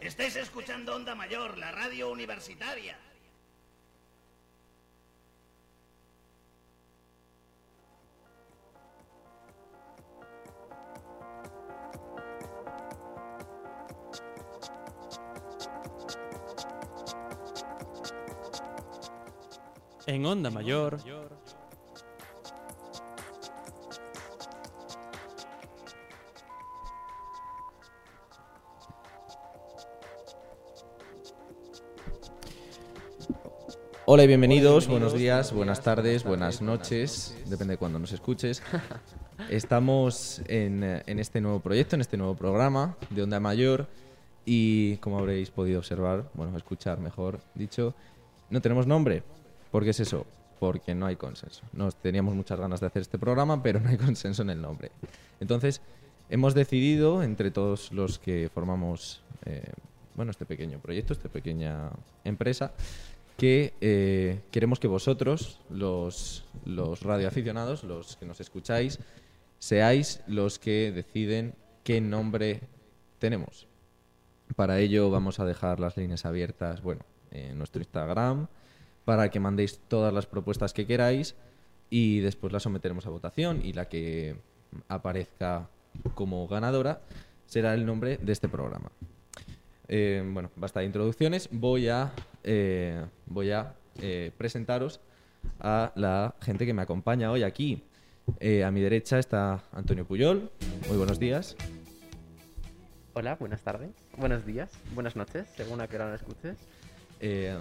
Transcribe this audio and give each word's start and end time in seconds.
Estáis 0.00 0.34
escuchando 0.36 0.94
Onda 0.94 1.14
Mayor, 1.14 1.58
la 1.58 1.70
radio 1.72 2.10
universitaria. 2.10 2.98
En 20.06 20.26
Onda 20.26 20.50
Mayor. 20.50 20.98
Hola 34.12 34.24
y 34.24 34.26
bienvenidos, 34.26 34.88
buenos 34.88 35.14
días, 35.14 35.52
buenas 35.52 35.82
tardes, 35.82 36.24
buenas 36.24 36.60
noches, 36.60 37.32
depende 37.46 37.74
de 37.74 37.78
cuándo 37.78 38.00
nos 38.00 38.10
escuches. 38.10 38.60
Estamos 39.50 40.42
en, 40.48 40.82
en 40.82 41.20
este 41.20 41.40
nuevo 41.40 41.60
proyecto, 41.60 41.94
en 41.94 42.00
este 42.00 42.16
nuevo 42.16 42.34
programa 42.34 42.96
de 43.10 43.22
Onda 43.22 43.38
Mayor 43.38 43.86
y 44.44 44.96
como 44.96 45.20
habréis 45.20 45.52
podido 45.52 45.78
observar, 45.78 46.28
bueno, 46.34 46.56
escuchar 46.56 46.98
mejor 46.98 47.38
dicho, 47.54 47.94
no 48.50 48.60
tenemos 48.60 48.88
nombre. 48.88 49.22
¿Por 49.70 49.84
qué 49.84 49.90
es 49.90 50.00
eso? 50.00 50.26
Porque 50.58 50.92
no 50.92 51.06
hay 51.06 51.14
consenso. 51.14 51.62
Nos 51.72 51.94
teníamos 51.94 52.34
muchas 52.34 52.58
ganas 52.58 52.80
de 52.80 52.88
hacer 52.88 53.02
este 53.02 53.16
programa, 53.16 53.62
pero 53.62 53.78
no 53.78 53.90
hay 53.90 53.96
consenso 53.96 54.42
en 54.42 54.50
el 54.50 54.60
nombre. 54.60 54.90
Entonces, 55.38 55.82
hemos 56.30 56.54
decidido, 56.54 57.22
entre 57.22 57.52
todos 57.52 57.92
los 57.92 58.18
que 58.18 58.50
formamos 58.52 59.22
eh, 59.44 59.70
bueno, 60.20 60.32
este 60.32 60.44
pequeño 60.44 60.78
proyecto, 60.80 61.12
esta 61.12 61.28
pequeña 61.28 61.90
empresa, 62.24 62.72
que 63.40 63.72
eh, 63.80 64.42
queremos 64.50 64.78
que 64.80 64.86
vosotros, 64.86 65.62
los, 65.70 66.44
los 66.66 67.02
radioaficionados, 67.02 67.84
los 67.84 68.16
que 68.16 68.26
nos 68.26 68.38
escucháis, 68.38 68.98
seáis 69.58 70.20
los 70.26 70.58
que 70.58 70.92
deciden 70.92 71.54
qué 71.82 72.02
nombre 72.02 72.60
tenemos. 73.18 73.66
Para 74.56 74.78
ello 74.78 75.08
vamos 75.08 75.40
a 75.40 75.46
dejar 75.46 75.80
las 75.80 75.96
líneas 75.96 76.26
abiertas, 76.26 76.82
bueno, 76.82 77.06
en 77.30 77.56
nuestro 77.56 77.80
Instagram, 77.80 78.46
para 79.06 79.30
que 79.30 79.40
mandéis 79.40 79.80
todas 79.88 80.12
las 80.12 80.26
propuestas 80.26 80.74
que 80.74 80.86
queráis 80.86 81.34
y 81.88 82.20
después 82.20 82.52
las 82.52 82.64
someteremos 82.64 83.06
a 83.06 83.10
votación 83.10 83.62
y 83.64 83.72
la 83.72 83.88
que 83.88 84.36
aparezca 84.86 85.70
como 86.14 86.46
ganadora 86.46 87.00
será 87.46 87.72
el 87.72 87.86
nombre 87.86 88.18
de 88.18 88.32
este 88.32 88.50
programa. 88.50 88.92
Eh, 89.88 90.22
bueno, 90.30 90.50
basta 90.56 90.80
de 90.80 90.86
introducciones. 90.86 91.48
Voy 91.50 91.88
a, 91.88 92.12
eh, 92.44 93.04
voy 93.26 93.50
a 93.50 93.74
eh, 94.00 94.32
presentaros 94.36 95.00
a 95.58 95.92
la 95.94 96.34
gente 96.40 96.66
que 96.66 96.74
me 96.74 96.82
acompaña 96.82 97.30
hoy 97.30 97.42
aquí. 97.42 97.84
Eh, 98.38 98.64
a 98.64 98.70
mi 98.70 98.80
derecha 98.80 99.18
está 99.18 99.62
Antonio 99.72 100.06
Puyol. 100.06 100.50
Muy 100.88 100.96
buenos 100.96 101.18
días. 101.18 101.56
Hola, 103.12 103.34
buenas 103.34 103.60
tardes, 103.62 103.90
buenos 104.16 104.46
días, 104.46 104.70
buenas 104.94 105.16
noches, 105.16 105.48
según 105.56 105.80
a 105.80 105.88
qué 105.88 105.96
hora 105.96 106.08
lo 106.08 106.14
escuches. 106.14 106.56
Eh, 107.18 107.58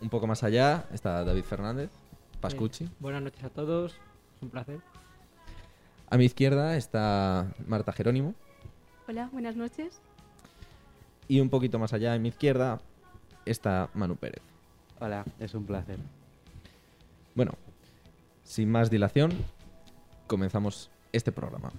un 0.00 0.08
poco 0.10 0.26
más 0.26 0.42
allá 0.42 0.84
está 0.92 1.24
David 1.24 1.44
Fernández, 1.44 1.90
Pascucci. 2.40 2.88
Buenas 2.98 3.22
noches 3.22 3.44
a 3.44 3.50
todos, 3.50 3.92
es 3.92 4.42
un 4.42 4.50
placer. 4.50 4.80
A 6.08 6.16
mi 6.18 6.24
izquierda 6.24 6.76
está 6.76 7.54
Marta 7.68 7.92
Jerónimo. 7.92 8.34
Hola, 9.06 9.28
buenas 9.32 9.54
noches. 9.54 10.00
Y 11.28 11.38
un 11.38 11.50
poquito 11.50 11.78
más 11.78 11.92
allá, 11.92 12.12
a 12.12 12.18
mi 12.18 12.28
izquierda, 12.30 12.80
está 13.44 13.90
Manu 13.94 14.16
Pérez. 14.16 14.42
Hola, 14.98 15.24
es 15.38 15.54
un 15.54 15.64
placer. 15.64 15.98
Bueno, 17.34 17.52
sin 18.42 18.70
más 18.70 18.90
dilación, 18.90 19.32
comenzamos 20.26 20.90
este 21.12 21.32
programa. 21.32 21.72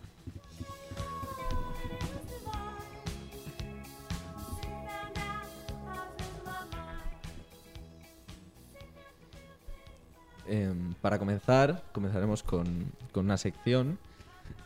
Em, 10.47 10.93
para 10.95 11.17
comenzar, 11.17 11.83
comenzaremos 11.93 12.43
con, 12.43 12.91
con 13.11 13.25
una 13.25 13.37
sección 13.37 13.97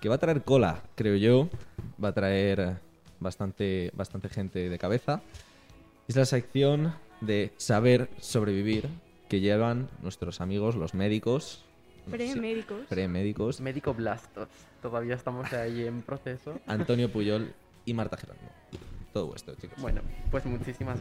que 0.02 0.10
va 0.10 0.16
a 0.16 0.18
traer 0.18 0.44
cola, 0.44 0.82
creo 0.96 1.16
yo. 1.16 1.50
Va 2.04 2.10
a 2.10 2.14
traer 2.14 2.78
bastante, 3.20 3.92
bastante 3.96 4.30
gente 4.30 4.70
de 4.70 4.78
cabeza. 4.78 5.22
Es 6.08 6.16
la 6.16 6.26
sección 6.26 6.94
de 7.22 7.52
saber 7.58 8.10
sobrevivir 8.20 8.88
que 9.30 9.40
llevan 9.40 9.90
nuestros 10.02 10.42
amigos, 10.42 10.76
los 10.76 10.94
médicos. 10.94 11.64
Premédicos. 12.10 12.86
Premédicos. 12.88 13.62
Médico 13.62 13.94
Blastos, 13.94 14.48
todavía 14.82 15.16
estamos 15.16 15.52
ahí 15.54 15.86
en 15.88 16.02
proceso. 16.04 16.60
Antonio 16.68 17.12
Puyol 17.12 17.52
y 17.86 17.94
Marta 17.96 18.18
Jerónimo. 18.18 18.50
Todo 19.14 19.28
vuestro, 19.28 19.56
chicos. 19.56 19.80
Bueno, 19.82 20.02
pues 20.30 20.46
muchísimas 20.46 21.00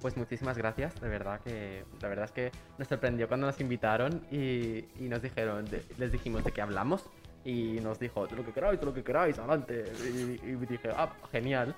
pues 0.00 0.16
muchísimas 0.16 0.56
gracias, 0.56 1.00
de 1.00 1.08
verdad 1.08 1.40
que 1.40 1.82
la 2.00 2.08
verdad 2.08 2.26
es 2.26 2.30
que 2.30 2.52
nos 2.78 2.86
sorprendió 2.86 3.26
cuando 3.26 3.46
nos 3.48 3.60
invitaron 3.60 4.22
y, 4.30 4.84
y 5.00 5.08
nos 5.08 5.20
dijeron, 5.20 5.64
de- 5.64 5.82
les 5.98 6.12
dijimos 6.12 6.44
de 6.44 6.52
qué 6.52 6.60
hablamos 6.60 7.02
y 7.44 7.80
nos 7.80 7.98
dijo, 7.98 8.26
de 8.28 8.36
lo 8.36 8.44
que 8.44 8.52
queráis, 8.52 8.78
de 8.78 8.86
lo 8.86 8.94
que 8.94 9.02
queráis, 9.02 9.36
adelante. 9.38 9.84
Y, 10.04 10.48
y 10.48 10.54
dije, 10.68 10.90
ah, 10.94 11.12
genial. 11.32 11.74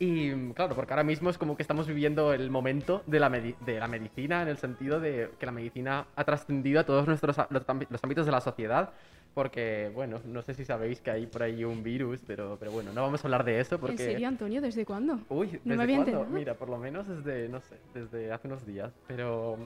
Y 0.00 0.52
claro, 0.52 0.76
porque 0.76 0.92
ahora 0.92 1.02
mismo 1.02 1.28
es 1.28 1.38
como 1.38 1.56
que 1.56 1.62
estamos 1.62 1.88
viviendo 1.88 2.32
el 2.32 2.50
momento 2.50 3.02
de 3.06 3.18
la, 3.18 3.28
de 3.30 3.80
la 3.80 3.88
medicina 3.88 4.42
en 4.42 4.48
el 4.48 4.56
sentido 4.56 5.00
de 5.00 5.30
que 5.40 5.46
la 5.46 5.50
medicina 5.52 6.06
ha 6.14 6.24
trascendido 6.24 6.78
a 6.80 6.84
todos 6.84 7.06
nuestros 7.08 7.36
los, 7.50 7.62
los 7.90 8.04
ámbitos 8.04 8.26
de 8.26 8.32
la 8.32 8.40
sociedad. 8.40 8.90
Porque, 9.34 9.90
bueno, 9.94 10.20
no 10.24 10.42
sé 10.42 10.54
si 10.54 10.64
sabéis 10.64 11.00
que 11.00 11.10
hay 11.10 11.26
por 11.26 11.42
ahí 11.42 11.62
un 11.62 11.82
virus, 11.82 12.20
pero, 12.26 12.56
pero 12.58 12.72
bueno, 12.72 12.92
no 12.92 13.02
vamos 13.02 13.22
a 13.22 13.26
hablar 13.28 13.44
de 13.44 13.60
eso 13.60 13.78
porque... 13.78 14.02
¿En 14.04 14.10
serio, 14.12 14.28
Antonio? 14.28 14.60
¿Desde 14.60 14.84
cuándo? 14.84 15.20
Uy, 15.28 15.46
No 15.46 15.52
¿desde 15.64 15.76
me 15.76 15.82
había 15.82 15.96
cuándo? 15.96 16.10
enterado. 16.12 16.34
Mira, 16.38 16.54
por 16.54 16.68
lo 16.68 16.78
menos 16.78 17.06
desde, 17.06 17.48
no 17.48 17.60
sé, 17.60 17.76
desde 17.94 18.32
hace 18.32 18.48
unos 18.48 18.66
días. 18.66 18.92
Pero, 19.06 19.58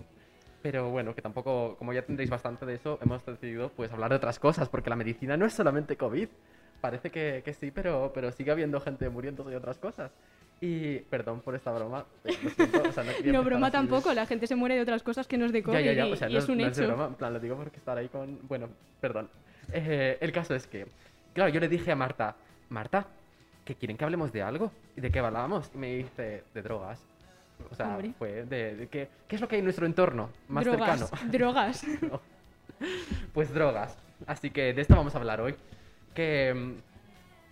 pero 0.62 0.91
bueno, 0.91 1.15
que 1.15 1.22
tampoco, 1.22 1.76
como 1.78 1.92
ya 1.92 2.03
tendréis 2.03 2.28
bastante 2.28 2.66
de 2.66 2.75
eso, 2.75 2.98
hemos 3.03 3.25
decidido 3.25 3.71
pues 3.71 3.91
hablar 3.92 4.10
de 4.10 4.16
otras 4.16 4.38
cosas, 4.38 4.69
porque 4.69 4.91
la 4.91 4.97
medicina 4.97 5.37
no 5.37 5.47
es 5.47 5.53
solamente 5.54 5.97
COVID. 5.97 6.28
Parece 6.82 7.10
que, 7.10 7.41
que 7.44 7.54
sí, 7.54 7.70
pero, 7.70 8.10
pero 8.15 8.31
sigue 8.32 8.50
habiendo 8.50 8.78
gente 8.81 9.09
muriendo 9.09 9.43
de 9.44 9.56
otras 9.56 9.78
cosas. 9.78 10.10
Y 10.60 10.98
perdón 10.98 11.41
por 11.41 11.54
esta 11.54 11.72
broma. 11.72 12.04
lo 12.25 12.32
siento, 12.50 12.82
o 12.88 12.93
sea, 12.93 13.03
no, 13.04 13.32
No, 13.32 13.43
broma 13.43 13.66
de- 13.69 13.72
tampoco. 13.72 14.12
La 14.12 14.26
gente 14.26 14.47
se 14.47 14.54
muere 14.54 14.75
de 14.76 14.82
otras 14.82 15.03
cosas 15.03 15.26
que 15.26 15.38
no 15.38 15.47
es 15.47 15.53
de 15.53 15.62
COVID 15.62 15.78
ya, 15.78 15.92
ya, 15.92 15.92
ya, 15.92 16.12
o 16.12 16.16
sea, 16.16 16.28
y 16.28 16.34
no, 16.34 16.38
es 16.41 16.48
un 16.48 16.59
no 16.59 16.66
hecho. 16.69 16.87
broma, 16.87 17.06
en 17.06 17.15
plan, 17.15 17.32
lo 17.32 17.41
digo 17.41 17.56
porque 17.56 17.78
estar 17.78 17.97
ahí 17.97 18.09
con... 18.09 18.38
Bueno, 18.47 18.69
perdón. 19.00 19.31
Eh, 19.72 20.19
el 20.21 20.31
caso 20.32 20.54
es 20.54 20.66
que, 20.66 20.87
claro, 21.32 21.50
yo 21.50 21.59
le 21.60 21.69
dije 21.69 21.91
a 21.91 21.97
Marta, 21.97 22.37
Marta, 22.69 23.06
que 23.65 23.75
quieren 23.76 23.97
que 23.97 24.04
hablemos 24.04 24.32
de 24.32 24.42
algo. 24.42 24.71
¿Y 24.97 25.00
de 25.00 25.10
qué 25.10 25.21
hablábamos? 25.21 25.71
Y 25.75 25.78
me 25.78 25.94
dice, 25.97 26.44
de 26.53 26.62
drogas. 26.62 27.00
O 27.71 27.75
sea, 27.76 27.91
Hombre. 27.91 28.12
fue 28.19 28.44
de, 28.44 28.75
de 28.76 28.88
qué, 28.88 29.09
qué 29.28 29.37
es 29.37 29.41
lo 29.41 29.47
que 29.48 29.54
hay 29.54 29.60
en 29.60 29.65
nuestro 29.66 29.87
entorno 29.87 30.31
más 30.48 30.65
drogas. 30.65 30.98
cercano. 31.09 31.31
Drogas. 31.32 31.87
Pues 33.32 33.53
drogas. 33.54 33.97
Así 34.26 34.50
que 34.50 34.72
de 34.72 34.82
esto 34.82 34.97
vamos 34.97 35.15
a 35.15 35.19
hablar 35.19 35.41
hoy. 35.41 35.54
Que 36.14 36.52
mm, 36.54 36.82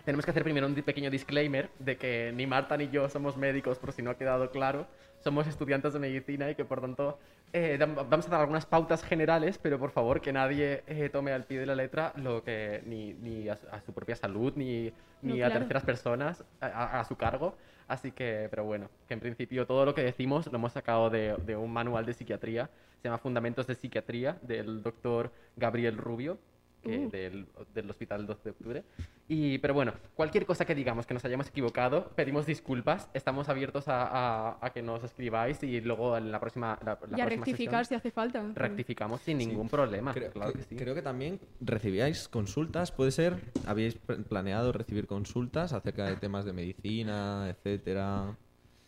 tenemos 0.04 0.24
que 0.24 0.30
hacer 0.30 0.44
primero 0.44 0.66
un 0.66 0.74
pequeño 0.74 1.10
disclaimer 1.10 1.70
de 1.78 1.96
que 1.96 2.32
ni 2.34 2.46
Marta 2.46 2.76
ni 2.76 2.88
yo 2.90 3.08
somos 3.08 3.36
médicos, 3.36 3.78
por 3.78 3.92
si 3.92 4.02
no 4.02 4.10
ha 4.10 4.16
quedado 4.18 4.50
claro. 4.50 4.86
Somos 5.20 5.46
estudiantes 5.46 5.92
de 5.92 5.98
medicina 5.98 6.50
y 6.50 6.54
que 6.54 6.64
por 6.64 6.80
tanto 6.80 7.18
eh, 7.52 7.78
vamos 8.08 8.26
a 8.26 8.30
dar 8.30 8.40
algunas 8.40 8.64
pautas 8.66 9.02
generales, 9.04 9.58
pero 9.58 9.78
por 9.78 9.90
favor 9.90 10.20
que 10.22 10.32
nadie 10.32 10.82
eh, 10.86 11.10
tome 11.10 11.32
al 11.32 11.44
pie 11.44 11.60
de 11.60 11.66
la 11.66 11.74
letra 11.74 12.12
lo 12.16 12.42
que 12.42 12.82
ni, 12.86 13.12
ni 13.14 13.48
a, 13.48 13.56
su- 13.56 13.66
a 13.70 13.80
su 13.82 13.92
propia 13.92 14.16
salud 14.16 14.52
ni, 14.56 14.92
ni 15.22 15.40
No, 15.40 15.44
a 15.44 15.50
claro. 15.50 15.58
terceras 15.58 15.84
personas 15.84 16.44
a, 16.60 16.66
a- 16.66 17.00
a 17.00 17.04
su 17.04 17.16
cargo. 17.16 17.54
Así 17.88 18.12
que, 18.12 18.46
pero 18.50 18.64
bueno, 18.64 18.88
que 19.08 19.14
en 19.14 19.20
principio 19.20 19.66
todo 19.66 19.84
lo 19.84 19.94
que 19.94 20.02
decimos 20.02 20.46
lo 20.46 20.56
hemos 20.56 20.72
sacado 20.72 21.10
de, 21.10 21.36
de 21.44 21.56
un 21.56 21.72
manual 21.72 22.06
de 22.06 22.14
psiquiatría. 22.14 22.70
Se 23.02 23.08
llama 23.08 23.18
Fundamentos 23.18 23.66
de 23.66 23.74
Psiquiatría 23.74 24.38
del 24.42 24.82
doctor 24.82 25.32
Gabriel 25.56 25.96
Rubio, 25.98 26.38
que 26.82 26.98
Uh. 26.98 27.10
del, 27.10 27.46
del 27.74 27.90
Hospital 27.90 28.26
12 28.26 28.42
de 28.44 28.50
Octubre. 28.50 28.84
Y, 29.28 29.58
pero 29.58 29.74
bueno, 29.74 29.92
cualquier 30.14 30.44
cosa 30.46 30.64
que 30.64 30.74
digamos 30.74 31.06
que 31.06 31.14
nos 31.14 31.24
hayamos 31.24 31.48
equivocado, 31.48 32.08
pedimos 32.16 32.46
disculpas. 32.46 33.08
Estamos 33.14 33.48
abiertos 33.48 33.86
a, 33.88 34.02
a- 34.50 34.58
a 34.60 34.70
que 34.70 34.82
nos 34.82 35.04
escribáis 35.04 35.62
y 35.62 35.80
luego 35.80 36.16
en 36.16 36.32
la 36.32 36.40
próxima, 36.40 36.78
la, 36.84 36.98
la 37.08 37.18
y 37.18 37.20
a 37.20 37.26
próxima 37.26 37.44
rectificar 37.46 37.84
sesión 37.84 37.84
si 37.86 37.94
hace 37.94 38.10
falta. 38.10 38.44
rectificamos 38.54 39.20
sin 39.20 39.38
Sí. 39.38 39.46
ningún 39.46 39.68
problema. 39.68 40.12
Creo, 40.14 40.30
claro 40.32 40.52
que, 40.52 40.58
que 40.60 40.64
sí. 40.64 40.76
creo 40.76 40.94
que 40.94 41.02
también 41.02 41.38
recibíais 41.60 42.28
consultas, 42.28 42.90
¿puede 42.92 43.12
ser? 43.12 43.36
¿Habíais 43.66 43.94
pl- 43.96 44.22
planeado 44.24 44.72
recibir 44.72 45.06
consultas 45.06 45.72
acerca 45.72 46.06
de 46.06 46.16
temas 46.16 46.44
de 46.44 46.52
medicina, 46.52 47.46
etcétera? 47.50 48.36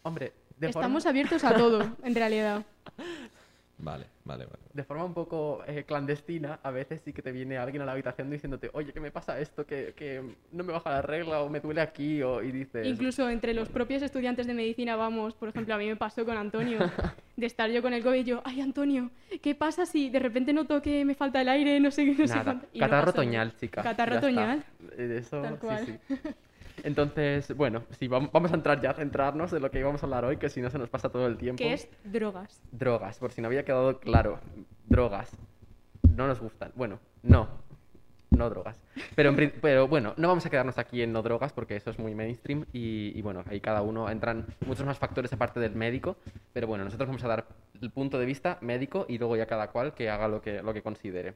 Hombre, 0.02 0.32
de 0.58 0.68
Estamos 0.68 1.02
forma- 1.04 1.10
abiertos 1.10 1.44
a 1.44 1.54
todo, 1.54 1.96
en 2.02 2.14
realidad. 2.14 2.64
Vale, 3.84 4.06
vale, 4.24 4.44
vale. 4.46 4.58
De 4.72 4.84
forma 4.84 5.04
un 5.04 5.12
poco 5.12 5.60
eh, 5.66 5.82
clandestina, 5.84 6.60
a 6.62 6.70
veces 6.70 7.00
sí 7.04 7.12
que 7.12 7.20
te 7.20 7.32
viene 7.32 7.58
alguien 7.58 7.82
a 7.82 7.84
la 7.84 7.92
habitación 7.92 8.30
diciéndote, 8.30 8.70
oye, 8.74 8.92
¿qué 8.92 9.00
me 9.00 9.10
pasa 9.10 9.40
esto? 9.40 9.66
Que, 9.66 9.92
que 9.96 10.22
no 10.52 10.62
me 10.62 10.72
baja 10.72 10.88
la 10.90 11.02
regla 11.02 11.40
o 11.42 11.48
me 11.48 11.58
duele 11.58 11.80
aquí 11.80 12.22
o, 12.22 12.40
y 12.42 12.52
dices... 12.52 12.86
Incluso 12.86 13.28
entre 13.28 13.54
los 13.54 13.68
propios 13.68 14.00
estudiantes 14.02 14.46
de 14.46 14.54
medicina 14.54 14.94
vamos, 14.94 15.34
por 15.34 15.48
ejemplo, 15.48 15.74
a 15.74 15.78
mí 15.78 15.88
me 15.88 15.96
pasó 15.96 16.24
con 16.24 16.36
Antonio, 16.36 16.78
de 17.36 17.46
estar 17.46 17.68
yo 17.70 17.82
con 17.82 17.92
el 17.92 18.04
COVID 18.04 18.20
y 18.20 18.24
yo, 18.24 18.40
ay 18.44 18.60
Antonio, 18.60 19.10
¿qué 19.42 19.56
pasa 19.56 19.84
si 19.84 20.10
de 20.10 20.20
repente 20.20 20.52
noto 20.52 20.80
que 20.80 21.04
me 21.04 21.16
falta 21.16 21.40
el 21.40 21.48
aire, 21.48 21.80
no 21.80 21.90
sé 21.90 22.04
qué, 22.04 22.12
no 22.12 22.28
sé 22.28 22.34
Nada, 22.34 22.44
cuánto?". 22.44 22.66
Y 22.72 22.78
no 22.78 22.86
catarro 22.86 23.06
nada. 23.06 23.12
toñal, 23.14 23.56
chica. 23.56 23.82
Catarro 23.82 24.14
ya 24.14 24.20
toñal. 24.20 24.64
Eh, 24.96 25.16
Eso, 25.20 25.42
Tal 25.42 25.54
sí, 25.54 25.60
cual. 25.60 25.86
sí. 25.86 26.14
Entonces, 26.84 27.54
bueno, 27.56 27.84
sí, 27.98 28.08
vam- 28.08 28.30
vamos 28.32 28.52
a 28.52 28.54
entrar 28.54 28.80
ya, 28.80 28.90
a 28.90 28.94
centrarnos 28.94 29.50
de 29.50 29.60
lo 29.60 29.70
que 29.70 29.78
íbamos 29.78 30.02
a 30.02 30.06
hablar 30.06 30.24
hoy, 30.24 30.36
que 30.36 30.48
si 30.48 30.60
no 30.60 30.70
se 30.70 30.78
nos 30.78 30.88
pasa 30.90 31.08
todo 31.10 31.26
el 31.26 31.36
tiempo. 31.36 31.58
Que 31.58 31.72
es 31.74 31.88
drogas. 32.04 32.60
Drogas, 32.72 33.18
por 33.18 33.32
si 33.32 33.40
no 33.40 33.48
había 33.48 33.64
quedado 33.64 34.00
claro. 34.00 34.40
Drogas. 34.86 35.30
No 36.16 36.26
nos 36.26 36.40
gustan. 36.40 36.72
Bueno, 36.74 36.98
no. 37.22 37.48
No 38.30 38.48
drogas. 38.48 38.82
Pero, 39.14 39.28
en 39.28 39.52
pero 39.60 39.86
bueno, 39.88 40.14
no 40.16 40.28
vamos 40.28 40.46
a 40.46 40.50
quedarnos 40.50 40.78
aquí 40.78 41.02
en 41.02 41.12
no 41.12 41.22
drogas 41.22 41.52
porque 41.52 41.76
eso 41.76 41.90
es 41.90 41.98
muy 41.98 42.14
mainstream 42.14 42.64
y, 42.72 43.12
y 43.14 43.20
bueno, 43.20 43.44
ahí 43.46 43.60
cada 43.60 43.82
uno 43.82 44.08
entran 44.08 44.46
muchos 44.66 44.86
más 44.86 44.98
factores 44.98 45.30
aparte 45.34 45.60
del 45.60 45.74
médico. 45.74 46.16
Pero 46.54 46.66
bueno, 46.66 46.82
nosotros 46.82 47.06
vamos 47.08 47.22
a 47.24 47.28
dar 47.28 47.46
el 47.80 47.90
punto 47.90 48.18
de 48.18 48.24
vista 48.24 48.56
médico 48.62 49.04
y 49.06 49.18
luego 49.18 49.36
ya 49.36 49.44
cada 49.44 49.70
cual 49.70 49.92
que 49.92 50.08
haga 50.08 50.28
lo 50.28 50.40
que, 50.40 50.62
lo 50.62 50.72
que 50.72 50.80
considere. 50.82 51.34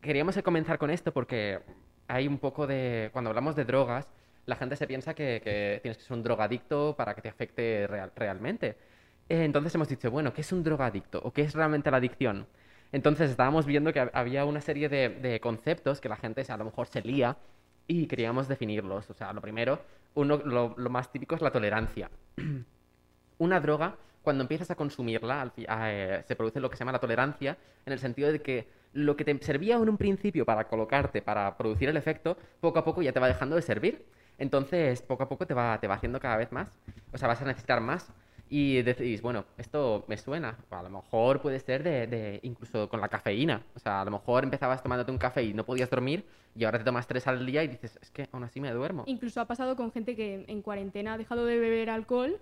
Queríamos 0.00 0.40
comenzar 0.42 0.78
con 0.78 0.90
esto 0.90 1.12
porque 1.12 1.58
hay 2.06 2.28
un 2.28 2.38
poco 2.38 2.66
de... 2.68 3.10
Cuando 3.12 3.30
hablamos 3.30 3.56
de 3.56 3.64
drogas, 3.64 4.06
la 4.50 4.56
gente 4.56 4.76
se 4.76 4.86
piensa 4.86 5.14
que, 5.14 5.80
tienes 5.82 5.98
que 5.98 6.04
ser 6.04 6.16
un 6.16 6.22
drogadicto 6.22 6.94
para 6.96 7.14
que 7.14 7.22
te 7.22 7.28
afecte 7.30 7.86
real- 7.88 8.12
realmente. 8.16 8.76
Eh, 9.28 9.44
Entonces 9.44 9.74
hemos 9.74 9.88
dicho, 9.88 10.10
bueno, 10.10 10.32
¿qué 10.34 10.42
es 10.42 10.52
un 10.52 10.62
drogadicto? 10.62 11.20
¿O 11.24 11.32
qué 11.32 11.42
es 11.42 11.54
realmente 11.54 11.90
la 11.90 11.98
adicción? 11.98 12.46
Entonces 12.92 13.30
estábamos 13.30 13.66
viendo 13.66 13.92
que 13.92 14.00
hab- 14.02 14.10
había 14.12 14.44
una 14.44 14.60
serie 14.60 14.88
de, 14.88 15.40
conceptos 15.40 16.00
que 16.00 16.08
la 16.08 16.16
gente 16.16 16.44
a 16.48 16.56
lo 16.56 16.64
mejor 16.64 16.86
se 16.88 17.02
lía 17.02 17.36
y 17.86 18.06
queríamos 18.06 18.48
definirlos. 18.48 19.08
O 19.10 19.14
sea, 19.14 19.32
lo 19.32 19.40
primero, 19.40 19.80
uno, 20.14 20.38
lo, 20.44 20.74
lo 20.76 20.90
más 20.90 21.10
típico 21.12 21.34
es 21.36 21.42
la 21.42 21.50
tolerancia. 21.52 22.10
Una 23.38 23.60
droga, 23.60 23.96
cuando 24.22 24.42
empiezas 24.42 24.70
a 24.70 24.74
consumirla, 24.76 25.52
eh, 25.56 26.22
se 26.26 26.36
produce 26.36 26.60
lo 26.60 26.68
que 26.70 26.76
se 26.76 26.80
llama 26.80 26.92
la 26.92 27.00
tolerancia, 27.00 27.56
en 27.86 27.92
el 27.92 27.98
sentido 27.98 28.30
de 28.32 28.42
que 28.42 28.68
lo 28.92 29.16
que 29.16 29.24
te 29.24 29.38
servía 29.42 29.76
en 29.76 29.88
un 29.88 29.96
principio 29.96 30.44
para 30.44 30.66
colocarte, 30.68 31.22
para 31.22 31.56
producir 31.56 31.88
el 31.88 31.96
efecto, 31.96 32.36
poco 32.60 32.78
a 32.80 32.84
poco 32.84 33.02
ya 33.02 33.12
te 33.12 33.20
va 33.20 33.28
dejando 33.28 33.56
de 33.56 33.62
servir. 33.62 34.04
Entonces, 34.40 35.02
poco 35.02 35.22
a 35.22 35.28
poco 35.28 35.46
te 35.46 35.54
va, 35.54 35.78
te 35.80 35.86
va 35.86 35.94
haciendo 35.94 36.18
cada 36.18 36.36
vez 36.36 36.50
más. 36.50 36.68
O 37.12 37.18
sea, 37.18 37.28
vas 37.28 37.40
a 37.40 37.44
necesitar 37.44 37.80
más. 37.80 38.12
Y 38.52 38.82
decís, 38.82 39.22
bueno, 39.22 39.44
esto 39.58 40.04
me 40.08 40.16
suena. 40.16 40.56
O 40.70 40.74
a 40.74 40.82
lo 40.82 40.90
mejor 40.90 41.40
puede 41.40 41.60
ser 41.60 41.84
de, 41.84 42.08
de- 42.08 42.40
incluso 42.42 42.88
con 42.88 43.00
la 43.00 43.08
cafeína. 43.08 43.62
O 43.76 43.78
sea, 43.78 44.00
a 44.00 44.04
lo 44.04 44.10
mejor 44.10 44.42
empezabas 44.42 44.82
tomándote 44.82 45.12
un 45.12 45.18
café 45.18 45.44
y 45.44 45.54
no 45.54 45.64
podías 45.64 45.88
dormir 45.88 46.26
y 46.56 46.64
ahora 46.64 46.78
te 46.78 46.84
tomas 46.84 47.06
tres 47.06 47.28
al 47.28 47.46
día 47.46 47.62
y 47.62 47.68
dices, 47.68 47.96
es 48.02 48.10
que 48.10 48.28
aún 48.32 48.42
así 48.42 48.60
me 48.60 48.72
duermo. 48.72 49.04
Incluso 49.06 49.40
ha 49.40 49.46
pasado 49.46 49.76
con 49.76 49.92
gente 49.92 50.16
que 50.16 50.44
en 50.48 50.62
cuarentena 50.62 51.14
ha 51.14 51.18
dejado 51.18 51.46
de 51.46 51.60
beber 51.60 51.90
alcohol 51.90 52.40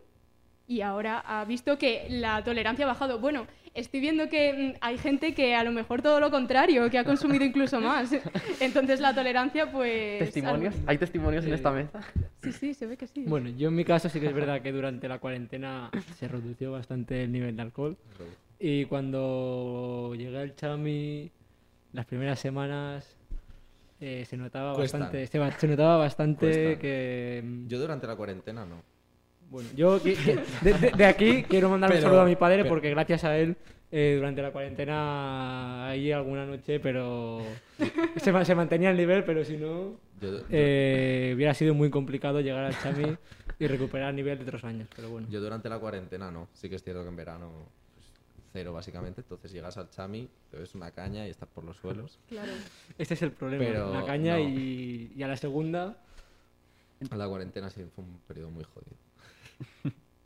y 0.69 0.83
ahora 0.83 1.19
ha 1.27 1.45
visto 1.47 1.79
que 1.79 2.07
la 2.11 2.45
tolerancia 2.45 2.85
ha 2.85 2.89
bajado. 2.89 3.19
Bueno, 3.19 3.47
estoy 3.75 4.01
viendo 4.01 4.29
que 4.29 4.75
mm, 4.75 4.79
hay 4.83 4.99
gente 4.99 5.35
que 5.35 5.55
a 5.55 5.65
lo 5.65 5.73
mejor 5.73 6.03
todo 6.03 6.21
lo 6.21 6.31
contrario, 6.31 6.91
que 6.91 6.99
ha 6.99 7.05
consumido 7.05 7.43
incluso 7.45 7.81
más. 7.81 8.11
Entonces 8.61 9.01
la 9.01 9.15
tolerancia, 9.15 9.73
pues... 9.73 10.19
¿Testimonios? 10.19 10.75
algo- 10.75 10.85
¿Hay 10.91 10.99
testimonios 10.99 11.45
en 11.47 11.55
esta 11.55 11.71
mesa? 11.73 12.01
Sí, 12.43 12.53
sí, 12.53 12.75
se 12.75 12.87
ve 12.87 12.97
que 12.99 13.07
sí. 13.07 13.25
Bueno, 13.27 13.49
yo 13.49 13.69
en 13.69 13.75
mi 13.75 13.85
caso 13.85 14.09
sí 14.11 14.21
que 14.21 14.27
es 14.27 14.35
verdad 14.35 14.61
que 14.61 14.71
durante 14.71 15.09
la 15.09 15.19
cuarentena 15.19 15.91
se 16.17 16.29
redució 16.29 16.71
bastante 16.73 17.25
el 17.25 17.33
nivel 17.33 17.57
de 17.57 17.63
alcohol. 17.63 17.97
Y 18.61 18.85
cuando 18.87 20.15
llegué 20.17 20.39
al 20.39 20.55
Chami, 20.55 21.31
las 21.95 22.05
primeras 22.05 22.39
semanas 22.41 23.17
eh, 24.01 24.25
se 24.29 24.37
notaba 24.37 24.75
Cuestan. 24.75 25.01
bastante, 25.01 25.27
se, 25.29 25.39
ba- 25.39 25.51
se 25.53 25.67
notaba 25.67 25.97
bastante 25.97 26.47
Cuestan. 26.47 26.79
que... 26.79 27.43
mm, 27.45 27.69
Yo 27.69 27.79
durante 27.79 28.07
la 28.07 28.17
cuarentena 28.17 28.67
no. 28.67 28.83
Bueno, 29.51 29.69
yo 29.75 29.99
de, 29.99 30.15
de- 30.63 30.93
de 30.97 31.05
aquí 31.07 31.43
quiero 31.45 31.71
mandar 31.71 31.89
Pero- 31.91 32.01
un 32.01 32.05
saludo 32.05 32.21
a 32.23 32.25
mi 32.27 32.37
padre 32.37 32.59
pero- 32.59 32.69
porque 32.69 32.91
gracias 32.91 33.25
a 33.25 33.37
él 33.39 33.57
eh, 33.91 34.15
durante 34.17 34.43
la 34.43 34.51
cuarentena 34.53 35.89
ahí 35.89 36.13
alguna 36.13 36.45
noche, 36.45 36.79
pero 36.81 37.41
se, 38.17 38.31
ma- 38.33 38.45
se 38.45 38.55
mantenía 38.55 38.91
el 38.91 38.97
nivel, 38.99 39.25
pero 39.25 39.45
si 39.45 39.57
no 39.57 39.97
Yo, 40.21 40.31
yo- 40.39 40.41
eh, 40.51 41.33
hubiera 41.35 41.55
sido 41.55 41.73
muy 41.75 41.89
complicado 41.89 42.41
llegar 42.43 42.65
al 42.65 42.79
Chami 42.79 43.17
y 43.59 43.67
recuperar 43.67 44.11
el 44.11 44.17
nivel 44.17 44.37
de 44.39 44.45
otros 44.45 44.65
años, 44.65 44.87
pero 44.95 45.09
bueno. 45.09 45.27
yo 45.31 45.41
durante 45.41 45.69
la 45.71 45.79
cuarentena 45.79 46.31
no. 46.31 46.49
Sí 46.53 46.69
que 46.69 46.77
es 46.77 46.83
cierto 46.85 47.03
que 47.03 47.09
en 47.09 47.17
verano 47.17 47.51
pues, 47.95 48.07
cero 48.53 48.75
básicamente. 48.75 49.23
Entonces 49.23 49.51
llegas 49.51 49.79
al 49.79 49.89
chami, 49.91 50.29
te 50.51 50.59
ves 50.59 50.75
una 50.75 50.91
caña 50.91 51.27
y 51.27 51.31
estás 51.31 51.49
por 51.49 51.65
los 51.65 51.77
suelos. 51.79 52.19
Claro. 52.29 52.53
Este 52.99 53.15
es 53.15 53.23
el 53.23 53.33
problema, 53.33 53.65
Pero 53.65 53.95
la 53.95 54.05
caña 54.05 54.35
no. 54.37 54.41
y, 54.43 55.13
y 55.17 55.23
a 55.23 55.29
la 55.29 55.37
segunda 55.39 55.97
La 57.17 57.27
cuarentena 57.27 57.71
sí 57.71 57.83
fue 57.95 58.05
un 58.05 58.19
periodo 58.29 58.51
muy 58.51 58.65
jodido. 58.65 58.97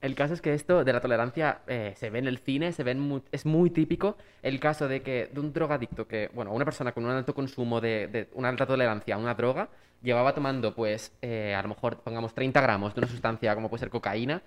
El 0.00 0.14
caso 0.17 0.34
es 0.34 0.40
que 0.43 0.52
esto 0.52 0.82
de 0.84 0.93
la 0.93 1.00
tolerancia 1.00 1.62
eh, 1.69 1.94
se 1.96 2.11
ve 2.11 2.19
en 2.19 2.26
el 2.26 2.38
cine, 2.38 2.73
se 2.73 2.82
ve 2.82 2.90
en 2.90 2.99
mu- 3.00 3.23
es 3.31 3.46
muy 3.46 3.70
típico 3.70 4.17
el 4.43 4.58
caso 4.58 4.88
de 4.88 5.02
que 5.02 5.29
de 5.32 5.40
un 5.40 5.52
drogadicto 5.52 6.08
que, 6.08 6.29
bueno, 6.34 6.52
una 6.52 6.64
persona 6.64 6.93
con 6.93 7.05
un 7.05 7.12
alto 7.12 7.34
consumo 7.34 7.81
de, 7.81 8.08
de 8.08 8.29
una 8.34 8.49
alta 8.49 8.67
tolerancia 8.67 9.14
a 9.14 9.19
una 9.19 9.34
droga, 9.34 9.69
llevaba 10.02 10.34
tomando, 10.34 10.75
pues, 10.75 11.12
eh, 11.22 11.54
a 11.54 11.62
lo 11.62 11.69
mejor, 11.69 11.99
pongamos, 12.00 12.34
30 12.34 12.60
gramos 12.60 12.94
de 12.94 13.00
una 13.00 13.08
sustancia 13.08 13.54
como 13.54 13.69
puede 13.69 13.81
ser 13.81 13.90
cocaína, 13.90 14.43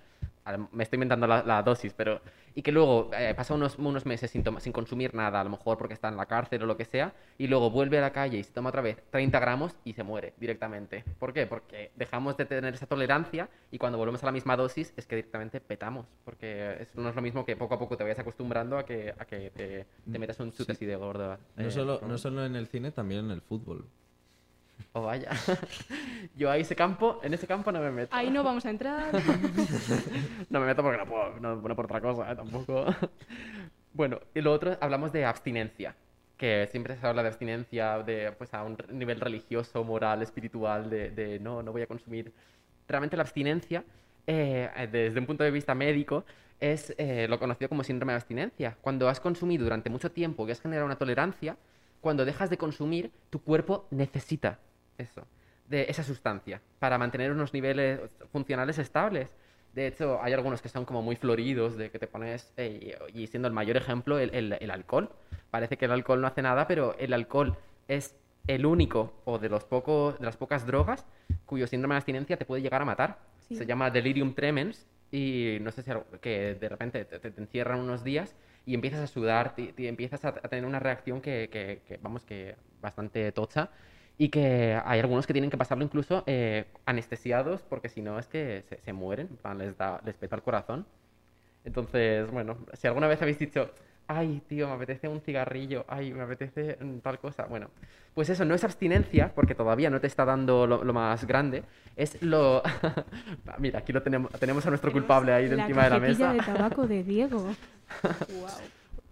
me 0.70 0.84
estoy 0.84 0.96
inventando 0.98 1.26
la, 1.26 1.42
la 1.42 1.60
dosis, 1.64 1.92
pero, 1.92 2.20
y 2.54 2.62
que 2.62 2.70
luego 2.70 3.10
eh, 3.18 3.34
pasa 3.36 3.52
unos, 3.52 3.76
unos 3.80 4.06
meses 4.06 4.30
sin, 4.30 4.44
toma- 4.44 4.60
sin 4.60 4.72
consumir 4.72 5.12
nada, 5.12 5.40
a 5.40 5.44
lo 5.44 5.50
mejor 5.50 5.76
porque 5.76 5.94
está 5.94 6.08
en 6.08 6.16
la 6.16 6.26
cárcel 6.26 6.62
o 6.62 6.66
lo 6.66 6.76
que 6.76 6.84
sea, 6.84 7.12
y 7.36 7.48
luego 7.48 7.68
vuelve 7.70 7.98
a 7.98 8.00
la 8.00 8.12
calle 8.12 8.38
y 8.38 8.44
se 8.44 8.52
toma 8.52 8.68
otra 8.68 8.80
vez 8.80 9.02
30 9.10 9.40
gramos 9.40 9.74
y 9.82 9.94
se 9.94 10.04
muere 10.04 10.34
directamente. 10.38 11.02
¿Por 11.18 11.32
qué? 11.32 11.46
Porque 11.48 11.90
dejamos 11.96 12.36
de 12.36 12.44
tener 12.44 12.74
esa 12.74 12.86
tolerancia 12.86 13.48
y 13.72 13.78
cuando 13.78 13.98
volvemos 13.98 14.22
a 14.22 14.26
la 14.26 14.32
misma 14.32 14.56
dosis 14.56 14.94
es 14.96 15.04
que 15.08 15.16
directamente 15.16 15.60
petamos, 15.60 16.06
porque 16.24 16.76
es- 16.80 16.94
no 16.94 17.08
es 17.08 17.16
lo 17.16 17.22
mismo 17.22 17.44
que 17.44 17.56
poco 17.56 17.74
a 17.74 17.78
poco 17.80 17.96
te 17.96 18.04
vayas 18.04 18.20
acostumbrando 18.20 18.78
a 18.78 18.84
que, 18.84 19.12
a 19.18 19.24
que 19.24 19.50
te, 19.50 19.86
te 20.10 20.18
metas 20.20 20.38
un 20.38 20.52
chute 20.52 20.66
Sí. 20.66 20.72
así 20.72 20.86
de 20.86 20.94
gordo. 20.94 21.38
No, 21.56 21.66
eh, 21.66 21.70
solo, 21.72 21.98
con- 21.98 22.08
no 22.08 22.18
solo 22.18 22.44
en 22.46 22.54
el 22.54 22.68
cine, 22.68 22.92
también 22.92 23.24
en 23.24 23.30
el 23.32 23.40
fútbol. 23.40 23.88
Oh, 24.92 25.02
vaya. 25.02 25.30
Yo 26.36 26.50
a 26.50 26.56
ese 26.56 26.74
campo, 26.74 27.20
en 27.22 27.34
ese 27.34 27.46
campo 27.46 27.70
no 27.70 27.80
me 27.80 27.90
meto. 27.90 28.14
Ahí 28.14 28.30
no 28.30 28.42
vamos 28.42 28.64
a 28.66 28.70
entrar. 28.70 29.10
No 30.50 30.60
me 30.60 30.66
meto 30.66 30.82
porque 30.82 30.98
no 30.98 31.06
puedo, 31.06 31.40
no, 31.40 31.56
no 31.56 31.76
por 31.76 31.84
otra 31.84 32.00
cosa, 32.00 32.30
¿eh? 32.30 32.36
tampoco. 32.36 32.86
Bueno, 33.92 34.20
y 34.34 34.40
lo 34.40 34.52
otro, 34.52 34.76
hablamos 34.80 35.12
de 35.12 35.24
abstinencia, 35.24 35.94
que 36.36 36.68
siempre 36.70 36.96
se 36.96 37.06
habla 37.06 37.22
de 37.22 37.28
abstinencia 37.28 38.02
de, 38.02 38.32
pues, 38.32 38.54
a 38.54 38.62
un 38.62 38.76
nivel 38.92 39.20
religioso, 39.20 39.82
moral, 39.84 40.22
espiritual, 40.22 40.88
de, 40.88 41.10
de 41.10 41.40
no, 41.40 41.62
no 41.62 41.72
voy 41.72 41.82
a 41.82 41.86
consumir. 41.86 42.32
Realmente 42.86 43.16
la 43.16 43.22
abstinencia, 43.22 43.84
eh, 44.26 44.88
desde 44.90 45.18
un 45.18 45.26
punto 45.26 45.44
de 45.44 45.50
vista 45.50 45.74
médico, 45.74 46.24
es 46.60 46.94
eh, 46.98 47.26
lo 47.28 47.38
conocido 47.38 47.68
como 47.68 47.84
síndrome 47.84 48.12
de 48.12 48.16
abstinencia. 48.16 48.76
Cuando 48.80 49.08
has 49.08 49.20
consumido 49.20 49.64
durante 49.64 49.90
mucho 49.90 50.10
tiempo 50.10 50.46
y 50.46 50.50
has 50.50 50.60
generado 50.60 50.86
una 50.86 50.96
tolerancia, 50.96 51.56
cuando 52.00 52.24
dejas 52.24 52.50
de 52.50 52.58
consumir, 52.58 53.10
tu 53.30 53.40
cuerpo 53.42 53.86
necesita 53.90 54.58
eso, 54.98 55.26
de 55.68 55.86
esa 55.88 56.02
sustancia, 56.02 56.60
para 56.78 56.98
mantener 56.98 57.32
unos 57.32 57.52
niveles 57.52 58.00
funcionales 58.32 58.78
estables. 58.78 59.28
De 59.74 59.88
hecho, 59.88 60.18
hay 60.22 60.32
algunos 60.32 60.62
que 60.62 60.68
son 60.68 60.84
como 60.84 61.02
muy 61.02 61.16
floridos, 61.16 61.76
de 61.76 61.90
que 61.90 61.98
te 61.98 62.06
pones, 62.06 62.52
eh, 62.56 62.98
y 63.12 63.26
siendo 63.26 63.46
el 63.48 63.52
mayor 63.54 63.76
ejemplo, 63.76 64.18
el, 64.18 64.34
el- 64.34 64.56
el 64.58 64.70
alcohol. 64.70 65.10
Parece 65.50 65.76
que 65.76 65.84
el 65.84 65.92
alcohol 65.92 66.20
no 66.20 66.26
hace 66.26 66.40
nada, 66.42 66.66
pero 66.66 66.96
el 66.98 67.12
alcohol 67.12 67.56
es 67.88 68.16
el 68.46 68.64
único 68.64 69.12
o 69.24 69.38
de, 69.38 69.48
los 69.48 69.64
pocos, 69.64 70.18
de 70.18 70.24
las 70.24 70.36
pocas 70.36 70.66
drogas 70.66 71.04
cuyo 71.44 71.66
síndrome 71.66 71.94
de 71.94 71.98
abstinencia 71.98 72.36
te 72.36 72.44
puede 72.44 72.62
llegar 72.62 72.80
a 72.82 72.84
matar. 72.84 73.18
Sí. 73.48 73.56
Se 73.56 73.66
llama 73.66 73.90
delirium 73.90 74.34
tremens 74.34 74.86
y 75.12 75.58
no 75.60 75.70
sé 75.72 75.82
si 75.82 75.90
que 76.20 76.54
de 76.54 76.68
repente 76.68 77.04
te, 77.04 77.18
te- 77.18 77.30
te 77.30 77.40
encierran 77.40 77.80
unos 77.80 78.02
días 78.02 78.34
y 78.66 78.74
empiezas 78.74 79.00
a 79.00 79.06
sudar, 79.06 79.54
y 79.56 79.86
empiezas 79.86 80.24
a, 80.24 80.28
a 80.28 80.32
tener 80.48 80.66
una 80.66 80.78
reacción 80.80 81.20
que, 81.22 81.48
que- 81.50 81.80
que, 81.86 81.98
vamos, 82.02 82.24
que 82.24 82.56
bastante 82.82 83.32
tocha 83.32 83.70
y 84.18 84.28
que 84.28 84.78
hay 84.84 85.00
algunos 85.00 85.26
que 85.26 85.32
tienen 85.32 85.50
que 85.50 85.56
pasarlo 85.56 85.84
incluso 85.84 86.24
eh, 86.26 86.64
anestesiados 86.84 87.62
porque 87.62 87.88
si 87.88 88.02
no 88.02 88.18
es 88.18 88.26
que 88.26 88.64
se, 88.68 88.80
se 88.80 88.92
mueren, 88.92 89.28
plan, 89.28 89.56
les, 89.58 89.76
da, 89.78 90.00
les 90.04 90.16
peta 90.16 90.36
el 90.36 90.42
corazón. 90.42 90.86
Entonces, 91.64 92.30
bueno, 92.30 92.58
si 92.74 92.86
alguna 92.86 93.08
vez 93.08 93.20
habéis 93.22 93.38
dicho, 93.38 93.70
ay, 94.06 94.40
tío, 94.48 94.68
me 94.68 94.74
apetece 94.74 95.08
un 95.08 95.20
cigarrillo, 95.20 95.84
ay, 95.88 96.12
me 96.14 96.22
apetece 96.22 96.78
mm, 96.80 96.98
tal 97.00 97.18
cosa, 97.18 97.44
bueno, 97.46 97.70
pues 98.14 98.28
eso 98.30 98.44
no 98.44 98.54
es 98.54 98.62
abstinencia, 98.64 99.32
porque 99.34 99.54
todavía 99.54 99.90
no 99.90 100.00
te 100.00 100.06
está 100.06 100.24
dando 100.24 100.66
lo, 100.66 100.84
lo 100.84 100.92
más 100.92 101.26
grande, 101.26 101.64
es 101.96 102.22
lo... 102.22 102.62
Mira, 103.58 103.80
aquí 103.80 103.92
lo 103.92 104.02
tenemos, 104.02 104.30
tenemos 104.32 104.64
a 104.66 104.70
nuestro 104.70 104.92
culpable 104.92 105.32
ahí 105.32 105.48
de 105.48 105.56
la 105.56 105.62
encima 105.64 105.84
de 105.84 105.90
la 105.90 106.00
mesa. 106.00 106.32
de 106.32 106.38
tabaco 106.40 106.86
de 106.86 107.02
Diego. 107.02 107.48
wow. 108.40 108.48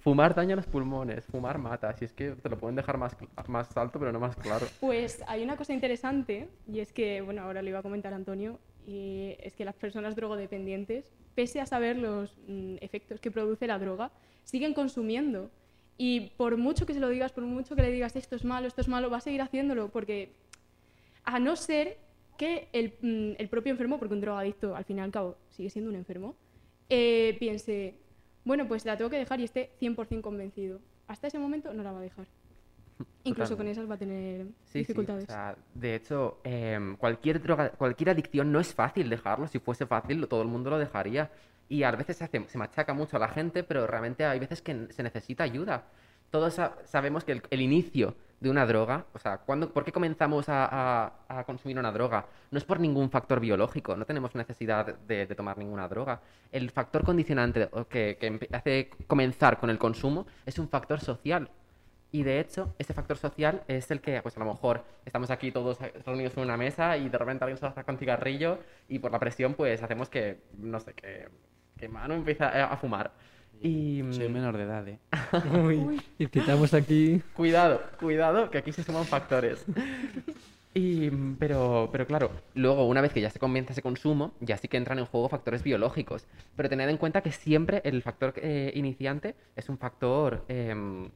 Fumar 0.04 0.34
daña 0.34 0.54
los 0.54 0.66
pulmones, 0.66 1.24
fumar 1.24 1.56
mata, 1.56 1.94
si 1.96 2.04
es 2.04 2.12
que 2.12 2.32
te 2.32 2.48
lo 2.50 2.58
pueden 2.58 2.76
dejar 2.76 2.98
más, 2.98 3.16
más 3.48 3.74
alto, 3.74 3.98
pero 3.98 4.12
no 4.12 4.20
más 4.20 4.36
claro. 4.36 4.66
Pues 4.80 5.24
hay 5.26 5.42
una 5.42 5.56
cosa 5.56 5.72
interesante 5.72 6.50
y 6.70 6.80
es 6.80 6.92
que, 6.92 7.22
bueno, 7.22 7.40
ahora 7.40 7.62
le 7.62 7.70
iba 7.70 7.78
a 7.78 7.82
comentar 7.82 8.12
Antonio 8.12 8.58
y 8.86 9.34
es 9.38 9.54
que 9.54 9.64
las 9.64 9.74
personas 9.74 10.14
drogodependientes, 10.14 11.10
pese 11.34 11.60
a 11.62 11.66
saber 11.66 11.96
los 11.96 12.36
mm, 12.46 12.76
efectos 12.82 13.18
que 13.18 13.30
produce 13.30 13.66
la 13.66 13.78
droga, 13.78 14.10
siguen 14.42 14.74
consumiendo. 14.74 15.50
Y 15.96 16.32
por 16.36 16.58
mucho 16.58 16.84
que 16.84 16.92
se 16.92 17.00
lo 17.00 17.08
digas, 17.08 17.32
por 17.32 17.44
mucho 17.44 17.74
que 17.74 17.80
le 17.80 17.90
digas 17.90 18.14
esto 18.14 18.36
es 18.36 18.44
malo, 18.44 18.66
esto 18.66 18.82
es 18.82 18.88
malo, 18.88 19.08
va 19.08 19.18
a 19.18 19.20
seguir 19.22 19.40
haciéndolo 19.40 19.88
porque 19.88 20.34
a 21.24 21.38
no 21.38 21.56
ser 21.56 21.96
que 22.36 22.68
el, 22.72 22.92
mm, 23.00 23.36
el 23.38 23.48
propio 23.48 23.70
enfermo, 23.70 23.98
porque 23.98 24.14
un 24.14 24.20
drogadicto 24.20 24.76
al 24.76 24.84
fin 24.84 24.98
y 24.98 25.00
al 25.00 25.10
cabo 25.10 25.38
sigue 25.48 25.70
siendo 25.70 25.90
un 25.90 25.96
enfermo, 25.96 26.36
eh, 26.90 27.36
piense, 27.38 27.94
bueno, 28.44 28.66
pues 28.68 28.84
la 28.84 28.96
tengo 28.96 29.10
que 29.10 29.16
dejar 29.18 29.40
y 29.40 29.44
esté 29.44 29.70
100% 29.80 30.22
convencido. 30.22 30.80
Hasta 31.06 31.26
ese 31.28 31.38
momento 31.38 31.72
no 31.72 31.82
la 31.82 31.92
va 31.92 31.98
a 31.98 32.02
dejar. 32.02 32.26
Incluso 33.24 33.56
con 33.56 33.66
esas 33.66 33.88
va 33.90 33.94
a 33.94 33.98
tener 33.98 34.46
Sí, 34.64 34.72
sí, 34.72 34.78
dificultades. 34.80 35.24
o 35.24 35.26
sea, 35.26 35.56
de 35.74 35.94
hecho, 35.94 36.40
em, 36.44 36.96
cualquier 36.96 37.42
droga, 37.42 37.70
cualquier 37.70 38.10
adicción 38.10 38.52
no 38.52 38.60
es 38.60 38.74
fácil 38.74 39.08
dejarlo. 39.10 39.48
Si 39.48 39.58
fuese 39.58 39.86
fácil, 39.86 40.26
todo 40.28 40.42
el 40.42 40.48
mundo 40.48 40.70
lo 40.70 40.78
dejaría. 40.78 41.30
Y 41.68 41.82
a 41.82 41.90
veces 41.92 42.18
se, 42.18 42.24
hace- 42.24 42.46
se 42.48 42.58
machaca 42.58 42.92
mucho 42.92 43.16
a 43.16 43.20
la 43.20 43.28
gente, 43.28 43.64
pero 43.64 43.86
realmente 43.86 44.24
hay 44.24 44.38
veces 44.38 44.60
que 44.62 44.88
se 44.90 45.02
necesita 45.02 45.44
ayuda. 45.44 45.84
Todos 46.30 46.54
sa- 46.54 46.76
sabemos 46.84 47.24
que 47.24 47.32
el, 47.32 47.42
el 47.50 47.62
inicio 47.62 48.14
de 48.40 48.50
una 48.50 48.66
droga, 48.66 49.06
o 49.14 49.18
sea, 49.18 49.38
¿cuándo, 49.38 49.72
¿por 49.72 49.84
qué 49.84 49.92
comenzamos 49.92 50.48
a, 50.48 51.12
a- 51.28 51.44
consumir 51.44 51.78
una 51.78 51.90
droga? 51.92 52.26
No 52.50 52.58
es 52.58 52.64
por 52.64 52.78
ningún 52.80 53.10
factor 53.10 53.40
biológico, 53.40 53.96
no 53.96 54.04
tenemos 54.04 54.34
necesidad 54.34 54.86
de, 54.98 55.26
de 55.26 55.34
tomar 55.34 55.56
ninguna 55.58 55.88
droga. 55.88 56.20
El 56.52 56.70
factor 56.70 57.04
condicionante 57.04 57.68
que, 57.88 58.16
que 58.20 58.48
hace 58.52 58.90
comenzar 59.06 59.58
con 59.58 59.70
el 59.70 59.78
consumo 59.78 60.26
es 60.46 60.58
un 60.58 60.68
factor 60.68 61.00
social. 61.00 61.48
Y 62.12 62.22
de 62.22 62.38
hecho, 62.38 62.74
ese 62.78 62.94
factor 62.94 63.16
social 63.16 63.62
es 63.66 63.90
el 63.90 64.00
que, 64.00 64.22
pues 64.22 64.36
a 64.36 64.40
lo 64.40 64.46
mejor 64.46 64.84
estamos 65.04 65.30
aquí 65.30 65.50
todos 65.50 65.78
reunidos 66.06 66.36
en 66.36 66.44
una 66.44 66.56
mesa 66.56 66.96
y 66.96 67.08
de 67.08 67.18
repente 67.18 67.42
alguien 67.44 67.58
se 67.58 67.68
saca 67.72 67.90
un 67.90 67.98
cigarrillo 67.98 68.58
y 68.88 69.00
por 69.00 69.10
la 69.10 69.18
presión 69.18 69.54
pues 69.54 69.82
hacemos 69.82 70.08
que, 70.08 70.42
no 70.58 70.78
sé, 70.78 70.94
que, 70.94 71.28
que 71.76 71.88
Manu 71.88 72.14
empieza 72.14 72.70
a 72.72 72.76
fumar. 72.76 73.10
Y 73.64 74.02
Soy 74.10 74.28
mm, 74.28 74.32
menor 74.32 74.56
de 74.58 74.62
edad, 74.64 74.86
¿eh? 74.88 74.98
Uy, 75.64 76.02
y 76.18 76.26
citamos 76.26 76.74
aquí. 76.74 77.22
cuidado, 77.34 77.80
cuidado, 77.98 78.50
que 78.50 78.58
aquí 78.58 78.72
se 78.72 78.82
suman 78.82 79.04
factores. 79.06 79.64
Y, 80.74 81.10
mm, 81.10 81.36
pero, 81.38 81.88
pero 81.90 82.06
claro, 82.06 82.30
luego 82.54 82.86
una 82.86 83.00
vez 83.00 83.12
que 83.12 83.20
ya 83.22 83.30
se 83.30 83.38
comienza 83.38 83.72
ese 83.72 83.80
consumo, 83.80 84.34
ya 84.40 84.56
sí 84.58 84.68
que 84.68 84.76
entran 84.76 84.98
en 84.98 85.06
juego 85.06 85.28
factores 85.30 85.62
biológicos. 85.62 86.26
Pero 86.56 86.68
tened 86.68 86.88
en 86.90 86.98
cuenta 86.98 87.22
que 87.22 87.32
siempre 87.32 87.80
el 87.84 88.02
factor 88.02 88.34
eh, 88.36 88.70
iniciante 88.74 89.34
es 89.56 89.68
un 89.70 89.78
factor 89.78 90.44
em, 90.48 91.08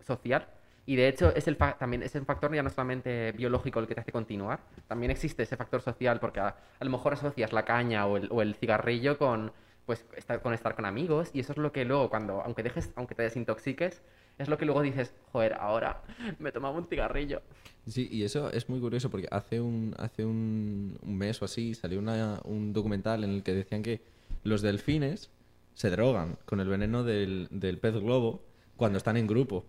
social. 0.00 0.46
Y 0.86 0.96
de 0.96 1.08
hecho 1.08 1.32
es 1.34 1.46
el 1.46 1.56
fa- 1.56 1.76
también 1.78 2.02
es 2.02 2.14
un 2.14 2.24
factor 2.26 2.52
ya 2.54 2.62
no 2.62 2.70
solamente 2.70 3.32
biológico 3.32 3.78
el 3.80 3.86
que 3.86 3.94
te 3.94 4.00
hace 4.00 4.10
continuar, 4.12 4.60
también 4.88 5.12
existe 5.12 5.44
ese 5.44 5.56
factor 5.56 5.80
social 5.80 6.18
porque 6.18 6.40
a, 6.40 6.56
a 6.80 6.84
lo 6.84 6.90
mejor 6.90 7.12
asocias 7.12 7.52
la 7.52 7.64
caña 7.64 8.06
o 8.06 8.16
el, 8.16 8.28
o 8.32 8.42
el 8.42 8.56
cigarrillo 8.56 9.16
con, 9.16 9.52
pues, 9.86 10.04
estar, 10.16 10.40
con 10.42 10.54
estar 10.54 10.74
con 10.74 10.84
amigos 10.84 11.30
y 11.32 11.40
eso 11.40 11.52
es 11.52 11.58
lo 11.58 11.72
que 11.72 11.84
luego 11.84 12.08
cuando, 12.10 12.40
aunque 12.42 12.62
dejes, 12.62 12.90
aunque 12.96 13.14
te 13.14 13.22
desintoxiques, 13.22 14.02
es 14.38 14.48
lo 14.48 14.56
que 14.58 14.64
luego 14.64 14.80
dices, 14.82 15.12
joder, 15.32 15.54
ahora 15.54 16.02
me 16.38 16.52
tomaba 16.52 16.76
un 16.78 16.86
cigarrillo. 16.86 17.42
Sí, 17.86 18.08
y 18.10 18.22
eso 18.24 18.50
es 18.50 18.68
muy 18.68 18.80
curioso 18.80 19.10
porque 19.10 19.28
hace 19.30 19.60
un, 19.60 19.94
hace 19.98 20.24
un, 20.24 20.98
un 21.02 21.18
mes 21.18 21.40
o 21.42 21.44
así 21.44 21.74
salió 21.74 21.98
una- 21.98 22.40
un 22.44 22.72
documental 22.72 23.24
en 23.24 23.30
el 23.30 23.42
que 23.42 23.52
decían 23.54 23.82
que 23.82 24.00
los 24.44 24.62
delfines 24.62 25.30
se 25.74 25.90
drogan 25.90 26.36
con 26.44 26.60
el 26.60 26.68
veneno 26.68 27.02
del, 27.04 27.48
del 27.50 27.78
pez 27.78 27.94
globo 27.94 28.42
cuando 28.76 28.98
están 28.98 29.16
en 29.16 29.26
grupo. 29.26 29.64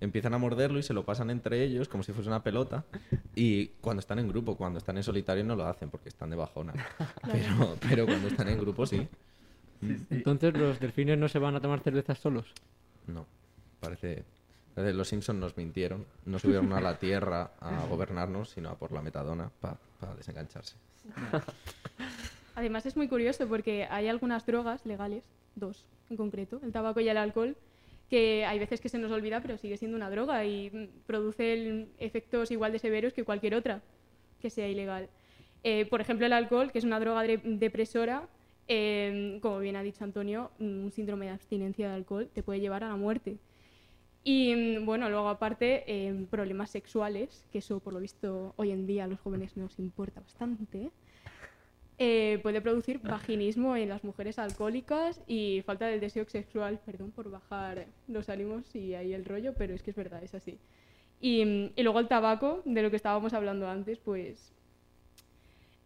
Empiezan 0.00 0.34
a 0.34 0.38
morderlo 0.38 0.78
y 0.78 0.82
se 0.82 0.92
lo 0.92 1.04
pasan 1.04 1.30
entre 1.30 1.62
ellos 1.62 1.88
como 1.88 2.02
si 2.02 2.12
fuese 2.12 2.28
una 2.28 2.42
pelota. 2.42 2.84
Y 3.34 3.68
cuando 3.80 4.00
están 4.00 4.18
en 4.18 4.28
grupo, 4.28 4.56
cuando 4.56 4.78
están 4.78 4.96
en 4.96 5.02
solitario 5.04 5.44
no 5.44 5.56
lo 5.56 5.64
hacen 5.66 5.88
porque 5.90 6.08
están 6.08 6.30
de 6.30 6.36
bajona. 6.36 6.74
Pero, 7.32 7.76
pero 7.88 8.06
cuando 8.06 8.28
están 8.28 8.48
en 8.48 8.58
grupo 8.58 8.86
sí. 8.86 9.06
Entonces 10.10 10.54
los 10.54 10.80
delfines 10.80 11.18
no 11.18 11.28
se 11.28 11.38
van 11.38 11.54
a 11.54 11.60
tomar 11.60 11.80
cervezas 11.80 12.18
solos. 12.18 12.52
No, 13.06 13.26
parece... 13.80 14.24
Los 14.76 15.08
Simpsons 15.08 15.38
nos 15.38 15.56
mintieron. 15.56 16.04
No 16.24 16.38
subieron 16.40 16.72
a 16.72 16.80
la 16.80 16.98
Tierra 16.98 17.52
a 17.60 17.86
gobernarnos, 17.86 18.50
sino 18.50 18.70
a 18.70 18.76
por 18.76 18.90
la 18.90 19.02
metadona 19.02 19.50
para 19.60 19.78
desengancharse. 20.16 20.76
Además 22.56 22.86
es 22.86 22.96
muy 22.96 23.08
curioso 23.08 23.46
porque 23.48 23.86
hay 23.90 24.08
algunas 24.08 24.46
drogas 24.46 24.84
legales, 24.86 25.24
dos 25.54 25.86
en 26.10 26.16
concreto, 26.16 26.60
el 26.62 26.72
tabaco 26.72 27.00
y 27.00 27.08
el 27.08 27.16
alcohol, 27.16 27.56
que 28.10 28.44
hay 28.44 28.58
veces 28.58 28.80
que 28.80 28.88
se 28.88 28.98
nos 28.98 29.10
olvida, 29.10 29.40
pero 29.40 29.58
sigue 29.58 29.76
siendo 29.76 29.96
una 29.96 30.10
droga 30.10 30.44
y 30.44 30.70
mm, 30.70 31.06
produce 31.06 31.88
efectos 31.98 32.50
igual 32.50 32.72
de 32.72 32.78
severos 32.78 33.12
que 33.12 33.24
cualquier 33.24 33.54
otra 33.54 33.82
que 34.40 34.50
sea 34.50 34.68
ilegal. 34.68 35.08
Eh, 35.62 35.86
por 35.86 36.00
ejemplo, 36.00 36.26
el 36.26 36.32
alcohol, 36.32 36.70
que 36.70 36.78
es 36.78 36.84
una 36.84 37.00
droga 37.00 37.22
depresora, 37.22 38.28
eh, 38.68 39.38
como 39.42 39.58
bien 39.58 39.76
ha 39.76 39.82
dicho 39.82 40.04
Antonio, 40.04 40.50
mm, 40.58 40.84
un 40.84 40.92
síndrome 40.92 41.26
de 41.26 41.32
abstinencia 41.32 41.88
de 41.88 41.94
alcohol 41.94 42.30
te 42.32 42.42
puede 42.42 42.60
llevar 42.60 42.84
a 42.84 42.88
la 42.88 42.96
muerte. 42.96 43.38
Y 44.24 44.54
mm, 44.54 44.86
bueno, 44.86 45.10
luego 45.10 45.28
aparte, 45.28 45.84
eh, 45.86 46.26
problemas 46.30 46.70
sexuales, 46.70 47.46
que 47.52 47.58
eso 47.58 47.80
por 47.80 47.92
lo 47.92 48.00
visto 48.00 48.54
hoy 48.56 48.70
en 48.70 48.86
día 48.86 49.04
a 49.04 49.06
los 49.06 49.20
jóvenes 49.20 49.56
nos 49.56 49.78
importa 49.78 50.20
bastante. 50.20 50.90
Eh, 51.98 52.40
puede 52.42 52.60
producir 52.60 52.98
vaginismo 52.98 53.76
en 53.76 53.88
las 53.88 54.02
mujeres 54.02 54.40
alcohólicas 54.40 55.20
y 55.28 55.62
falta 55.64 55.86
del 55.86 56.00
deseo 56.00 56.28
sexual, 56.28 56.80
perdón 56.84 57.12
por 57.12 57.30
bajar 57.30 57.86
los 58.08 58.28
ánimos 58.28 58.74
y 58.74 58.94
ahí 58.94 59.12
el 59.12 59.24
rollo, 59.24 59.54
pero 59.54 59.74
es 59.74 59.82
que 59.82 59.90
es 59.90 59.96
verdad, 59.96 60.24
es 60.24 60.34
así. 60.34 60.58
Y, 61.20 61.44
mm, 61.44 61.72
y 61.76 61.82
luego 61.82 62.00
el 62.00 62.08
tabaco, 62.08 62.62
de 62.64 62.82
lo 62.82 62.90
que 62.90 62.96
estábamos 62.96 63.32
hablando 63.34 63.68
antes, 63.68 63.98
pues 63.98 64.54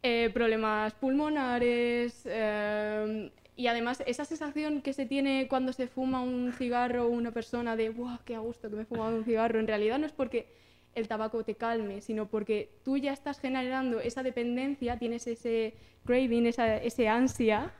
eh, 0.02 0.30
problemas 0.32 0.94
pulmonares 0.94 2.22
eh, 2.24 3.30
y 3.56 3.66
además 3.66 4.02
esa 4.06 4.24
sensación 4.24 4.80
que 4.80 4.92
se 4.92 5.06
tiene 5.06 5.48
cuando 5.48 5.72
se 5.72 5.88
fuma 5.88 6.22
un 6.22 6.52
cigarro 6.52 7.08
una 7.08 7.32
persona 7.32 7.74
de 7.74 7.88
¡guau, 7.88 8.18
qué 8.24 8.36
a 8.36 8.38
gusto 8.38 8.70
que 8.70 8.76
me 8.76 8.82
he 8.82 8.86
fumado 8.86 9.16
un 9.16 9.24
cigarro! 9.24 9.58
En 9.58 9.66
realidad 9.66 9.98
no 9.98 10.06
es 10.06 10.12
porque 10.12 10.46
el 10.94 11.08
tabaco 11.08 11.42
te 11.44 11.56
calme, 11.56 12.00
sino 12.00 12.26
porque 12.26 12.70
tú 12.84 12.96
ya 12.96 13.12
estás 13.12 13.40
generando 13.40 14.00
esa 14.00 14.22
dependencia, 14.22 14.98
tienes 14.98 15.26
ese 15.26 15.74
craving, 16.04 16.46
esa, 16.46 16.76
ese 16.76 17.08
ansia 17.08 17.72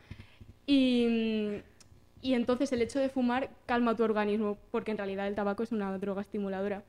y, 0.66 1.60
y 2.20 2.34
entonces 2.34 2.72
el 2.72 2.82
hecho 2.82 2.98
de 2.98 3.08
fumar 3.08 3.50
calma 3.66 3.96
tu 3.96 4.02
organismo, 4.02 4.58
porque 4.70 4.90
en 4.90 4.98
realidad 4.98 5.28
el 5.28 5.34
tabaco 5.34 5.62
es 5.62 5.72
una 5.72 5.96
droga 5.98 6.22
estimuladora. 6.22 6.82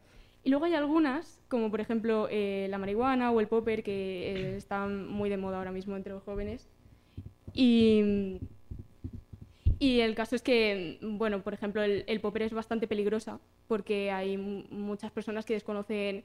Y 0.44 0.50
luego 0.50 0.66
hay 0.66 0.74
algunas, 0.74 1.40
como 1.50 1.70
por 1.70 1.82
ejemplo 1.82 2.28
eh, 2.32 2.68
la 2.70 2.78
marihuana 2.78 3.32
o 3.32 3.40
el 3.40 3.48
popper, 3.48 3.84
que 3.84 4.54
eh, 4.54 4.58
están 4.58 5.08
muy 5.08 5.30
de 5.30 5.38
moda 5.38 5.58
ahora 5.58 5.72
mismo 5.72 5.96
entre 5.98 6.14
los 6.14 6.24
jóvenes. 6.24 6.68
Y, 7.54 8.40
y 9.80 10.02
el 10.02 10.16
caso 10.16 10.36
es 10.36 10.42
que, 10.42 10.98
bueno, 11.02 11.42
por 11.42 11.54
ejemplo, 11.54 11.82
el, 11.84 12.20
popper 12.22 12.44
es 12.44 12.54
bastante 12.54 12.88
peligrosa 12.88 13.40
porque 13.68 14.12
hay 14.12 14.38
mu- 14.38 14.64
muchas 14.72 15.12
personas 15.12 15.46
que 15.46 15.54
desconocen 15.54 16.24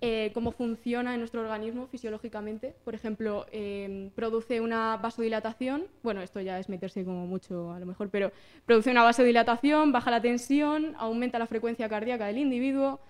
eh, 0.00 0.30
cómo 0.32 0.52
funciona 0.52 1.14
en 1.14 1.20
nuestro 1.20 1.40
organismo 1.40 1.86
fisiológicamente. 1.88 2.74
Por 2.84 2.94
ejemplo, 2.94 3.46
eh, 3.52 4.10
produce 4.14 4.60
una 4.60 4.96
vasodilatación, 4.96 5.84
bueno, 6.02 6.22
esto 6.22 6.40
ya 6.40 6.58
es 6.58 6.68
meterse 6.68 7.04
como 7.04 7.26
mucho 7.26 7.72
a 7.72 7.80
lo 7.80 7.86
mejor, 7.86 8.08
pero 8.10 8.30
produce 8.66 8.90
una 8.90 9.02
vasodilatación, 9.02 9.92
baja 9.92 10.10
la 10.10 10.22
tensión, 10.22 10.94
aumenta 10.98 11.38
la 11.38 11.46
frecuencia 11.46 11.88
cardíaca 11.88 12.26
del 12.26 12.38
individuo 12.38 13.00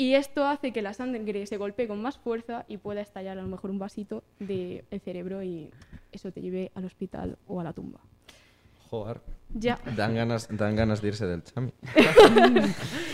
y 0.00 0.14
esto 0.14 0.46
hace 0.46 0.72
que 0.72 0.80
la 0.80 0.94
sangre 0.94 1.44
se 1.44 1.58
golpee 1.58 1.86
con 1.86 2.00
más 2.00 2.16
fuerza 2.16 2.64
y 2.68 2.78
pueda 2.78 3.02
estallar 3.02 3.36
a 3.36 3.42
lo 3.42 3.48
mejor 3.48 3.70
un 3.70 3.78
vasito 3.78 4.24
del 4.38 4.82
cerebro 5.04 5.42
y 5.42 5.70
eso 6.10 6.32
te 6.32 6.40
lleve 6.40 6.72
al 6.74 6.86
hospital 6.86 7.36
o 7.46 7.60
a 7.60 7.64
la 7.64 7.74
tumba. 7.74 8.00
Joder. 8.88 9.20
Ya. 9.54 9.78
Dan 9.96 10.14
ganas, 10.14 10.48
dan 10.50 10.76
ganas 10.76 11.02
de 11.02 11.08
irse 11.08 11.26
del 11.26 11.42
chami. 11.42 11.72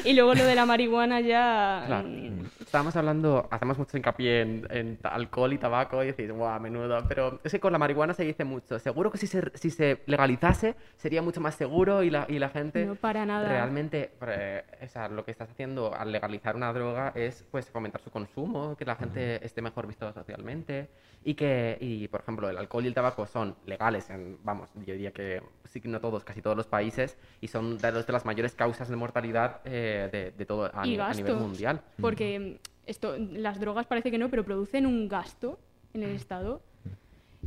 Y 0.04 0.12
luego 0.12 0.34
lo 0.34 0.44
de 0.44 0.54
la 0.54 0.66
marihuana 0.66 1.20
ya... 1.20 1.82
Claro. 1.86 2.08
mm, 2.08 2.44
Estábamos 2.60 2.94
hablando, 2.94 3.48
hacemos 3.50 3.78
mucho 3.78 3.96
hincapié 3.96 4.42
en, 4.42 4.66
en 4.70 4.98
alcohol 5.02 5.52
y 5.52 5.58
tabaco 5.58 6.02
y 6.04 6.08
decís, 6.08 6.30
guau, 6.30 6.60
menudo. 6.60 7.04
Pero 7.08 7.40
es 7.42 7.50
que 7.52 7.58
con 7.58 7.72
la 7.72 7.78
marihuana 7.78 8.14
se 8.14 8.22
dice 8.24 8.44
mucho. 8.44 8.78
Seguro 8.78 9.10
que 9.10 9.18
si 9.18 9.26
se, 9.26 9.50
si 9.54 9.70
se 9.70 10.02
legalizase 10.06 10.76
sería 10.96 11.22
mucho 11.22 11.40
más 11.40 11.54
seguro 11.56 12.02
y 12.02 12.10
la, 12.10 12.26
y 12.28 12.38
la 12.38 12.50
gente. 12.50 12.86
No, 12.86 12.94
para 12.94 13.24
nada. 13.26 13.48
Realmente, 13.48 14.12
eh, 14.28 14.62
o 14.84 14.88
sea, 14.88 15.08
lo 15.08 15.24
que 15.24 15.30
estás 15.32 15.50
haciendo 15.50 15.94
al 15.94 16.12
legalizar 16.12 16.54
una 16.54 16.72
droga 16.72 17.12
es 17.14 17.44
pues 17.50 17.68
fomentar 17.70 18.00
su 18.02 18.10
consumo, 18.10 18.76
que 18.76 18.84
la 18.84 18.96
gente 18.96 19.44
esté 19.44 19.62
mejor 19.62 19.86
visto 19.86 20.12
socialmente 20.12 20.88
y 21.24 21.34
que, 21.34 21.76
y, 21.80 22.06
por 22.06 22.20
ejemplo, 22.20 22.48
el 22.48 22.56
alcohol 22.56 22.84
y 22.84 22.88
el 22.88 22.94
tabaco 22.94 23.26
son 23.26 23.56
legales 23.66 24.10
en, 24.10 24.38
vamos, 24.44 24.70
yo 24.86 24.92
diría 24.92 25.10
que 25.10 25.42
sí 25.64 25.80
que 25.80 25.88
no 25.88 26.00
todos, 26.00 26.22
casi 26.26 26.42
todos 26.42 26.56
los 26.56 26.66
países 26.66 27.16
y 27.40 27.48
son 27.48 27.78
de, 27.78 27.92
los- 27.92 28.06
de 28.06 28.12
las 28.12 28.26
mayores 28.26 28.54
causas 28.54 28.88
de 28.90 28.96
mortalidad 28.96 29.60
eh, 29.64 30.10
de, 30.12 30.30
de 30.32 30.44
todo 30.46 30.70
a, 30.74 30.86
y 30.86 30.90
ni- 30.90 30.98
a 30.98 31.08
nivel 31.14 31.32
mundial. 31.40 31.80
Porque 32.02 32.38
mm, 32.38 32.68
esto, 32.86 33.16
las 33.18 33.58
drogas 33.60 33.86
parece 33.86 34.10
que 34.10 34.18
no, 34.18 34.28
pero 34.28 34.44
producen 34.44 34.84
un 34.84 35.08
gasto 35.08 35.58
en 35.94 36.02
el 36.02 36.10
Estado. 36.14 36.60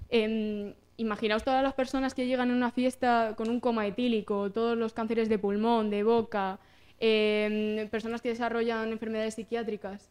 Em, 0.10 0.74
imaginaos 0.98 1.44
todas 1.44 1.62
las 1.62 1.74
personas 1.74 2.14
que 2.16 2.26
llegan 2.26 2.50
a 2.50 2.54
una 2.56 2.72
fiesta 2.72 3.36
con 3.38 3.50
un 3.50 3.60
coma 3.60 3.86
etílico, 3.86 4.50
todos 4.52 4.76
los 4.78 4.94
cánceres 4.94 5.30
de 5.30 5.38
pulmón, 5.38 5.90
de 5.92 6.02
boca, 6.04 6.60
em, 7.00 7.88
personas 7.90 8.22
que 8.22 8.30
desarrollan 8.30 8.92
enfermedades 8.92 9.36
psiquiátricas. 9.36 10.10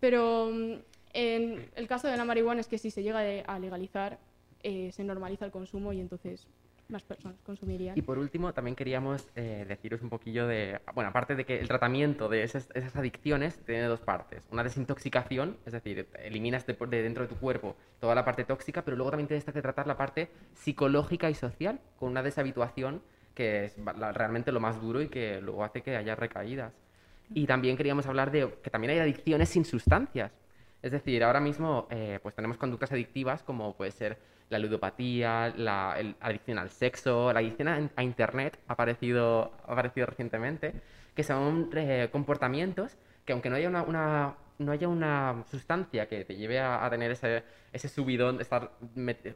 Pero 0.00 0.50
mm, 0.52 0.74
En 1.18 1.70
el 1.76 1.86
caso 1.88 2.08
de 2.08 2.16
la 2.18 2.24
marihuana 2.26 2.60
es 2.60 2.68
que 2.68 2.76
si 2.76 2.90
se 2.90 3.02
llega 3.02 3.20
a 3.46 3.58
legalizar, 3.58 4.18
eh, 4.62 4.90
se 4.92 5.02
normaliza 5.02 5.46
el 5.46 5.50
consumo 5.50 5.92
y 5.94 6.00
entonces 6.00 6.46
más 6.88 7.02
personas 7.02 7.36
consumirían. 7.44 7.96
Y 7.98 8.02
por 8.02 8.18
último, 8.18 8.52
también 8.52 8.76
queríamos 8.76 9.26
eh, 9.34 9.64
deciros 9.68 10.02
un 10.02 10.08
poquillo 10.10 10.46
de, 10.46 10.80
bueno, 10.94 11.10
aparte 11.10 11.34
de 11.34 11.44
que 11.44 11.58
el 11.60 11.68
tratamiento 11.68 12.28
de 12.28 12.42
esas, 12.42 12.68
esas 12.74 12.94
adicciones 12.96 13.58
tiene 13.64 13.84
dos 13.84 14.00
partes. 14.00 14.42
Una 14.50 14.62
desintoxicación, 14.62 15.56
es 15.66 15.72
decir, 15.72 16.08
eliminas 16.18 16.66
de, 16.66 16.74
de 16.74 17.02
dentro 17.02 17.22
de 17.24 17.28
tu 17.28 17.36
cuerpo 17.36 17.76
toda 18.00 18.14
la 18.14 18.24
parte 18.24 18.44
tóxica, 18.44 18.84
pero 18.84 18.96
luego 18.96 19.10
también 19.10 19.28
tienes 19.28 19.44
que 19.44 19.62
tratar 19.62 19.86
la 19.86 19.96
parte 19.96 20.28
psicológica 20.54 21.30
y 21.30 21.34
social 21.34 21.80
con 21.98 22.10
una 22.10 22.22
deshabituación 22.22 23.02
que 23.34 23.64
es 23.66 23.76
la- 23.78 24.12
realmente 24.12 24.50
lo 24.52 24.60
más 24.60 24.80
duro 24.80 25.02
y 25.02 25.08
que 25.08 25.40
luego 25.40 25.64
hace 25.64 25.82
que 25.82 25.96
haya 25.96 26.14
recaídas. 26.14 26.72
Y 27.34 27.46
también 27.46 27.76
queríamos 27.76 28.06
hablar 28.06 28.30
de 28.30 28.48
que 28.62 28.70
también 28.70 28.92
hay 28.92 28.98
adicciones 29.00 29.48
sin 29.48 29.64
sustancias. 29.64 30.32
Es 30.82 30.92
decir, 30.92 31.24
ahora 31.24 31.40
mismo 31.40 31.86
eh, 31.90 32.18
pues 32.22 32.34
tenemos 32.34 32.56
conductas 32.56 32.92
adictivas 32.92 33.42
como 33.42 33.76
puede 33.76 33.90
ser 33.90 34.18
la 34.48 34.58
ludopatía, 34.58 35.52
la 35.56 35.92
adicción 36.20 36.58
al 36.58 36.70
sexo, 36.70 37.32
la 37.32 37.40
adicción 37.40 37.68
a, 37.96 38.02
internet 38.02 38.58
ha 38.68 38.74
aparecido, 38.74 39.52
ha 39.66 39.72
aparecido 39.72 40.06
recientemente, 40.06 40.72
que 41.14 41.22
son 41.24 41.68
eh, 41.74 42.08
comportamientos 42.12 42.96
que 43.24 43.32
aunque 43.32 43.50
no 43.50 43.56
haya 43.56 43.68
una, 43.68 44.36
no 44.58 44.72
haya 44.72 44.86
una 44.88 45.42
sustancia 45.50 46.06
que 46.06 46.24
te 46.24 46.36
lleve 46.36 46.60
a, 46.60 46.88
tener 46.88 47.10
ese, 47.10 47.42
ese 47.72 47.88
subidón, 47.88 48.40
estar 48.40 48.70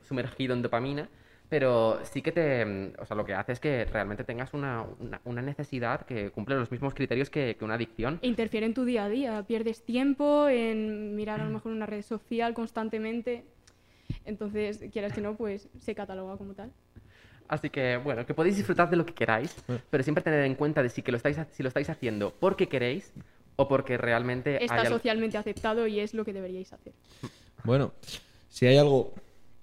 sumergido 0.02 0.54
en 0.54 0.62
dopamina, 0.62 1.08
pero 1.48 1.98
sí 2.04 2.22
que 2.22 2.30
te, 2.30 2.92
o 2.96 3.04
sea, 3.04 3.16
lo 3.16 3.24
que 3.24 3.34
hace 3.34 3.50
es 3.50 3.58
que 3.58 3.84
realmente 3.86 4.22
tengas 4.22 4.54
una, 4.54 4.84
una- 5.00 5.20
una 5.24 5.42
necesidad 5.42 6.02
que 6.06 6.30
cumple 6.30 6.54
los 6.54 6.70
mismos 6.70 6.94
criterios 6.94 7.28
que, 7.28 7.56
que 7.58 7.64
una 7.64 7.74
adicción. 7.74 8.20
E 8.22 8.28
interfiere 8.28 8.66
en 8.66 8.74
tu 8.74 8.84
día 8.84 9.06
a 9.06 9.08
día, 9.08 9.42
pierdes 9.42 9.82
tiempo 9.84 10.48
en 10.48 11.16
mirar 11.16 11.40
a 11.40 11.44
lo 11.46 11.50
mejor 11.50 11.72
una 11.72 11.86
red 11.86 12.02
social 12.02 12.54
constantemente. 12.54 13.44
Entonces, 14.24 14.80
quieras 14.92 15.12
que 15.12 15.20
no, 15.20 15.36
pues 15.36 15.68
se 15.80 15.94
cataloga 15.94 16.36
como 16.36 16.54
tal. 16.54 16.72
Así 17.48 17.68
que, 17.68 17.96
bueno, 17.96 18.24
que 18.26 18.32
podéis 18.34 18.56
disfrutar 18.56 18.88
de 18.90 18.96
lo 18.96 19.04
que 19.04 19.12
queráis, 19.14 19.56
pero 19.90 20.02
siempre 20.04 20.22
tener 20.22 20.44
en 20.44 20.54
cuenta 20.54 20.82
de 20.82 20.88
si, 20.88 21.02
que 21.02 21.10
lo 21.10 21.16
estáis, 21.16 21.36
si 21.52 21.62
lo 21.62 21.68
estáis 21.68 21.90
haciendo 21.90 22.32
porque 22.38 22.68
queréis 22.68 23.12
o 23.56 23.66
porque 23.66 23.98
realmente 23.98 24.62
Está 24.62 24.74
hay 24.76 24.80
algo- 24.86 24.98
socialmente 24.98 25.36
aceptado 25.36 25.86
y 25.88 25.98
es 26.00 26.14
lo 26.14 26.24
que 26.24 26.32
deberíais 26.32 26.72
hacer. 26.72 26.92
Bueno, 27.64 27.92
si 28.48 28.66
hay 28.66 28.76
algo 28.78 29.12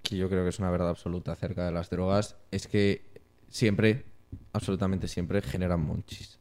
que 0.04 0.18
yo 0.18 0.30
creo 0.30 0.44
que 0.44 0.50
es 0.50 0.60
una 0.60 0.70
verdad 0.70 0.90
absoluta 0.90 1.32
acerca 1.32 1.66
de 1.66 1.72
las 1.72 1.90
drogas, 1.90 2.36
es 2.52 2.68
que 2.68 3.02
siempre, 3.50 4.04
absolutamente 4.54 5.08
siempre, 5.08 5.42
generan 5.42 5.80
monchis. 5.80 6.40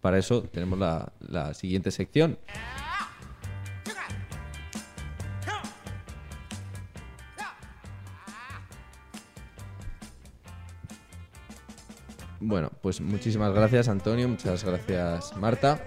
Para 0.00 0.16
eso 0.18 0.42
tenemos 0.44 0.78
la, 0.78 1.12
la 1.28 1.54
siguiente 1.54 1.90
sección. 1.90 2.38
Bueno, 12.46 12.70
pues 12.82 13.00
muchísimas 13.00 13.54
gracias 13.54 13.88
Antonio, 13.88 14.28
muchas 14.28 14.62
gracias 14.64 15.34
Marta. 15.38 15.82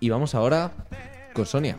Y 0.00 0.08
vamos 0.08 0.34
ahora 0.34 0.72
con 1.32 1.46
Sonia. 1.46 1.76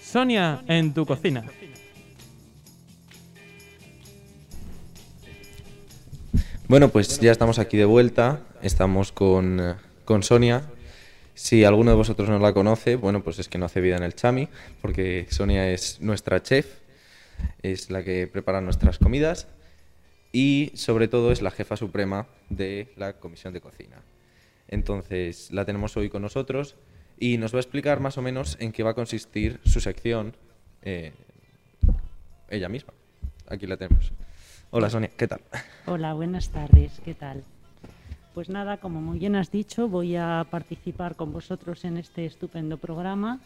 Sonia 0.00 0.64
en 0.68 0.94
tu 0.94 1.04
cocina. 1.04 1.44
Bueno, 6.66 6.88
pues 6.88 7.20
ya 7.20 7.30
estamos 7.30 7.58
aquí 7.58 7.76
de 7.76 7.84
vuelta. 7.84 8.40
Estamos 8.62 9.12
con, 9.12 9.76
con 10.06 10.22
Sonia. 10.22 10.62
Si 11.34 11.62
alguno 11.62 11.90
de 11.90 11.98
vosotros 11.98 12.30
no 12.30 12.38
la 12.38 12.54
conoce, 12.54 12.96
bueno, 12.96 13.22
pues 13.22 13.38
es 13.38 13.50
que 13.50 13.58
no 13.58 13.66
hace 13.66 13.82
vida 13.82 13.98
en 13.98 14.02
el 14.02 14.14
chami, 14.14 14.48
porque 14.80 15.26
Sonia 15.28 15.70
es 15.70 16.00
nuestra 16.00 16.42
chef, 16.42 16.85
es 17.62 17.90
la 17.90 18.02
que 18.02 18.26
prepara 18.26 18.60
nuestras 18.60 18.98
comidas 18.98 19.48
y 20.32 20.72
sobre 20.74 21.08
todo 21.08 21.32
es 21.32 21.42
la 21.42 21.50
jefa 21.50 21.76
suprema 21.76 22.26
de 22.50 22.92
la 22.96 23.14
comisión 23.14 23.52
de 23.52 23.60
cocina. 23.60 24.02
Entonces 24.68 25.50
la 25.52 25.64
tenemos 25.64 25.96
hoy 25.96 26.08
con 26.08 26.22
nosotros 26.22 26.76
y 27.18 27.38
nos 27.38 27.54
va 27.54 27.58
a 27.58 27.60
explicar 27.60 28.00
más 28.00 28.18
o 28.18 28.22
menos 28.22 28.56
en 28.60 28.72
qué 28.72 28.82
va 28.82 28.90
a 28.90 28.94
consistir 28.94 29.60
su 29.64 29.80
sección 29.80 30.36
eh, 30.82 31.12
ella 32.48 32.68
misma. 32.68 32.92
Aquí 33.48 33.66
la 33.66 33.76
tenemos. 33.76 34.12
Hola 34.70 34.90
Sonia, 34.90 35.10
¿qué 35.16 35.26
tal? 35.28 35.40
Hola, 35.86 36.14
buenas 36.14 36.50
tardes, 36.50 37.00
¿qué 37.04 37.14
tal? 37.14 37.44
Pues 38.34 38.50
nada, 38.50 38.76
como 38.76 39.00
muy 39.00 39.18
bien 39.18 39.36
has 39.36 39.50
dicho, 39.50 39.88
voy 39.88 40.16
a 40.16 40.46
participar 40.50 41.16
con 41.16 41.32
vosotros 41.32 41.84
en 41.84 41.96
este 41.96 42.26
estupendo 42.26 42.76
programa 42.76 43.40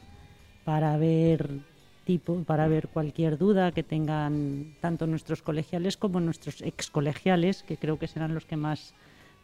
para 0.64 0.96
ver 0.96 1.60
tipo, 2.10 2.42
para 2.42 2.66
ver 2.66 2.88
cualquier 2.88 3.38
duda 3.38 3.70
que 3.70 3.84
tengan 3.84 4.74
tanto 4.80 5.06
nuestros 5.06 5.42
colegiales 5.42 5.96
como 5.96 6.18
nuestros 6.18 6.60
excolegiales, 6.60 7.62
que 7.62 7.76
creo 7.76 8.00
que 8.00 8.08
serán 8.08 8.34
los 8.34 8.46
que 8.46 8.56
más 8.56 8.94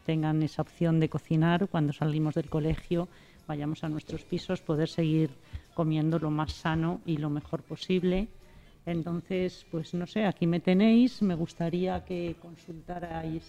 tengan 0.05 0.43
esa 0.43 0.63
opción 0.63 0.99
de 0.99 1.07
cocinar 1.07 1.69
cuando 1.69 1.93
salimos 1.93 2.35
del 2.35 2.49
colegio, 2.49 3.07
vayamos 3.47 3.85
a 3.85 3.87
nuestros 3.87 4.25
pisos, 4.25 4.59
poder 4.59 4.89
seguir 4.89 5.29
comiendo 5.75 6.19
lo 6.19 6.29
más 6.29 6.51
sano 6.51 6.99
y 7.05 7.15
lo 7.15 7.29
mejor 7.29 7.63
posible. 7.63 8.27
Entonces, 8.85 9.65
pues 9.71 9.93
no 9.93 10.05
sé, 10.05 10.25
aquí 10.25 10.45
me 10.45 10.59
tenéis, 10.59 11.21
me 11.21 11.35
gustaría 11.35 12.03
que 12.03 12.35
consultarais 12.41 13.45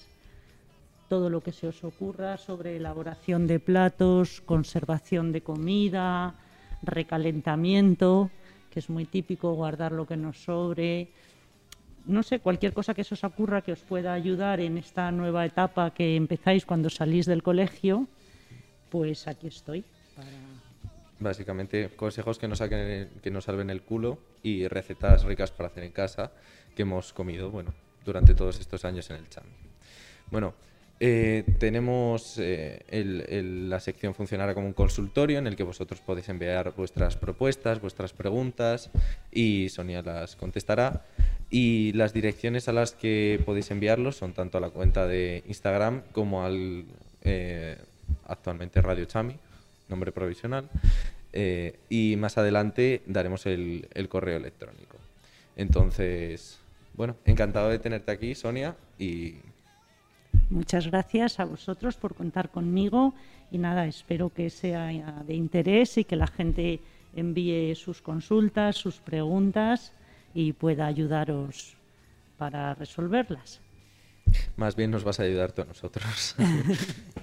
todo 1.09 1.29
lo 1.29 1.41
que 1.41 1.51
se 1.51 1.67
os 1.67 1.83
ocurra 1.83 2.37
sobre 2.37 2.77
elaboración 2.77 3.49
de 3.49 3.59
platos, 3.59 4.41
conservación 4.43 5.33
de 5.33 5.41
comida, 5.41 6.37
recalentamiento, 6.85 8.31
es 8.79 8.91
muy 8.91 9.05
típico 9.05 9.53
guardar 9.53 9.93
lo 9.93 10.07
que 10.07 10.17
nos 10.17 10.39
sobre. 10.39 11.09
No 12.07 12.23
sé, 12.23 12.41
cualquier 12.41 12.73
cosa 12.73 12.95
que 12.95 13.05
se 13.05 13.15
os 13.15 13.25
ocurra 13.25 13.63
que 13.63 13.73
os 13.73 13.81
pueda 13.81 14.15
ayudar 14.15 14.61
en 14.61 14.79
esta 14.79 15.11
nueva 15.13 15.45
etapa 15.45 15.93
que 15.93 16.17
empezáis 16.17 16.65
cuando 16.65 16.89
salís 16.89 17.27
del 17.27 17.43
colegio, 17.43 18.09
pues 18.89 19.29
aquí 19.29 19.49
estoy. 19.49 19.85
Para... 20.17 20.29
Básicamente, 21.21 21.91
consejos 21.97 22.39
que 22.39 22.47
nos, 22.47 22.59
salven 22.59 23.71
el 23.71 23.83
culo 23.83 24.19
y 24.43 24.69
recetas 24.69 25.25
ricas 25.25 25.51
para 25.51 25.69
hacer 25.69 25.83
en 25.83 25.91
casa 25.91 26.31
que 26.77 26.83
hemos 26.83 27.13
comido, 27.13 27.51
bueno, 27.51 27.75
durante 28.05 28.35
todos 28.35 28.61
estos 28.61 28.85
años 28.85 29.11
en 29.11 29.17
el 29.17 29.29
chami. 29.29 29.51
Bueno, 30.31 30.55
eh, 31.01 31.45
tenemos 31.59 32.39
eh, 32.39 32.83
la 33.69 33.79
sección 33.79 34.15
funcionará 34.15 34.55
como 34.55 34.67
un 34.67 34.73
consultorio 34.73 35.39
en 35.39 35.47
el 35.47 35.55
que 35.55 35.63
vosotros 35.63 36.01
podéis 36.01 36.29
enviar 36.29 36.75
vuestras 36.77 37.17
propuestas, 37.17 37.81
vuestras 37.81 38.13
preguntas 38.13 38.91
y 39.31 39.69
Sonia 39.69 40.03
las 40.03 40.35
contestará. 40.37 41.05
Y 41.51 41.93
las 41.93 42.13
direcciones 42.13 42.69
a 42.69 42.73
las 42.73 42.93
que 42.93 43.41
podéis 43.47 43.71
enviarlos 43.71 44.17
son 44.17 44.33
tanto 44.35 44.59
a 44.59 44.61
la 44.61 44.71
cuenta 44.71 45.07
de 45.07 45.45
Instagram 45.47 46.03
como 46.13 46.45
al 46.45 46.85
eh, 47.23 47.79
actualmente 48.27 48.83
Radio 48.83 49.05
Chami, 49.05 49.37
nombre 49.89 50.13
provisional. 50.13 50.69
eh, 51.33 51.79
y 51.89 52.17
más 52.17 52.39
adelante 52.39 53.03
daremos 53.07 53.47
el, 53.47 53.89
el 53.95 54.09
correo 54.09 54.37
electrónico. 54.37 54.97
Entonces, 55.57 56.59
bueno, 56.95 57.17
encantado 57.25 57.69
de 57.69 57.79
tenerte 57.79 58.13
aquí, 58.13 58.35
Sonia, 58.35 58.77
y 58.99 59.37
Muchas 60.51 60.87
gracias 60.87 61.41
a 61.41 61.45
vosotros 61.45 61.97
por 61.97 62.15
contar 62.15 62.51
conmigo 62.51 63.15
y 63.51 63.59
nada, 63.59 63.87
espero 63.87 64.31
que 64.31 64.51
sea 64.51 64.89
de 65.27 65.35
interés 65.35 65.99
y 65.99 66.05
que 66.05 66.17
la 66.17 66.27
gente 66.27 66.81
envíe 67.15 67.75
sus 67.75 68.01
consultas, 68.01 68.77
sus 68.77 68.97
preguntas 68.97 69.93
y 70.35 70.53
pueda 70.53 70.87
ayudaros 70.87 71.77
para 72.37 72.75
resolverlas. 72.75 73.61
más 74.57 74.77
bien 74.77 74.91
nos 74.91 75.05
vas 75.05 75.21
a 75.21 75.25
ayudar 75.25 75.53
tú 75.53 75.63
a 75.63 75.65
nosotros. 75.67 76.37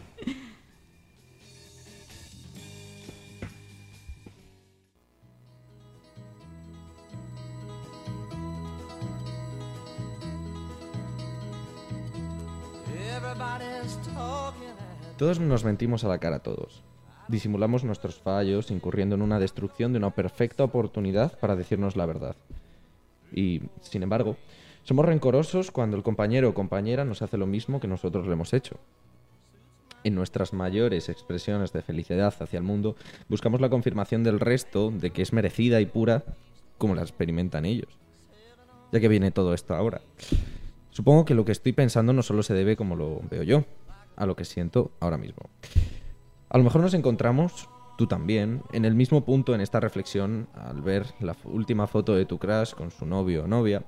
Todos 15.17 15.39
nos 15.39 15.63
mentimos 15.63 16.03
a 16.03 16.07
la 16.07 16.17
cara 16.17 16.37
a 16.37 16.43
todos. 16.43 16.83
Disimulamos 17.27 17.83
nuestros 17.83 18.19
fallos, 18.19 18.69
incurriendo 18.69 19.15
en 19.15 19.21
una 19.21 19.39
destrucción 19.39 19.93
de 19.93 19.99
una 19.99 20.11
perfecta 20.11 20.63
oportunidad 20.63 21.39
para 21.39 21.55
decirnos 21.55 21.95
la 21.95 22.05
verdad. 22.05 22.35
Y, 23.31 23.61
sin 23.81 24.03
embargo, 24.03 24.37
somos 24.83 25.05
rencorosos 25.05 25.71
cuando 25.71 25.97
el 25.97 26.03
compañero 26.03 26.49
o 26.49 26.53
compañera 26.53 27.05
nos 27.05 27.21
hace 27.21 27.37
lo 27.37 27.47
mismo 27.47 27.79
que 27.79 27.87
nosotros 27.87 28.27
le 28.27 28.33
hemos 28.33 28.53
hecho. 28.53 28.77
En 30.03 30.13
nuestras 30.13 30.53
mayores 30.53 31.09
expresiones 31.09 31.73
de 31.73 31.81
felicidad 31.81 32.35
hacia 32.39 32.57
el 32.57 32.63
mundo, 32.63 32.95
buscamos 33.27 33.59
la 33.61 33.69
confirmación 33.69 34.23
del 34.23 34.39
resto 34.39 34.91
de 34.91 35.09
que 35.09 35.23
es 35.23 35.33
merecida 35.33 35.81
y 35.81 35.87
pura 35.87 36.23
como 36.77 36.93
la 36.93 37.01
experimentan 37.01 37.65
ellos. 37.65 37.97
Ya 38.91 38.99
que 38.99 39.07
viene 39.07 39.31
todo 39.31 39.55
esto 39.55 39.73
ahora. 39.73 40.01
Supongo 40.95 41.25
que 41.25 41.33
lo 41.33 41.43
que 41.43 41.51
estoy 41.51 41.73
pensando 41.73 42.13
no 42.13 42.23
solo 42.23 42.41
se 42.41 42.53
debe 42.53 42.77
como 42.77 42.95
lo 42.95 43.19
veo 43.29 43.43
yo, 43.43 43.65
a 44.15 44.25
lo 44.25 44.37
que 44.37 44.45
siento 44.45 44.91
ahora 45.01 45.17
mismo. 45.17 45.49
A 46.47 46.57
lo 46.57 46.63
mejor 46.63 46.79
nos 46.79 46.93
encontramos, 46.93 47.67
tú 47.97 48.07
también, 48.07 48.63
en 48.71 48.85
el 48.85 48.95
mismo 48.95 49.25
punto 49.25 49.53
en 49.53 49.59
esta 49.59 49.81
reflexión 49.81 50.47
al 50.53 50.81
ver 50.81 51.07
la 51.19 51.35
última 51.43 51.85
foto 51.87 52.15
de 52.15 52.25
tu 52.25 52.39
crush 52.39 52.73
con 52.73 52.91
su 52.91 53.05
novio 53.05 53.43
o 53.43 53.47
novia, 53.47 53.83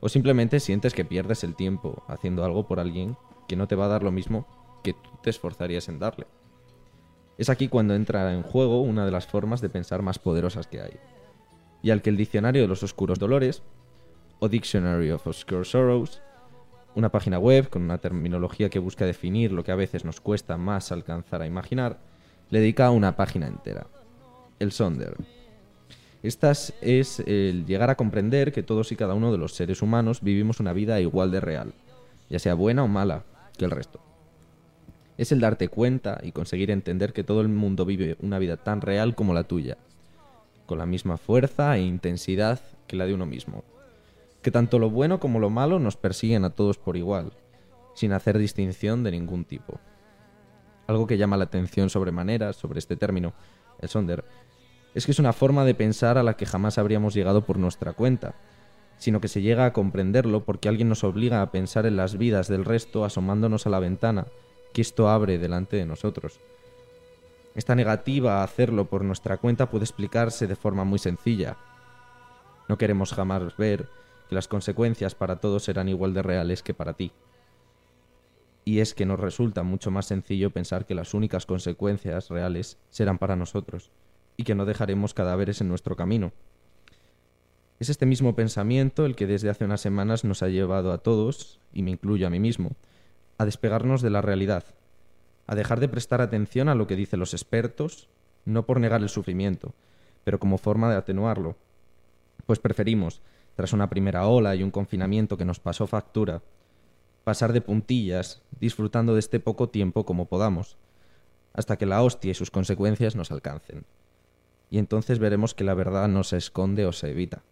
o 0.00 0.08
simplemente 0.08 0.58
sientes 0.58 0.94
que 0.94 1.04
pierdes 1.04 1.44
el 1.44 1.54
tiempo 1.54 2.02
haciendo 2.08 2.42
algo 2.46 2.66
por 2.66 2.80
alguien 2.80 3.18
que 3.46 3.56
no 3.56 3.68
te 3.68 3.76
va 3.76 3.84
a 3.84 3.88
dar 3.88 4.02
lo 4.02 4.10
mismo 4.10 4.46
que 4.82 4.94
tú 4.94 5.10
te 5.22 5.28
esforzarías 5.28 5.90
en 5.90 5.98
darle. 5.98 6.26
Es 7.36 7.50
aquí 7.50 7.68
cuando 7.68 7.94
entra 7.94 8.32
en 8.32 8.42
juego 8.42 8.80
una 8.80 9.04
de 9.04 9.10
las 9.10 9.26
formas 9.26 9.60
de 9.60 9.68
pensar 9.68 10.00
más 10.00 10.18
poderosas 10.18 10.66
que 10.66 10.80
hay, 10.80 10.96
y 11.82 11.90
al 11.90 12.00
que 12.00 12.08
el 12.08 12.16
Diccionario 12.16 12.62
de 12.62 12.68
los 12.68 12.82
Oscuros 12.82 13.18
Dolores, 13.18 13.62
o 14.38 14.48
Dictionary 14.48 15.10
of 15.10 15.26
Obscure 15.26 15.66
Sorrows, 15.66 16.22
una 16.98 17.10
página 17.10 17.38
web 17.38 17.70
con 17.70 17.82
una 17.82 17.98
terminología 17.98 18.68
que 18.68 18.80
busca 18.80 19.06
definir 19.06 19.52
lo 19.52 19.62
que 19.62 19.70
a 19.70 19.76
veces 19.76 20.04
nos 20.04 20.20
cuesta 20.20 20.56
más 20.56 20.90
alcanzar 20.90 21.42
a 21.42 21.46
imaginar, 21.46 21.98
le 22.50 22.58
dedica 22.58 22.90
una 22.90 23.14
página 23.14 23.46
entera. 23.46 23.86
El 24.58 24.72
Sonder. 24.72 25.16
Esta 26.24 26.50
es 26.50 27.20
el 27.20 27.64
llegar 27.66 27.90
a 27.90 27.94
comprender 27.94 28.52
que 28.52 28.64
todos 28.64 28.90
y 28.90 28.96
cada 28.96 29.14
uno 29.14 29.30
de 29.30 29.38
los 29.38 29.54
seres 29.54 29.80
humanos 29.80 30.22
vivimos 30.22 30.58
una 30.58 30.72
vida 30.72 31.00
igual 31.00 31.30
de 31.30 31.38
real, 31.38 31.72
ya 32.28 32.40
sea 32.40 32.54
buena 32.54 32.82
o 32.82 32.88
mala 32.88 33.22
que 33.56 33.64
el 33.64 33.70
resto. 33.70 34.00
Es 35.16 35.30
el 35.30 35.40
darte 35.40 35.68
cuenta 35.68 36.18
y 36.22 36.32
conseguir 36.32 36.72
entender 36.72 37.12
que 37.12 37.22
todo 37.22 37.40
el 37.42 37.48
mundo 37.48 37.84
vive 37.84 38.16
una 38.20 38.40
vida 38.40 38.56
tan 38.56 38.80
real 38.80 39.14
como 39.14 39.34
la 39.34 39.44
tuya, 39.44 39.78
con 40.66 40.78
la 40.78 40.86
misma 40.86 41.16
fuerza 41.16 41.76
e 41.76 41.82
intensidad 41.82 42.60
que 42.88 42.96
la 42.96 43.06
de 43.06 43.14
uno 43.14 43.26
mismo. 43.26 43.62
Que 44.42 44.50
tanto 44.50 44.78
lo 44.78 44.90
bueno 44.90 45.20
como 45.20 45.40
lo 45.40 45.50
malo 45.50 45.78
nos 45.78 45.96
persiguen 45.96 46.44
a 46.44 46.50
todos 46.50 46.78
por 46.78 46.96
igual, 46.96 47.32
sin 47.94 48.12
hacer 48.12 48.38
distinción 48.38 49.02
de 49.02 49.10
ningún 49.10 49.44
tipo. 49.44 49.80
Algo 50.86 51.06
que 51.06 51.18
llama 51.18 51.36
la 51.36 51.44
atención 51.44 51.90
sobremanera 51.90 52.52
sobre 52.52 52.78
este 52.78 52.96
término, 52.96 53.34
el 53.80 53.88
sonder, 53.88 54.24
es 54.94 55.04
que 55.04 55.12
es 55.12 55.18
una 55.18 55.32
forma 55.32 55.64
de 55.64 55.74
pensar 55.74 56.18
a 56.18 56.22
la 56.22 56.36
que 56.36 56.46
jamás 56.46 56.78
habríamos 56.78 57.14
llegado 57.14 57.44
por 57.44 57.58
nuestra 57.58 57.92
cuenta, 57.92 58.34
sino 58.98 59.20
que 59.20 59.28
se 59.28 59.42
llega 59.42 59.64
a 59.66 59.72
comprenderlo 59.72 60.44
porque 60.44 60.68
alguien 60.68 60.88
nos 60.88 61.04
obliga 61.04 61.42
a 61.42 61.50
pensar 61.50 61.86
en 61.86 61.96
las 61.96 62.18
vidas 62.18 62.48
del 62.48 62.64
resto 62.64 63.04
asomándonos 63.04 63.66
a 63.66 63.70
la 63.70 63.78
ventana 63.78 64.26
que 64.72 64.82
esto 64.82 65.08
abre 65.08 65.38
delante 65.38 65.76
de 65.76 65.86
nosotros. 65.86 66.40
Esta 67.54 67.74
negativa 67.74 68.40
a 68.40 68.44
hacerlo 68.44 68.86
por 68.86 69.04
nuestra 69.04 69.38
cuenta 69.38 69.70
puede 69.70 69.84
explicarse 69.84 70.46
de 70.46 70.56
forma 70.56 70.84
muy 70.84 70.98
sencilla. 70.98 71.56
No 72.68 72.78
queremos 72.78 73.12
jamás 73.12 73.56
ver 73.56 73.88
que 74.28 74.34
las 74.34 74.48
consecuencias 74.48 75.14
para 75.14 75.36
todos 75.36 75.64
serán 75.64 75.88
igual 75.88 76.14
de 76.14 76.22
reales 76.22 76.62
que 76.62 76.74
para 76.74 76.94
ti. 76.94 77.12
Y 78.64 78.80
es 78.80 78.94
que 78.94 79.06
nos 79.06 79.18
resulta 79.18 79.62
mucho 79.62 79.90
más 79.90 80.06
sencillo 80.06 80.50
pensar 80.50 80.84
que 80.84 80.94
las 80.94 81.14
únicas 81.14 81.46
consecuencias 81.46 82.28
reales 82.28 82.78
serán 82.90 83.18
para 83.18 83.36
nosotros 83.36 83.90
y 84.36 84.44
que 84.44 84.54
no 84.54 84.66
dejaremos 84.66 85.14
cadáveres 85.14 85.60
en 85.60 85.68
nuestro 85.68 85.96
camino. 85.96 86.32
Es 87.80 87.88
este 87.88 88.06
mismo 88.06 88.34
pensamiento 88.34 89.06
el 89.06 89.14
que 89.14 89.26
desde 89.26 89.50
hace 89.50 89.64
unas 89.64 89.80
semanas 89.80 90.24
nos 90.24 90.42
ha 90.42 90.48
llevado 90.48 90.92
a 90.92 90.98
todos, 90.98 91.60
y 91.72 91.82
me 91.82 91.92
incluyo 91.92 92.26
a 92.26 92.30
mí 92.30 92.40
mismo, 92.40 92.72
a 93.38 93.44
despegarnos 93.44 94.02
de 94.02 94.10
la 94.10 94.20
realidad, 94.20 94.64
a 95.46 95.54
dejar 95.54 95.78
de 95.78 95.88
prestar 95.88 96.20
atención 96.20 96.68
a 96.68 96.74
lo 96.74 96.86
que 96.86 96.96
dicen 96.96 97.20
los 97.20 97.34
expertos, 97.34 98.08
no 98.44 98.66
por 98.66 98.80
negar 98.80 99.00
el 99.00 99.08
sufrimiento, 99.08 99.74
pero 100.24 100.40
como 100.40 100.58
forma 100.58 100.90
de 100.90 100.96
atenuarlo, 100.96 101.56
pues 102.46 102.58
preferimos, 102.58 103.22
tras 103.58 103.72
una 103.72 103.90
primera 103.90 104.28
ola 104.28 104.54
y 104.54 104.62
un 104.62 104.70
confinamiento 104.70 105.36
que 105.36 105.44
nos 105.44 105.58
pasó 105.58 105.88
factura, 105.88 106.42
pasar 107.24 107.52
de 107.52 107.60
puntillas, 107.60 108.40
disfrutando 108.60 109.14
de 109.14 109.18
este 109.18 109.40
poco 109.40 109.68
tiempo 109.68 110.06
como 110.06 110.28
podamos, 110.28 110.78
hasta 111.54 111.76
que 111.76 111.84
la 111.84 112.00
hostia 112.04 112.30
y 112.30 112.34
sus 112.34 112.52
consecuencias 112.52 113.16
nos 113.16 113.32
alcancen. 113.32 113.84
Y 114.70 114.78
entonces 114.78 115.18
veremos 115.18 115.56
que 115.56 115.64
la 115.64 115.74
verdad 115.74 116.06
no 116.06 116.22
se 116.22 116.36
esconde 116.36 116.86
o 116.86 116.92
se 116.92 117.10
evita, 117.10 117.42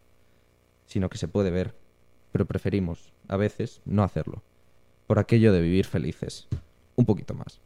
sino 0.85 1.09
que 1.09 1.19
se 1.19 1.27
puede 1.27 1.51
ver, 1.51 1.75
pero 2.31 2.47
preferimos, 2.47 3.13
a 3.27 3.37
veces, 3.37 3.83
no 3.85 4.05
hacerlo, 4.05 4.45
por 5.09 5.19
aquello 5.19 5.53
de 5.53 5.61
vivir 5.61 5.87
felices, 5.87 6.47
un 6.95 7.05
poquito 7.05 7.35
más. 7.35 7.61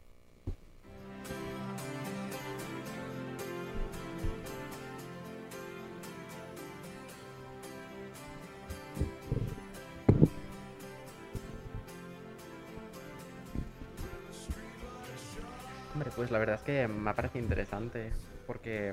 Pues 16.20 16.30
la 16.30 16.38
verdad 16.38 16.56
es 16.56 16.62
que 16.62 16.86
me 16.86 17.14
parece 17.14 17.38
interesante, 17.38 18.12
porque 18.46 18.92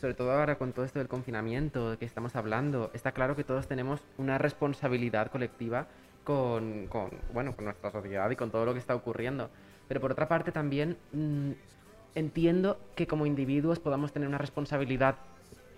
sobre 0.00 0.14
todo 0.14 0.32
ahora 0.32 0.58
con 0.58 0.72
todo 0.72 0.84
esto 0.84 0.98
del 0.98 1.06
confinamiento 1.06 1.96
que 2.00 2.04
estamos 2.04 2.34
hablando, 2.34 2.90
está 2.94 3.12
claro 3.12 3.36
que 3.36 3.44
todos 3.44 3.68
tenemos 3.68 4.00
una 4.16 4.38
responsabilidad 4.38 5.30
colectiva 5.30 5.86
con, 6.24 6.88
con, 6.88 7.10
bueno, 7.32 7.54
con 7.54 7.66
nuestra 7.66 7.92
sociedad 7.92 8.28
y 8.30 8.34
con 8.34 8.50
todo 8.50 8.64
lo 8.64 8.72
que 8.72 8.80
está 8.80 8.96
ocurriendo. 8.96 9.50
Pero 9.86 10.00
por 10.00 10.10
otra 10.10 10.26
parte 10.26 10.50
también 10.50 10.98
mm, 11.12 11.52
entiendo 12.16 12.80
que 12.96 13.06
como 13.06 13.24
individuos 13.24 13.78
podamos 13.78 14.12
tener 14.12 14.28
una 14.28 14.38
responsabilidad 14.38 15.14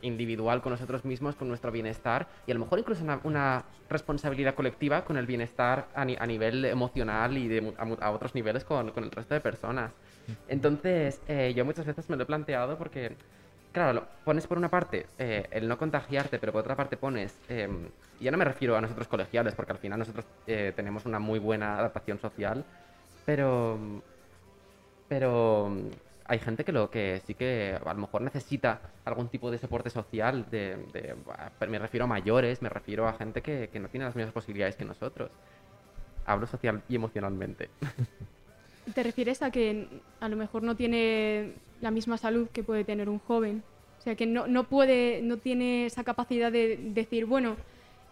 individual 0.00 0.62
con 0.62 0.72
nosotros 0.72 1.04
mismos, 1.04 1.36
con 1.36 1.48
nuestro 1.48 1.70
bienestar 1.70 2.26
y 2.46 2.52
a 2.52 2.54
lo 2.54 2.60
mejor 2.60 2.78
incluso 2.78 3.04
una, 3.04 3.20
una 3.22 3.66
responsabilidad 3.90 4.54
colectiva 4.54 5.04
con 5.04 5.18
el 5.18 5.26
bienestar 5.26 5.88
a, 5.94 6.06
ni- 6.06 6.16
a 6.18 6.26
nivel 6.26 6.64
emocional 6.64 7.36
y 7.36 7.48
de, 7.48 7.74
a, 7.76 8.06
a 8.06 8.10
otros 8.12 8.34
niveles 8.34 8.64
con, 8.64 8.92
con 8.92 9.04
el 9.04 9.10
resto 9.10 9.34
de 9.34 9.42
personas. 9.42 9.92
Entonces, 10.46 11.22
eh, 11.26 11.52
yo 11.54 11.64
muchas 11.64 11.86
veces 11.86 12.08
me 12.08 12.16
lo 12.16 12.22
he 12.24 12.26
planteado 12.26 12.76
porque, 12.78 13.16
claro, 13.72 13.92
lo- 13.94 14.08
pones 14.24 14.46
por 14.46 14.58
una 14.58 14.70
parte 14.70 15.06
eh, 15.18 15.48
el 15.52 15.68
no 15.68 15.78
contagiarte, 15.78 16.38
pero 16.38 16.52
por 16.52 16.60
otra 16.62 16.76
parte 16.76 16.96
pones, 16.96 17.42
eh, 17.48 17.68
ya 18.18 18.30
no 18.30 18.38
me 18.38 18.44
refiero 18.44 18.76
a 18.76 18.80
nosotros 18.80 19.08
colegiales, 19.08 19.54
porque 19.54 19.72
al 19.72 19.78
final 19.78 19.98
nosotros 19.98 20.26
eh, 20.46 20.72
tenemos 20.76 21.06
una 21.06 21.18
muy 21.18 21.38
buena 21.38 21.78
adaptación 21.78 22.18
social, 22.18 22.66
pero, 23.24 24.04
pero 25.08 25.70
hay 26.24 26.38
gente 26.38 26.64
que 26.64 26.72
lo 26.72 26.90
que 26.90 27.20
sí 27.26 27.34
que 27.34 27.76
a 27.84 27.92
lo 27.94 28.00
mejor 28.00 28.22
necesita 28.22 28.94
algún 29.04 29.28
tipo 29.28 29.50
de 29.50 29.58
soporte 29.58 29.90
social, 29.90 30.48
de, 30.50 30.76
de- 30.92 31.16
me 31.68 31.78
refiero 31.78 32.04
a 32.04 32.08
mayores, 32.08 32.62
me 32.62 32.68
refiero 32.68 33.08
a 33.08 33.14
gente 33.14 33.42
que, 33.42 33.68
que 33.70 33.80
no 33.80 33.88
tiene 33.88 34.06
las 34.06 34.16
mismas 34.16 34.32
posibilidades 34.34 34.76
que 34.76 34.84
nosotros. 34.84 35.32
Hablo 36.24 36.46
social 36.46 36.84
y 36.88 36.96
emocionalmente. 36.96 37.70
¿Te 38.94 39.02
refieres 39.02 39.42
a 39.42 39.50
que 39.50 39.88
a 40.20 40.28
lo 40.28 40.36
mejor 40.36 40.62
no 40.62 40.76
tiene 40.76 41.54
la 41.80 41.90
misma 41.90 42.18
salud 42.18 42.48
que 42.52 42.62
puede 42.62 42.84
tener 42.84 43.08
un 43.08 43.18
joven? 43.18 43.62
O 43.98 44.02
sea, 44.02 44.14
que 44.14 44.26
no, 44.26 44.46
no 44.46 44.64
puede, 44.64 45.20
no 45.22 45.36
tiene 45.36 45.86
esa 45.86 46.04
capacidad 46.04 46.50
de 46.50 46.78
decir, 46.94 47.26
bueno, 47.26 47.56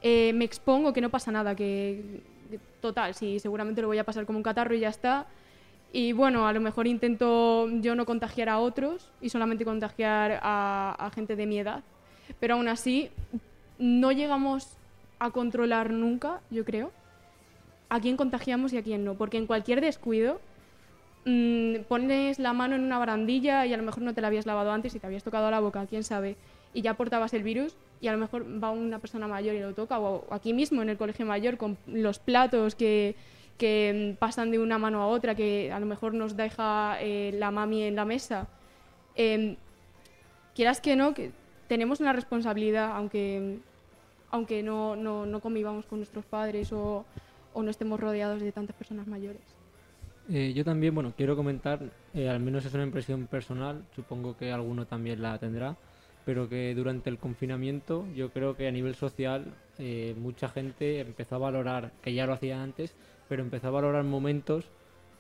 eh, 0.03 0.33
me 0.35 0.45
expongo, 0.45 0.93
que 0.93 1.01
no 1.01 1.11
pasa 1.11 1.33
nada, 1.33 1.55
que 1.55 2.21
total, 2.81 3.15
sí, 3.15 3.39
seguramente 3.41 3.83
lo 3.83 3.89
voy 3.89 3.99
a 3.99 4.05
pasar 4.05 4.27
como 4.27 4.39
un 4.39 4.43
catarro 4.43 4.75
y 4.75 4.81
ya 4.81 4.89
está. 4.89 5.27
Y 5.93 6.13
bueno, 6.13 6.47
a 6.47 6.53
lo 6.53 6.61
mejor 6.61 6.87
intento 6.87 7.69
yo 7.81 7.95
no 7.95 8.05
contagiar 8.05 8.51
a 8.51 8.59
otros 8.59 9.11
y 9.23 9.31
solamente 9.31 9.65
contagiar 9.65 10.39
a, 10.43 10.95
a 10.99 11.11
gente 11.11 11.35
de 11.35 11.47
mi 11.47 11.59
edad. 11.59 11.83
Pero 12.39 12.55
aún 12.55 12.69
así, 12.69 13.11
no 13.79 14.13
llegamos 14.13 14.77
a 15.19 15.31
controlar 15.31 15.91
nunca, 15.91 16.41
yo 16.51 16.65
creo, 16.65 16.93
a 17.89 18.01
quién 18.01 18.17
contagiamos 18.17 18.73
y 18.73 18.77
a 18.77 18.83
quién 18.83 19.05
no. 19.05 19.15
Porque 19.15 19.39
en 19.39 19.47
cualquier 19.47 19.81
descuido, 19.81 20.41
mm, 21.25 21.85
pones 21.89 22.39
la 22.39 22.53
mano 22.53 22.77
en 22.77 22.83
una 22.83 22.99
barandilla 22.99 23.67
y 23.67 23.73
a 23.73 23.77
lo 23.77 23.83
mejor 23.83 24.03
no 24.03 24.15
te 24.15 24.21
la 24.21 24.29
habías 24.29 24.47
lavado 24.47 24.73
antes 24.73 24.95
y 24.95 24.99
te 24.99 25.07
habías 25.07 25.25
tocado 25.25 25.51
la 25.51 25.61
boca, 25.61 25.87
quién 25.87 26.05
sabe, 26.05 26.37
y 26.75 26.83
ya 26.83 26.95
portabas 26.95 27.35
el 27.35 27.43
virus 27.43 27.75
y 28.01 28.09
a 28.09 28.13
lo 28.13 28.19
mejor 28.19 28.47
va 28.63 28.71
una 28.71 28.99
persona 28.99 29.27
mayor 29.27 29.55
y 29.55 29.61
lo 29.61 29.75
toca, 29.75 29.99
o 29.99 30.25
aquí 30.33 30.53
mismo 30.53 30.83
en 30.83 30.89
el 30.89 30.97
colegio 30.97 31.27
mayor 31.27 31.57
con 31.57 31.77
los 31.87 32.19
platos 32.19 32.75
que, 32.75 33.17
mm, 33.61 34.17
pasan 34.19 34.51
de 34.51 34.59
una 34.59 34.79
mano 34.79 35.03
a 35.03 35.09
otra, 35.09 35.35
que 35.35 35.73
a 35.73 35.81
lo 35.81 35.87
mejor 35.87 36.15
nos 36.15 36.37
deja 36.37 36.97
eh, 37.01 37.33
la 37.35 37.51
mami 37.51 37.83
en 37.83 37.97
la 37.97 38.05
mesa. 38.05 38.47
Em, 39.17 39.57
quieras 40.55 40.81
que 40.81 40.97
no, 40.97 41.15
tenemos 41.69 42.01
una 42.01 42.13
responsabilidad, 42.13 42.93
aunque, 42.95 43.59
aunque 44.31 44.63
no, 44.63 44.97
no, 44.97 45.27
no 45.27 45.41
convivamos 45.41 45.87
con 45.87 45.99
nuestros 45.99 46.25
padres 46.25 46.73
o 46.73 47.05
no 47.63 47.71
estemos 47.71 47.99
rodeados 48.01 48.41
de 48.41 48.53
tantas 48.53 48.77
personas 48.77 49.07
mayores. 49.07 49.58
Eh, 50.31 50.53
yo 50.55 50.63
también, 50.63 50.95
bueno, 50.95 51.15
quiero 51.17 51.37
comentar, 51.37 51.81
eh, 52.13 52.29
al 52.29 52.41
menos 52.41 52.65
es 52.67 52.75
una 52.75 52.83
impresión 52.83 53.27
personal, 53.27 53.83
supongo 53.97 54.37
que 54.37 54.53
alguno 54.53 54.85
también 54.87 55.23
la 55.23 55.39
tendrá, 55.39 55.75
pero 56.27 56.51
que 56.51 56.75
durante 56.75 57.09
el 57.09 57.17
confinamiento 57.19 58.07
yo 58.15 58.31
creo 58.31 58.55
que 58.55 58.69
a 58.69 58.71
nivel 58.71 58.95
social 58.95 59.47
eh, 59.79 60.15
mucha 60.19 60.51
gente 60.51 61.01
empezó 61.01 61.37
a 61.37 61.39
valorar, 61.39 61.93
que 62.03 62.13
ya 62.13 62.27
lo 62.27 62.35
hacía 62.35 62.63
antes, 62.63 62.95
pero 63.27 63.43
empezó 63.43 63.69
a 63.69 63.71
valorar 63.71 64.05
momentos 64.05 64.67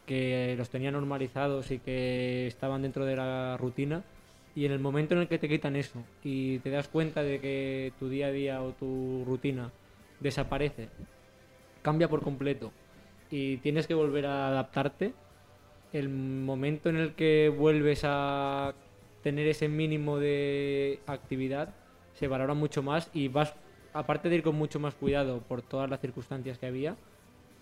que 0.06 0.54
los 0.58 0.68
tenía 0.68 0.90
normalizados 0.90 1.70
y 1.70 1.78
que 1.78 2.46
estaban 2.46 2.82
dentro 2.82 3.06
de 3.06 3.16
la 3.16 3.56
rutina 3.56 4.04
y 4.54 4.66
en 4.66 4.72
el 4.72 4.78
momento 4.78 5.14
en 5.14 5.20
el 5.20 5.28
que 5.28 5.38
te 5.38 5.48
quitan 5.48 5.76
eso 5.76 6.02
y 6.22 6.58
te 6.58 6.70
das 6.70 6.88
cuenta 6.88 7.22
de 7.22 7.40
que 7.40 7.92
tu 7.98 8.10
día 8.10 8.26
a 8.26 8.32
día 8.32 8.62
o 8.62 8.72
tu 8.72 9.24
rutina 9.26 9.70
desaparece, 10.20 10.88
cambia 11.82 12.08
por 12.08 12.22
completo 12.22 12.72
y 13.30 13.58
tienes 13.58 13.86
que 13.86 13.94
volver 13.94 14.26
a 14.26 14.48
adaptarte, 14.48 15.12
el 15.92 16.08
momento 16.08 16.88
en 16.88 16.96
el 16.96 17.14
que 17.14 17.52
vuelves 17.54 18.02
a 18.04 18.74
tener 19.22 19.46
ese 19.46 19.68
mínimo 19.68 20.18
de 20.18 21.00
actividad 21.06 21.74
se 22.14 22.28
valora 22.28 22.54
mucho 22.54 22.82
más 22.82 23.10
y 23.12 23.28
vas, 23.28 23.54
aparte 23.92 24.28
de 24.28 24.36
ir 24.36 24.42
con 24.42 24.56
mucho 24.56 24.80
más 24.80 24.94
cuidado 24.94 25.40
por 25.40 25.62
todas 25.62 25.88
las 25.88 26.00
circunstancias 26.00 26.58
que 26.58 26.66
había, 26.66 26.96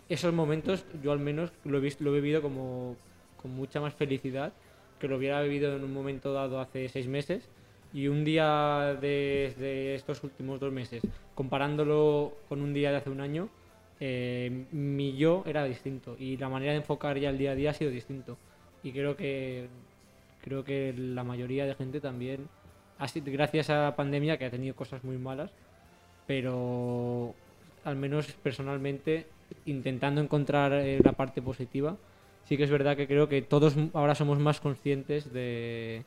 esos 0.09 0.33
momentos 0.33 0.85
yo 1.03 1.13
al 1.13 1.19
menos 1.19 1.53
lo 1.65 1.79
he, 1.79 1.81
visto, 1.81 2.05
lo 2.05 2.13
he 2.13 2.21
vivido 2.21 2.43
como 2.43 2.97
con 3.41 3.53
mucha 3.53 3.81
más 3.81 3.95
felicidad 3.95 4.53
que 4.99 5.09
lo 5.09 5.17
hubiera 5.17 5.43
vivido 5.43 5.77
en 5.77 5.85
un 5.85 5.93
momento 5.93 6.33
dado 6.33 6.61
hace 6.61 6.89
seis 6.89 7.07
meses 7.07 7.49
y 7.93 8.09
un 8.09 8.25
día 8.25 8.97
de, 9.01 9.55
de 9.59 9.95
estos 9.95 10.23
últimos 10.25 10.61
dos 10.61 10.73
meses, 10.73 11.03
comparándolo 11.35 12.35
con 12.49 12.63
un 12.63 12.73
día 12.73 12.91
de 12.91 12.97
hace 12.99 13.11
un 13.11 13.21
año, 13.21 13.49
eh, 14.01 14.67
mi 14.73 15.17
yo 15.17 15.43
era 15.47 15.65
distinto 15.65 16.17
y 16.19 16.37
la 16.37 16.49
manera 16.49 16.73
de 16.73 16.79
enfocar 16.79 17.19
ya 17.19 17.31
el 17.31 17.39
día 17.39 17.53
a 17.53 17.55
día 17.55 17.71
ha 17.71 17.75
sido 17.75 17.91
distinto. 17.91 18.37
Y 18.83 18.93
creo 18.93 19.17
que 19.17 19.69
creo 20.43 20.63
que 20.65 20.95
la 20.97 21.25
mayoría 21.25 21.67
de 21.67 21.75
gente 21.75 22.01
también, 22.01 22.47
ha 22.99 23.09
sido, 23.09 23.33
gracias 23.33 23.69
a 23.71 23.83
la 23.83 23.97
pandemia, 23.97 24.39
que 24.39 24.45
ha 24.45 24.51
tenido 24.51 24.77
cosas 24.77 25.03
muy 25.03 25.19
malas, 25.19 25.51
pero 26.27 27.35
al 27.85 27.97
menos 27.97 28.33
personalmente, 28.43 29.27
intentando 29.65 30.21
encontrar 30.21 30.73
eh, 30.73 31.01
la 31.03 31.13
parte 31.13 31.43
positiva, 31.43 31.97
sí 32.45 32.57
que 32.57 32.65
es 32.65 32.71
verdad 32.71 32.97
que 32.97 33.07
creo 33.07 33.29
que 33.29 33.43
todos 33.43 33.75
ahora 33.93 34.15
somos 34.15 34.39
más 34.39 34.61
conscientes 34.61 35.33
de, 35.33 36.05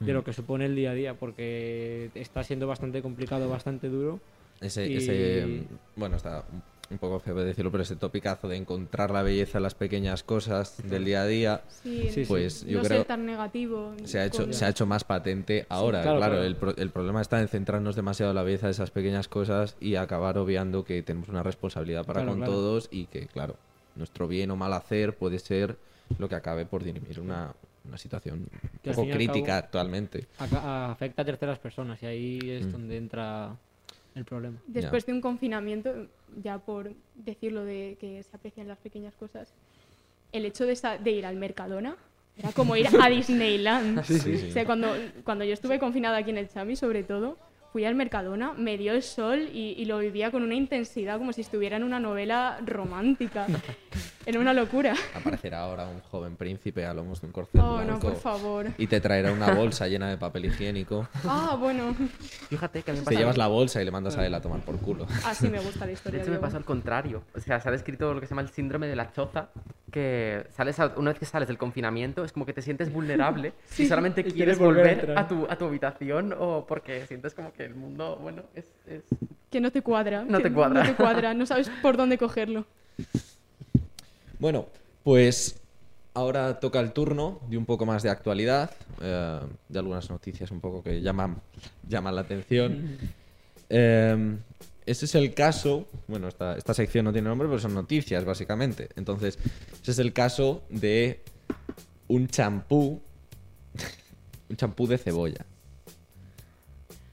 de 0.00 0.12
lo 0.12 0.22
que 0.22 0.32
supone 0.34 0.66
el 0.66 0.76
día 0.76 0.90
a 0.90 0.94
día, 0.94 1.14
porque 1.14 2.10
está 2.14 2.44
siendo 2.44 2.66
bastante 2.66 3.00
complicado, 3.00 3.48
bastante 3.48 3.88
duro. 3.88 4.20
Ese, 4.60 4.86
Y- 4.86 4.96
ese, 4.96 5.62
bueno, 5.96 6.16
está 6.16 6.44
un- 6.90 6.98
poco 6.98 7.20
feo 7.20 7.34
de 7.36 7.44
decirlo, 7.44 7.70
pero 7.70 7.82
ese 7.82 7.96
topicazo 7.96 8.48
de 8.48 8.56
encontrar 8.56 9.10
la 9.10 9.22
belleza 9.22 9.58
en 9.58 9.62
las 9.64 9.74
pequeñas 9.74 10.22
cosas 10.22 10.76
del 10.88 11.04
día 11.04 11.22
a 11.22 11.26
día 11.26 11.62
Sí, 11.68 12.04
Sí, 12.04 12.10
sí. 12.10 12.24
Pues 12.26 12.64
yo 12.66 12.78
no 12.78 12.84
creo- 12.84 12.98
ser 12.98 13.06
tan 13.06 13.26
negativo. 13.26 13.94
se 14.04 14.18
ha 14.18 14.24
hecho, 14.26 14.44
con- 14.44 14.54
se 14.54 14.64
ha 14.64 14.68
hecho 14.70 14.86
más 14.86 15.04
patente 15.04 15.66
ahora. 15.68 16.02
claro, 16.02 16.18
claro, 16.18 16.32
claro. 16.34 16.46
El, 16.46 16.56
pro- 16.56 16.76
el 16.76 16.90
problema 16.90 17.20
está 17.20 17.40
en 17.40 17.48
centrarnos 17.48 17.94
demasiado 17.96 18.32
en 18.32 18.36
la 18.36 18.42
belleza 18.42 18.66
de 18.66 18.72
esas 18.72 18.90
pequeñas 18.90 19.28
cosas 19.28 19.76
y 19.80 19.96
acabar 19.96 20.38
obviando 20.38 20.84
que 20.84 21.02
tenemos 21.02 21.28
una 21.28 21.42
responsabilidad 21.42 22.04
para 22.04 22.20
Claro, 22.20 22.30
con 22.32 22.38
claro. 22.40 22.52
todos 22.52 22.88
y 22.90 23.06
que, 23.06 23.26
claro, 23.26 23.56
nuestro 23.96 24.26
bien 24.28 24.50
o 24.50 24.56
mal 24.56 24.72
hacer 24.72 25.16
puede 25.16 25.38
ser 25.38 25.76
lo 26.18 26.28
que 26.28 26.34
acabe 26.36 26.64
por 26.66 26.84
dirimir 26.84 27.20
una, 27.20 27.52
una 27.84 27.98
situación 27.98 28.46
un 28.84 28.92
poco 28.94 29.08
crítica 29.10 29.46
cabo- 29.46 29.58
actualmente. 29.58 30.26
Afecta 30.38 31.22
a 31.22 31.24
terceras 31.24 31.58
personas 31.58 32.02
y 32.02 32.06
ahí 32.06 32.38
es 32.44 32.66
Mm. 32.66 32.70
donde 32.72 32.96
entra 32.96 33.56
el 34.18 34.24
problema. 34.24 34.58
Después 34.66 35.06
de 35.06 35.12
un 35.12 35.20
confinamiento, 35.20 36.08
ya 36.42 36.58
por 36.58 36.92
decirlo 37.14 37.64
de 37.64 37.96
que 38.00 38.22
se 38.22 38.36
aprecian 38.36 38.68
las 38.68 38.78
pequeñas 38.78 39.14
cosas, 39.14 39.52
el 40.32 40.44
hecho 40.44 40.66
de, 40.66 40.72
esa- 40.72 40.98
de 40.98 41.10
ir 41.12 41.24
al 41.26 41.36
Mercadona 41.36 41.96
era 42.36 42.52
como 42.52 42.76
ir 42.76 42.86
a 43.00 43.08
Disneyland. 43.08 44.02
Sí, 44.04 44.18
sí. 44.18 44.48
O 44.50 44.52
sea, 44.52 44.64
cuando, 44.66 44.88
cuando 45.24 45.44
yo 45.44 45.54
estuve 45.54 45.78
confinada 45.78 46.18
aquí 46.18 46.30
en 46.30 46.38
el 46.38 46.48
Chami, 46.48 46.76
sobre 46.76 47.02
todo, 47.02 47.38
fui 47.78 47.84
al 47.84 47.94
Mercadona, 47.94 48.54
me 48.54 48.76
dio 48.76 48.92
el 48.92 49.04
sol 49.04 49.38
y, 49.52 49.74
y 49.78 49.84
lo 49.84 49.98
vivía 49.98 50.32
con 50.32 50.42
una 50.42 50.56
intensidad 50.56 51.16
como 51.16 51.32
si 51.32 51.42
estuviera 51.42 51.76
en 51.76 51.84
una 51.84 52.00
novela 52.00 52.58
romántica. 52.66 53.46
Era 54.26 54.40
una 54.40 54.52
locura. 54.52 54.94
Aparecerá 55.14 55.60
ahora 55.60 55.88
un 55.88 56.00
joven 56.00 56.36
príncipe 56.36 56.84
a 56.84 56.92
lomos 56.92 57.20
de 57.22 57.28
un 57.28 57.32
corcel 57.32 57.60
Oh, 57.62 57.82
no, 57.82 57.98
por 57.98 58.16
favor. 58.16 58.66
y 58.76 58.86
te 58.86 59.00
traerá 59.00 59.32
una 59.32 59.54
bolsa 59.54 59.86
llena 59.88 60.10
de 60.10 60.18
papel 60.18 60.44
higiénico. 60.46 61.08
Ah, 61.24 61.56
bueno. 61.58 61.94
Fíjate 62.50 62.82
que 62.82 62.90
a 62.90 62.94
mí 62.94 62.98
me 63.00 63.04
Te 63.04 63.10
pasa- 63.12 63.18
llevas 63.20 63.38
la 63.38 63.46
bolsa 63.46 63.80
y 63.80 63.86
le 63.86 63.90
mandas 63.90 64.18
a 64.18 64.26
él 64.26 64.34
a 64.34 64.42
tomar 64.42 64.60
por 64.60 64.76
culo. 64.80 65.06
Así 65.24 65.48
me 65.48 65.58
gusta 65.60 65.80
la 65.80 65.86
De 65.86 65.92
historia. 65.94 66.20
hecho, 66.20 66.30
me 66.30 66.38
pasó 66.38 66.58
al 66.58 66.64
contrario. 66.66 67.22
O 67.34 67.40
sea, 67.40 67.58
se 67.60 67.68
ha 67.70 67.72
descrito 67.72 68.12
lo 68.12 68.20
que 68.20 68.26
se 68.26 68.30
llama 68.32 68.42
el 68.42 68.50
síndrome 68.50 68.86
de 68.86 68.96
la 68.96 69.10
choza, 69.12 69.48
que 69.90 70.44
sales 70.50 70.78
a- 70.78 70.92
una 70.96 71.12
vez 71.12 71.18
que 71.18 71.24
sales 71.24 71.48
del 71.48 71.56
confinamiento 71.56 72.22
es 72.22 72.32
como 72.32 72.44
que 72.44 72.52
te 72.52 72.60
sientes 72.60 72.92
vulnerable 72.92 73.54
y 73.78 73.86
solamente 73.86 74.20
Y 74.20 74.24
quieres 74.24 74.34
quieres 74.34 74.58
volver 74.58 74.80
a 74.86 74.90
volver 74.90 74.98
entrar. 75.08 75.18
a 75.24 75.26
tu, 75.28 75.46
a 75.48 75.56
tu 75.56 75.64
habitación 75.64 76.34
o 76.38 76.66
porque 76.68 77.06
sientes 77.06 77.32
como 77.32 77.50
que 77.54 77.67
el 77.68 77.74
mundo, 77.74 78.18
bueno, 78.20 78.42
es... 78.54 78.66
es... 78.86 79.02
Que 79.50 79.60
no 79.60 79.70
te 79.70 79.82
cuadra. 79.82 80.24
No 80.24 80.40
te 80.40 80.52
cuadra. 80.52 80.82
No 80.82 80.88
te 80.90 80.94
cuadra, 80.94 81.34
no 81.34 81.46
sabes 81.46 81.70
por 81.80 81.96
dónde 81.96 82.18
cogerlo. 82.18 82.66
Bueno, 84.38 84.66
pues 85.04 85.58
ahora 86.14 86.60
toca 86.60 86.80
el 86.80 86.92
turno 86.92 87.40
de 87.48 87.56
un 87.56 87.64
poco 87.64 87.86
más 87.86 88.02
de 88.02 88.10
actualidad, 88.10 88.70
eh, 89.00 89.40
de 89.68 89.78
algunas 89.78 90.10
noticias 90.10 90.50
un 90.50 90.60
poco 90.60 90.82
que 90.82 91.00
llaman, 91.00 91.40
llaman 91.88 92.14
la 92.14 92.22
atención. 92.22 92.98
Eh, 93.70 94.38
ese 94.86 95.04
es 95.04 95.14
el 95.14 95.34
caso, 95.34 95.86
bueno, 96.06 96.28
esta, 96.28 96.56
esta 96.56 96.72
sección 96.72 97.04
no 97.04 97.12
tiene 97.12 97.28
nombre, 97.28 97.46
pero 97.46 97.60
son 97.60 97.74
noticias, 97.74 98.24
básicamente. 98.24 98.88
Entonces, 98.96 99.38
ese 99.82 99.90
es 99.90 99.98
el 99.98 100.14
caso 100.14 100.62
de 100.70 101.20
un 102.06 102.26
champú, 102.28 102.98
un 104.48 104.56
champú 104.56 104.86
de 104.86 104.96
cebolla. 104.96 105.44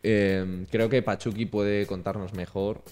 Eh, 0.08 0.66
creo 0.70 0.88
que 0.88 1.02
Pachuki 1.02 1.48
puede 1.48 1.88
contarnos 1.88 2.34
mejor 2.36 2.84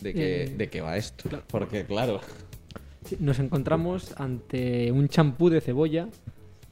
de 0.00 0.14
qué, 0.14 0.44
Eh, 0.44 0.54
de 0.56 0.68
qué 0.68 0.80
va 0.80 0.96
esto. 0.96 1.28
Porque, 1.48 1.84
claro, 1.84 2.20
Nos 3.18 3.40
encontramos 3.40 4.14
ante 4.20 4.92
un 4.92 5.08
champú 5.08 5.50
de 5.50 5.60
cebolla 5.60 6.08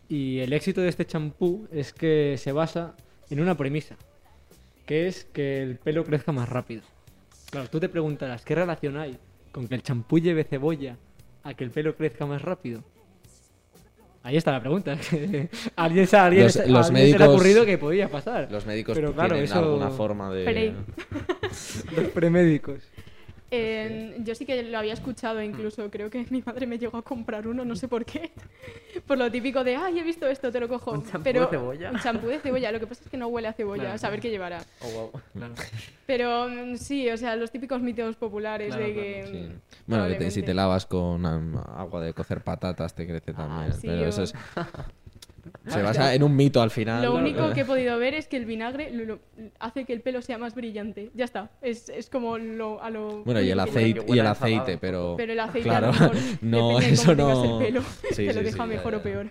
y 0.09 0.38
el 0.38 0.53
éxito 0.53 0.81
de 0.83 0.88
este 0.88 1.05
champú 1.05 1.66
es 1.72 1.92
que 1.92 2.37
se 2.38 2.53
basa 2.53 2.94
en 3.29 3.40
una 3.40 3.57
premisa, 3.57 3.96
que 4.87 5.09
es 5.09 5.24
que 5.24 5.61
el 5.62 5.77
pelo 5.77 6.05
crezca 6.05 6.31
más 6.31 6.48
rápido. 6.48 6.83
Claro, 7.51 7.68
tú 7.68 7.81
te 7.81 7.88
preguntarás, 7.88 8.44
¿qué 8.44 8.55
relación 8.55 8.98
hay 8.98 9.18
con 9.51 9.66
que 9.66 9.74
el 9.74 9.83
champú 9.83 10.20
lleve 10.20 10.44
cebolla 10.44 10.96
a 11.42 11.55
que 11.55 11.64
el 11.64 11.70
pelo 11.70 11.96
crezca 11.96 12.24
más 12.24 12.42
rápido? 12.42 12.85
Ahí 14.22 14.37
está 14.37 14.52
la 14.52 14.61
pregunta. 14.61 14.92
alguien 15.76 16.07
se, 16.07 16.16
alguien, 16.16 16.44
Los- 16.44 16.57
a 16.57 16.62
alguien 16.62 16.62
se 16.62 16.68
le 16.68 16.78
ha 16.78 16.92
médicos- 16.92 17.28
ocurrido 17.28 17.64
que 17.64 17.78
podía 17.78 18.09
pasar. 18.09 18.48
los 18.50 18.66
médicos 18.66 18.94
Pero 18.96 19.12
claro, 19.12 19.28
tienen 19.31 19.44
eso- 19.44 19.59
alguna 19.59 19.90
forma 19.90 20.31
de... 20.33 20.44
Pre- 20.44 20.74
Los 21.96 22.11
premédicos. 22.12 22.81
Eh, 23.50 24.16
yo 24.24 24.34
sí 24.34 24.44
que 24.44 24.62
lo 24.62 24.78
había 24.78 24.92
escuchado 24.92 25.40
incluso, 25.42 25.90
creo 25.90 26.11
que 26.11 26.26
mi 26.30 26.42
madre 26.44 26.66
me 26.66 26.78
llegó 26.78 26.98
a 26.98 27.02
comprar 27.02 27.46
uno, 27.46 27.64
no 27.64 27.76
sé 27.76 27.88
por 27.88 28.04
qué. 28.04 28.30
Por 29.06 29.16
lo 29.16 29.30
típico 29.30 29.62
de, 29.64 29.76
ay, 29.76 29.98
he 29.98 30.02
visto 30.02 30.26
esto, 30.26 30.50
te 30.50 30.58
lo 30.61 30.68
cojo. 30.68 30.90
¿Un 30.92 31.04
champú 31.04 31.20
Pero, 31.24 31.42
de 31.42 31.46
cebolla? 31.48 31.90
Un 31.92 31.98
champú 32.00 32.26
de 32.26 32.40
cebolla, 32.40 32.72
lo 32.72 32.80
que 32.80 32.87
pasa 32.87 33.02
es 33.04 33.11
que 33.11 33.16
no 33.16 33.28
huele 33.28 33.46
a 33.48 33.52
cebolla, 33.52 33.82
Claro. 33.82 33.94
a 33.94 33.98
saber 33.98 34.20
qué 34.20 34.28
llevará. 34.28 34.61
Oh, 34.80 34.88
wow. 34.90 35.12
Claro. 35.34 35.54
Pero 36.06 36.48
mm, 36.48 36.76
sí, 36.76 37.08
o 37.08 37.16
sea, 37.16 37.37
los 37.37 37.50
típicos 37.52 37.80
mitos 37.80 38.16
populares 38.16 38.68
Claro, 38.74 38.84
de 38.87 38.92
claro, 38.92 39.06
que... 39.06 39.26
Sí. 39.26 39.38
mm, 39.54 39.61
Bueno, 39.87 40.08
que 40.08 40.14
te- 40.16 40.30
si 40.30 40.42
te 40.42 40.52
lavas 40.52 40.84
con 40.87 41.24
agua 41.24 42.00
de 42.02 42.12
cocer 42.12 42.42
patatas 42.42 42.94
te 42.94 43.06
crece 43.06 43.32
también. 43.32 43.72
sí, 43.72 43.87
pero 43.87 44.02
o- 44.02 44.08
eso 44.08 44.22
es... 44.24 44.34
Se 45.66 45.82
basa 45.82 46.14
en 46.14 46.22
un 46.22 46.34
mito 46.37 46.61
al 46.62 46.70
final. 46.70 47.02
Lo 47.02 47.14
único 47.14 47.52
que 47.52 47.61
he 47.61 47.64
podido 47.64 47.98
ver 47.98 48.14
es 48.14 48.28
que 48.28 48.37
el 48.37 48.44
vinagre 48.46 48.90
lo- 48.90 49.04
lo- 49.04 49.18
hace 49.61 49.84
que 49.84 49.92
el 49.92 50.00
pelo 50.00 50.22
sea 50.22 50.38
más 50.38 50.54
brillante. 50.54 51.11
Ya 51.14 51.24
está. 51.24 51.50
Es, 51.62 51.88
es 51.88 52.08
como 52.11 52.38
lo, 52.38 52.82
a 52.82 52.90
lo. 52.90 53.24
Bueno, 53.24 53.40
y 53.40 53.50
el 53.50 53.61
aceite, 53.61 54.04
y 54.08 54.18
el 54.18 54.26
aceite, 54.26 54.78
pero... 54.78 55.14
Pero 55.16 55.32
el 55.32 55.40
aceite 55.40 55.68
Claro, 55.68 55.88
a 55.88 55.92
lo 55.92 55.92
mejor, 55.92 56.16
no, 56.42 56.78
de 56.78 56.90
eso 56.90 57.16
cómo 57.16 57.28
no- 57.34 57.58
el 57.61 57.66
pelo, 57.66 57.82
Sí, 58.11 58.26
te 58.26 58.34
lo 58.34 58.40
sí, 58.40 58.44
deja 58.44 58.62
sí, 58.64 58.68
mejor 58.68 58.92
ya, 58.92 58.96
o 58.96 59.00
ya. 59.00 59.02
peor. 59.04 59.30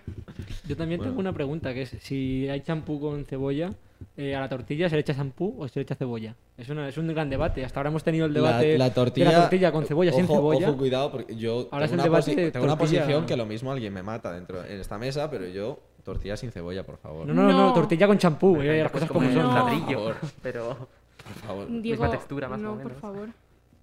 Yo 0.66 0.76
también 0.76 0.98
Bueno. 0.98 1.10
tengo 1.12 1.20
una 1.20 1.32
pregunta, 1.32 1.72
que 1.74 1.82
es 1.82 1.96
si 2.00 2.48
hay 2.48 2.60
champú 2.60 3.00
con 3.00 3.24
cebolla, 3.24 3.72
eh, 4.16 4.34
a 4.36 4.40
la 4.40 4.48
tortilla 4.48 4.88
se 4.88 4.94
le 4.96 5.00
echa 5.00 5.14
champú 5.14 5.56
o 5.58 5.66
se 5.66 5.78
le 5.80 5.82
echa 5.82 5.94
cebolla. 5.94 6.34
Es, 6.56 6.68
una, 6.68 6.88
es 6.88 6.98
un 6.98 7.08
gran 7.08 7.30
debate. 7.30 7.64
Hasta 7.64 7.80
ahora 7.80 7.90
hemos 7.90 8.04
tenido 8.04 8.26
el 8.26 8.32
La, 8.34 8.40
debate 8.40 8.78
la 8.78 8.92
tortilla, 8.94 9.26
de 9.28 9.32
la 9.32 9.40
tortilla 9.42 9.72
con 9.72 9.86
cebolla, 9.86 10.12
sin 10.12 10.24
ojo, 10.24 10.34
cebolla. 10.34 10.68
Ojo, 10.68 10.76
cuidado, 10.78 11.10
porque 11.10 11.34
yo 11.36 11.68
Ahora 11.72 11.86
es 11.86 11.90
tengo, 11.90 12.04
el 12.04 12.10
una, 12.10 12.18
debate 12.20 12.36
de 12.40 12.50
tengo 12.52 12.66
una 12.66 12.78
posición 12.78 13.26
que 13.26 13.36
lo 13.36 13.46
mismo 13.46 13.72
alguien 13.72 13.92
me 13.92 14.02
mata 14.02 14.32
dentro 14.32 14.64
en 14.64 14.78
esta 14.80 14.98
mesa, 14.98 15.30
pero 15.30 15.46
yo 15.48 15.80
tortilla 16.12 16.36
sin 16.36 16.50
cebolla, 16.50 16.84
por 16.84 16.96
favor. 16.98 17.26
No, 17.26 17.34
no, 17.34 17.42
no, 17.52 17.66
No. 17.68 17.72
tortilla 17.74 18.06
con 18.06 18.18
champú, 18.18 18.56
Pero 18.58 18.72
eh, 18.72 18.82
las 18.82 18.90
pues 18.92 19.04
cosas 19.04 19.08
como 19.12 19.26
como 19.28 19.40
son. 19.40 19.46
un 19.50 19.54
No. 19.54 19.64
ladrillo, 19.64 20.14
pero... 20.42 20.88
Por 21.28 21.34
favor. 21.46 21.66
Diego, 21.82 22.08
textura, 22.10 22.48
más 22.48 22.58
o 22.60 22.62
no, 22.62 22.74
menos. 22.76 22.92
por 22.92 23.00
favor. 23.00 23.28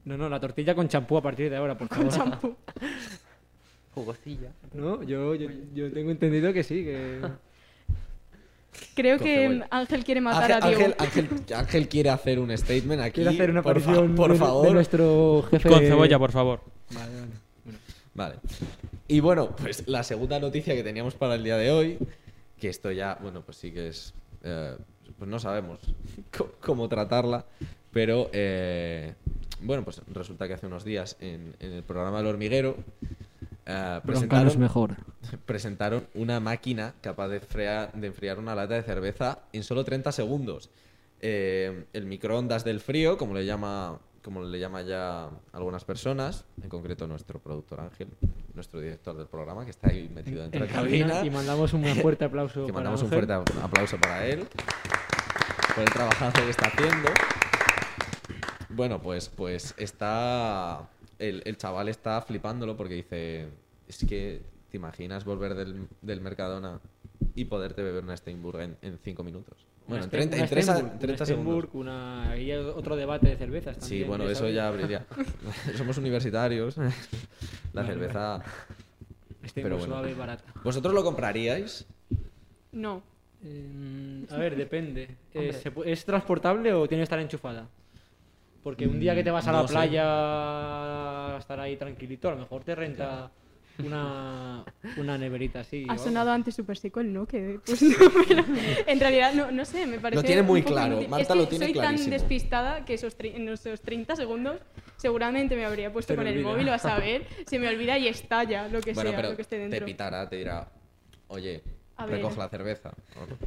No, 0.05 0.17
no, 0.17 0.29
la 0.29 0.39
tortilla 0.39 0.73
con 0.75 0.87
champú 0.87 1.17
a 1.17 1.21
partir 1.21 1.49
de 1.49 1.57
ahora, 1.57 1.77
por 1.77 1.87
Con 1.87 2.09
favor. 2.09 2.13
champú. 2.31 2.55
Jugosilla. 3.93 4.49
No, 4.73 5.03
yo, 5.03 5.35
yo, 5.35 5.49
yo 5.73 5.91
tengo 5.91 6.11
entendido 6.11 6.51
que 6.53 6.63
sí, 6.63 6.83
que... 6.83 7.21
Creo 8.93 9.17
Con 9.17 9.25
que 9.27 9.35
cebolla. 9.35 9.67
Ángel 9.71 10.03
quiere 10.03 10.21
matar 10.21 10.51
Ángel, 10.51 10.63
a 10.63 10.67
Diego. 10.77 10.95
Ángel, 10.99 11.25
Ángel- 11.29 11.55
Ángel 11.55 11.87
quiere 11.87 12.09
hacer 12.09 12.39
un 12.39 12.57
statement 12.57 13.01
aquí. 13.01 13.13
Quiero 13.21 13.29
hacer 13.31 13.49
una 13.51 13.61
por 13.61 13.79
fa- 13.79 13.89
aparición 13.91 14.15
por 14.15 14.31
de, 14.33 14.37
favor. 14.37 14.67
de 14.67 14.73
nuestro 14.73 15.43
jefe. 15.49 15.69
Con 15.69 15.79
cebolla, 15.79 16.19
por 16.19 16.31
favor. 16.31 16.61
Vale, 16.93 17.11
vale. 17.13 17.31
Vale. 18.15 18.35
Y 19.07 19.19
bueno, 19.19 19.55
pues 19.55 19.87
la 19.87 20.03
segunda 20.03 20.39
noticia 20.39 20.73
que 20.75 20.83
teníamos 20.83 21.13
para 21.15 21.35
el 21.35 21.43
día 21.43 21.57
de 21.57 21.71
hoy, 21.71 21.99
que 22.59 22.69
esto 22.69 22.91
ya, 22.91 23.17
bueno, 23.21 23.41
pues 23.43 23.57
sí 23.57 23.71
que 23.71 23.89
es, 23.89 24.13
eh, 24.43 24.75
pues 25.17 25.29
no 25.29 25.39
sabemos 25.39 25.79
cómo 26.61 26.89
tratarla, 26.89 27.45
pero 27.91 28.29
eh, 28.33 29.13
bueno, 29.61 29.83
pues 29.83 30.01
resulta 30.11 30.47
que 30.47 30.55
hace 30.55 30.65
unos 30.67 30.83
días 30.83 31.17
en, 31.19 31.55
en 31.59 31.71
el 31.73 31.83
programa 31.83 32.17
del 32.17 32.27
hormiguero 32.27 32.77
eh, 33.67 33.99
presentaron, 34.05 34.59
mejor. 34.59 34.95
presentaron 35.45 36.07
una 36.15 36.39
máquina 36.39 36.93
capaz 37.01 37.27
de, 37.29 37.41
frear- 37.41 37.91
de 37.93 38.07
enfriar 38.07 38.39
una 38.39 38.55
lata 38.55 38.73
de 38.73 38.83
cerveza 38.83 39.39
en 39.53 39.63
solo 39.63 39.83
30 39.83 40.11
segundos. 40.11 40.69
Eh, 41.21 41.85
el 41.93 42.05
microondas 42.05 42.63
del 42.63 42.79
frío, 42.79 43.17
como 43.17 43.33
le 43.35 43.45
llama 43.45 43.99
como 44.25 44.43
le 44.43 44.59
llama 44.59 44.81
ya 44.81 45.29
algunas 45.53 45.85
personas, 45.85 46.45
en 46.63 46.67
concreto 46.67 47.05
nuestro 47.05 47.39
productor 47.39 47.79
Ángel, 47.79 48.07
nuestro 48.55 48.79
director 48.79 49.15
del 49.15 49.27
programa, 49.27 49.63
que 49.65 49.69
está 49.69 49.89
ahí 49.91 50.09
metido 50.09 50.41
dentro 50.41 50.61
de 50.61 50.65
En 50.65 50.73
cabina, 50.73 51.07
cabina. 51.07 51.25
y 51.27 51.29
mandamos 51.29 51.73
un 51.73 51.85
fuerte 52.01 52.25
aplauso 52.25 52.65
que 52.65 52.73
para 52.73 52.85
mandamos 52.85 53.03
un 53.03 53.09
fuerte 53.09 53.33
aplauso 53.33 53.97
para 54.01 54.25
él 54.25 54.47
por 55.75 55.83
el 55.83 55.89
trabajazo 55.91 56.41
que 56.43 56.49
está 56.49 56.67
haciendo. 56.69 57.09
Bueno, 58.69 58.99
pues, 58.99 59.29
pues 59.29 59.75
está. 59.77 60.89
El, 61.19 61.43
el 61.45 61.55
chaval 61.57 61.87
está 61.87 62.19
flipándolo 62.21 62.75
porque 62.75 62.95
dice: 62.95 63.49
Es 63.87 64.03
que 64.09 64.41
te 64.71 64.77
imaginas 64.77 65.23
volver 65.23 65.53
del, 65.53 65.87
del 66.01 66.19
Mercadona 66.19 66.81
y 67.35 67.45
poderte 67.45 67.83
beber 67.83 68.03
una 68.03 68.17
Steinburg 68.17 68.59
en, 68.61 68.77
en 68.81 68.97
cinco 69.03 69.23
minutos. 69.23 69.67
Bueno, 69.87 70.03
en 70.03 70.09
Una 70.09 70.09
30, 70.09 70.37
en 70.37 70.43
Sten- 70.45 70.49
30 70.49 70.71
una 70.71 70.79
en 70.79 70.85
Stenburg, 70.87 70.99
30 70.99 71.13
una 71.23 71.25
segundos. 71.25 71.63
Stenburg, 71.63 71.75
una... 71.75 72.37
y 72.37 72.51
hay 72.51 72.57
otro 72.57 72.95
debate 72.95 73.27
de 73.29 73.37
cervezas 73.37 73.75
Sí, 73.77 73.81
también. 73.81 74.07
bueno, 74.07 74.23
ya 74.25 74.31
eso 74.31 74.49
ya 74.49 74.67
abriría. 74.67 75.05
Somos 75.77 75.97
universitarios. 75.97 76.77
La 77.73 77.81
Vale, 77.81 77.87
cerveza. 77.93 78.41
Stenburg 79.45 79.53
pero 79.53 79.77
bueno. 79.77 79.93
suave 79.93 80.11
y 80.11 80.13
barata. 80.15 80.43
¿Vosotros 80.63 80.93
lo 80.93 81.03
compraríais? 81.03 81.85
No. 82.71 83.03
Eh, 83.43 84.25
a 84.31 84.37
ver, 84.37 84.55
depende. 84.55 85.03
Eh, 85.35 85.39
Hombre. 85.39 85.53
¿se 85.53 85.73
pu- 85.73 85.83
¿Es 85.85 86.03
transportable 86.05 86.71
o 86.73 86.87
tiene 86.87 87.01
que 87.01 87.03
estar 87.03 87.19
enchufada? 87.19 87.67
Porque 88.63 88.87
un 88.87 88.99
día 88.99 89.13
que 89.13 89.23
te 89.23 89.29
vas 89.29 89.45
a 89.47 89.51
la 89.51 89.61
Mm, 89.63 89.67
sé. 89.67 89.73
playa 89.73 90.03
a 91.35 91.37
estar 91.37 91.59
ahí 91.59 91.75
tranquilito, 91.77 92.29
a 92.29 92.31
lo 92.31 92.37
mejor 92.37 92.63
te 92.63 92.73
renta 92.73 93.29
una, 93.83 94.63
una 94.97 95.17
neverita 95.17 95.59
así. 95.61 95.85
Ha 95.89 95.93
o 95.93 95.97
sonado 95.97 96.31
antes 96.31 96.55
súper 96.55 96.77
seco 96.77 96.99
el 97.01 97.11
no, 97.13 97.25
que 97.25 97.59
pues 97.65 97.81
no, 97.81 97.95
pero 98.27 98.43
en 98.87 98.99
realidad 98.99 99.33
no, 99.33 99.51
no 99.51 99.65
sé, 99.65 99.85
me 99.85 99.99
parece. 99.99 100.23
tiene 100.23 100.41
muy 100.43 100.63
claro. 100.63 101.01
Marta 101.09 101.21
Es 101.21 101.27
que 101.27 101.35
lo 101.35 101.47
tiene 101.47 101.65
soy 101.65 101.73
clarísimo. 101.73 102.09
tan 102.09 102.19
despistada 102.19 102.85
que 102.85 102.93
esos 102.93 103.15
en 103.19 103.49
esos 103.49 103.81
30 103.81 104.15
segundos 104.15 104.59
seguramente 104.97 105.55
me 105.55 105.65
habría 105.65 105.91
puesto 105.91 106.15
con 106.15 106.25
el 106.27 106.35
olvida. 106.35 106.49
móvil 106.49 106.69
o 106.69 106.73
a 106.73 106.79
saber, 106.79 107.27
se 107.45 107.59
me 107.59 107.67
olvida 107.67 107.97
y 107.97 108.07
estalla 108.07 108.67
lo 108.67 108.81
que 108.81 108.93
Bueno, 108.93 109.09
sea, 109.09 109.17
pero 109.17 109.29
lo 109.31 109.35
que 109.35 109.41
esté 109.41 109.57
te 109.57 109.67
dentro. 109.69 109.85
pitará, 109.85 110.29
te 110.29 110.37
dirá: 110.37 110.69
Oye, 111.27 111.61
A 111.97 112.05
ver. 112.05 112.15
recoge 112.17 112.37
la 112.37 112.49
cerveza. 112.49 112.91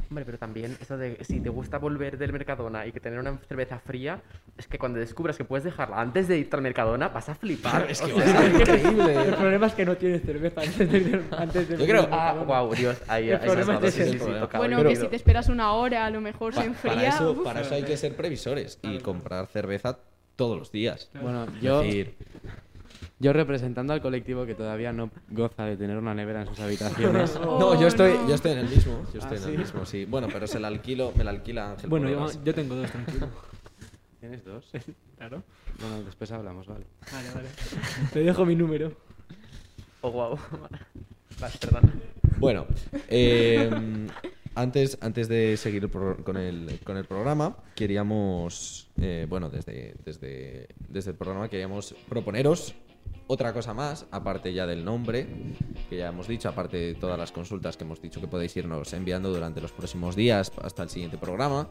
Hombre, 0.09 0.25
pero 0.25 0.37
también 0.39 0.75
eso 0.81 0.97
de 0.97 1.17
si 1.23 1.39
te 1.39 1.49
gusta 1.49 1.77
volver 1.77 2.17
del 2.17 2.33
Mercadona 2.33 2.87
y 2.87 2.91
que 2.91 2.99
tener 2.99 3.19
una 3.19 3.37
cerveza 3.47 3.77
fría, 3.79 4.21
es 4.57 4.65
que 4.67 4.79
cuando 4.79 4.97
descubras 4.97 5.37
que 5.37 5.43
puedes 5.45 5.63
dejarla 5.63 6.01
antes 6.01 6.27
de 6.27 6.39
irte 6.39 6.55
al 6.55 6.63
Mercadona, 6.63 7.09
vas 7.09 7.29
a 7.29 7.35
flipar. 7.35 7.85
Es 7.89 8.01
o 8.01 8.07
que 8.07 8.13
sea, 8.21 8.33
va 8.33 8.39
a 8.39 8.43
ser 8.43 8.45
El 8.55 8.61
increíble. 8.61 9.31
problema 9.37 9.67
es 9.67 9.73
que 9.75 9.85
no 9.85 9.95
tienes 9.97 10.23
cerveza 10.23 10.61
antes 10.61 10.91
de. 10.91 11.21
Antes 11.31 11.69
de 11.69 11.77
Yo 11.77 11.85
creo- 11.85 12.07
Ah, 12.11 12.43
wow, 12.45 12.73
Dios, 12.73 12.99
ahí, 13.07 13.29
El 13.29 13.39
problema 13.39 13.79
es 13.83 13.93
sí, 13.93 14.01
ese. 14.01 14.11
sí, 14.13 14.19
sí, 14.19 14.25
tocaba 14.39 14.65
Bueno, 14.65 14.83
que 14.83 14.95
si 14.95 15.07
te 15.07 15.15
esperas 15.15 15.47
una 15.49 15.73
hora, 15.73 16.05
a 16.05 16.09
lo 16.09 16.19
mejor 16.21 16.53
Pa- 16.55 16.61
se 16.61 16.67
enfría. 16.67 16.93
para, 16.95 17.07
eso, 17.07 17.31
uf. 17.33 17.43
para 17.43 17.61
eso 17.61 17.75
hay 17.75 17.83
que 17.83 17.97
ser 17.97 18.15
previsores 18.15 18.79
y 18.81 18.97
comprar 18.99 19.45
cerveza 19.47 19.99
todos 20.35 20.57
los 20.57 20.71
días. 20.71 21.11
Bueno, 21.21 21.43
Es 21.43 21.61
yo, 21.61 21.81
decir, 21.81 22.15
yo 23.19 23.33
representando 23.33 23.91
al 23.91 24.01
colectivo 24.01 24.45
que 24.45 24.55
todavía 24.55 24.93
no 24.93 25.11
goza 25.29 25.65
de 25.65 25.75
tener 25.75 25.97
una 25.97 26.13
nevera 26.13 26.41
en 26.41 26.47
sus 26.47 26.59
habitaciones. 26.59 27.37
No, 27.39 27.79
yo 27.79 27.87
estoy, 27.87 28.13
yo 28.27 28.35
estoy 28.35 28.53
en 28.53 28.59
el 28.59 28.69
mismo. 28.69 29.05
Yo 29.13 29.19
estoy 29.19 29.37
¿Ah, 29.37 29.41
en 29.41 29.49
el 29.49 29.51
sí? 29.51 29.57
mismo, 29.57 29.85
sí. 29.85 30.05
Bueno, 30.05 30.27
pero 30.31 30.47
se 30.47 30.59
la 30.59 30.69
alquilo, 30.69 31.11
me 31.15 31.23
la 31.25 31.31
alquila 31.31 31.71
Ángel. 31.71 31.89
Bueno, 31.89 32.09
yo, 32.43 32.53
tengo 32.53 32.75
dos, 32.75 32.89
tranquilo. 32.89 33.27
¿Tienes 34.19 34.43
dos? 34.45 34.71
Claro. 35.19 35.43
Bueno, 35.81 36.01
después 36.03 36.31
hablamos, 36.31 36.65
vale. 36.65 36.85
Vale, 37.11 37.27
vale. 37.35 37.49
Te 38.13 38.21
dejo 38.21 38.45
mi 38.45 38.55
número. 38.55 38.93
Oh, 39.99 40.11
wow. 40.11 40.39
Vale, 41.41 41.53
perdón. 41.59 41.91
Bueno, 42.37 42.65
eh, 43.09 43.69
antes, 44.55 44.97
antes 45.01 45.27
de 45.27 45.57
seguir 45.57 45.89
con, 45.89 46.37
el, 46.37 46.79
con 46.85 46.95
el 46.95 47.03
programa, 47.03 47.57
queríamos, 47.75 48.89
eh, 49.01 49.25
bueno, 49.27 49.49
desde, 49.49 49.95
desde, 50.05 50.69
desde 50.87 51.11
el 51.11 51.17
programa 51.17 51.49
queríamos 51.49 51.93
proponeros 52.07 52.75
otra 53.31 53.53
cosa 53.53 53.75
más, 53.75 54.07
aparte 54.09 54.51
ya 54.53 54.65
del 54.65 54.83
nombre, 54.83 55.27
que 55.87 55.97
ya 55.97 56.07
hemos 56.07 56.27
dicho, 56.27 56.49
aparte 56.49 56.77
de 56.77 56.95
todas 56.95 57.15
las 57.15 57.31
consultas 57.31 57.77
que 57.77 57.83
hemos 57.83 58.01
dicho 58.01 58.19
que 58.19 58.27
podéis 58.27 58.57
irnos 58.57 58.91
enviando 58.93 59.31
durante 59.31 59.61
los 59.61 59.71
próximos 59.71 60.15
días 60.15 60.51
hasta 60.63 60.81
el 60.81 60.89
siguiente 60.89 61.19
programa. 61.19 61.69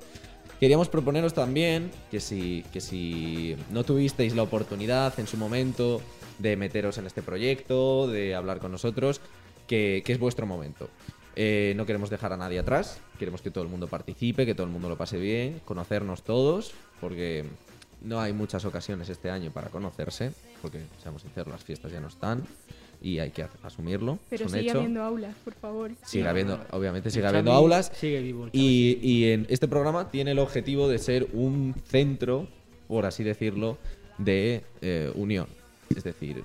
Queríamos 0.61 0.88
proponeros 0.88 1.35
también 1.35 1.90
que 2.12 2.21
si, 2.21 2.64
que 2.73 2.81
si 2.81 3.57
no 3.73 3.83
tuvisteis 3.83 4.37
la 4.37 4.44
oportunidad 4.44 5.18
en 5.18 5.27
su 5.27 5.37
momento 5.37 6.01
de 6.38 6.57
meteros 6.57 6.97
en 6.99 7.07
este 7.09 7.23
proyecto, 7.23 8.07
de 8.07 8.37
hablar 8.37 8.61
con 8.61 8.71
nosotros, 8.71 9.21
que, 9.66 10.05
que 10.07 10.12
es 10.12 10.21
vuestro 10.21 10.47
momento. 10.47 10.88
Eh, 11.35 11.75
no 11.77 11.87
queremos 11.87 12.09
dejar 12.09 12.33
a 12.33 12.37
nadie 12.37 12.61
atrás, 12.61 13.01
queremos 13.18 13.42
que 13.42 13.51
todo 13.51 13.64
el 13.64 13.71
mundo 13.71 13.88
participe, 13.88 14.47
que 14.47 14.55
todo 14.55 14.68
el 14.68 14.73
mundo 14.73 14.88
lo 14.88 14.97
pase 14.97 15.18
bien, 15.18 15.61
conocernos 15.64 16.23
todos, 16.23 16.73
porque 17.01 17.47
no 18.01 18.21
hay 18.21 18.33
muchas 18.33 18.64
ocasiones 18.64 19.09
este 19.09 19.29
año 19.29 19.51
para 19.51 19.71
conocerse, 19.71 20.33
porque, 20.61 20.81
seamos 21.03 21.23
sinceros, 21.23 21.49
las 21.53 21.62
fiestas 21.64 21.90
ya 21.92 22.01
no 22.01 22.09
están 22.09 22.42
y 23.01 23.18
hay 23.21 23.31
que 23.31 23.47
asumirlo. 23.62 24.18
Pero 24.29 24.47
es 24.47 24.53
un 24.53 24.59
sigue 24.59 24.71
hecho. 24.71 24.79
habiendo 24.79 25.03
aulas, 25.03 25.35
por 25.44 25.55
favor. 25.55 25.90
Sigue 26.05 26.27
habiendo, 26.29 26.61
obviamente 26.73 27.11
sigue 27.11 27.27
habiendo 27.27 27.53
aulas. 27.53 27.90
Sigue 27.94 28.21
vivo. 28.21 28.49
Y, 28.53 28.99
y 29.03 29.31
en 29.33 29.47
este 29.49 29.68
programa 29.68 30.11
tiene 30.11 30.33
el 30.33 30.38
objetivo 30.40 30.88
de 30.88 30.99
ser 30.99 31.29
un 31.33 31.75
centro, 31.87 32.49
por 32.88 33.07
así 33.07 33.23
decirlo, 33.25 33.79
de 34.18 34.64
eh, 34.81 35.12
unión. 35.14 35.47
Es 35.94 36.03
decir, 36.05 36.44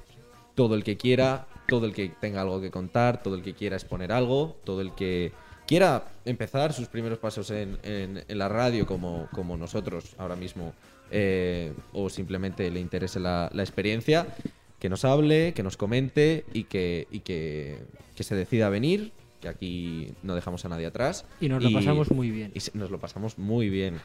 todo 0.56 0.76
el 0.76 0.84
que 0.84 0.95
quiera, 0.97 1.47
todo 1.67 1.86
el 1.88 1.93
que 1.93 2.10
tenga 2.21 2.41
algo 2.41 2.62
que 2.62 2.69
contar, 2.69 3.23
todo 3.23 3.36
el 3.36 3.41
que 3.41 3.54
quiera 3.56 3.76
exponer 3.76 4.12
algo, 4.12 4.56
todo 4.63 4.82
el 4.82 4.93
que 4.93 5.32
quiera 5.65 6.06
empezar 6.26 6.71
sus 6.73 6.88
primeros 6.88 7.17
pasos 7.17 7.49
en, 7.49 7.80
en- 7.84 8.23
en 8.28 8.38
la 8.38 8.47
radio 8.49 8.86
como, 8.86 9.28
como 9.32 9.58
nosotros 9.58 10.13
ahora 10.19 10.36
mismo, 10.36 10.73
eh, 11.11 11.73
o 11.93 12.09
simplemente 12.09 12.69
le 12.71 12.79
interese 12.79 13.19
la, 13.19 13.49
la 13.53 13.63
experiencia, 13.63 14.27
que 14.79 14.89
nos 14.89 15.05
hable, 15.05 15.53
que 15.53 15.63
nos 15.63 15.77
comente 15.77 16.45
y 16.53 16.65
que, 16.65 17.07
y 17.11 17.19
que, 17.21 17.79
que 18.15 18.23
se 18.23 18.35
decida 18.35 18.67
a 18.67 18.69
venir, 18.69 19.11
que 19.41 19.47
aquí 19.47 20.13
no 20.23 20.35
dejamos 20.35 20.65
a 20.65 20.69
nadie 20.69 20.85
atrás. 20.87 21.25
Y 21.39 21.49
nos 21.49 21.63
lo 21.63 21.71
pasamos 21.71 22.11
muy 22.11 22.31
bien. 22.31 22.51
Y 22.53 22.77
nos 22.77 22.91
lo 22.91 22.99
pasamos 22.99 23.37
muy 23.37 23.69
bien. 23.69 23.99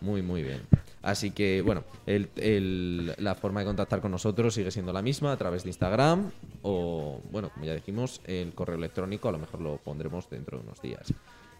Muy, 0.00 0.20
muy 0.22 0.42
bien. 0.42 0.60
Así 1.00 1.30
que, 1.30 1.62
bueno, 1.62 1.84
el- 2.06 2.28
el- 2.36 3.14
la 3.18 3.36
forma 3.36 3.60
de 3.60 3.66
contactar 3.66 4.00
con 4.00 4.10
nosotros 4.10 4.54
sigue 4.54 4.70
siendo 4.72 4.92
la 4.92 5.00
misma 5.02 5.30
a 5.32 5.36
través 5.36 5.62
de 5.62 5.70
Instagram 5.70 6.30
o, 6.62 7.20
bueno, 7.30 7.50
como 7.50 7.64
ya 7.66 7.74
dijimos, 7.74 8.20
el 8.26 8.52
correo 8.52 8.76
electrónico 8.76 9.28
a 9.28 9.32
lo 9.32 9.38
mejor 9.38 9.60
lo 9.60 9.76
pondremos 9.78 10.28
dentro 10.28 10.58
de 10.58 10.64
unos 10.64 10.82
días. 10.82 11.12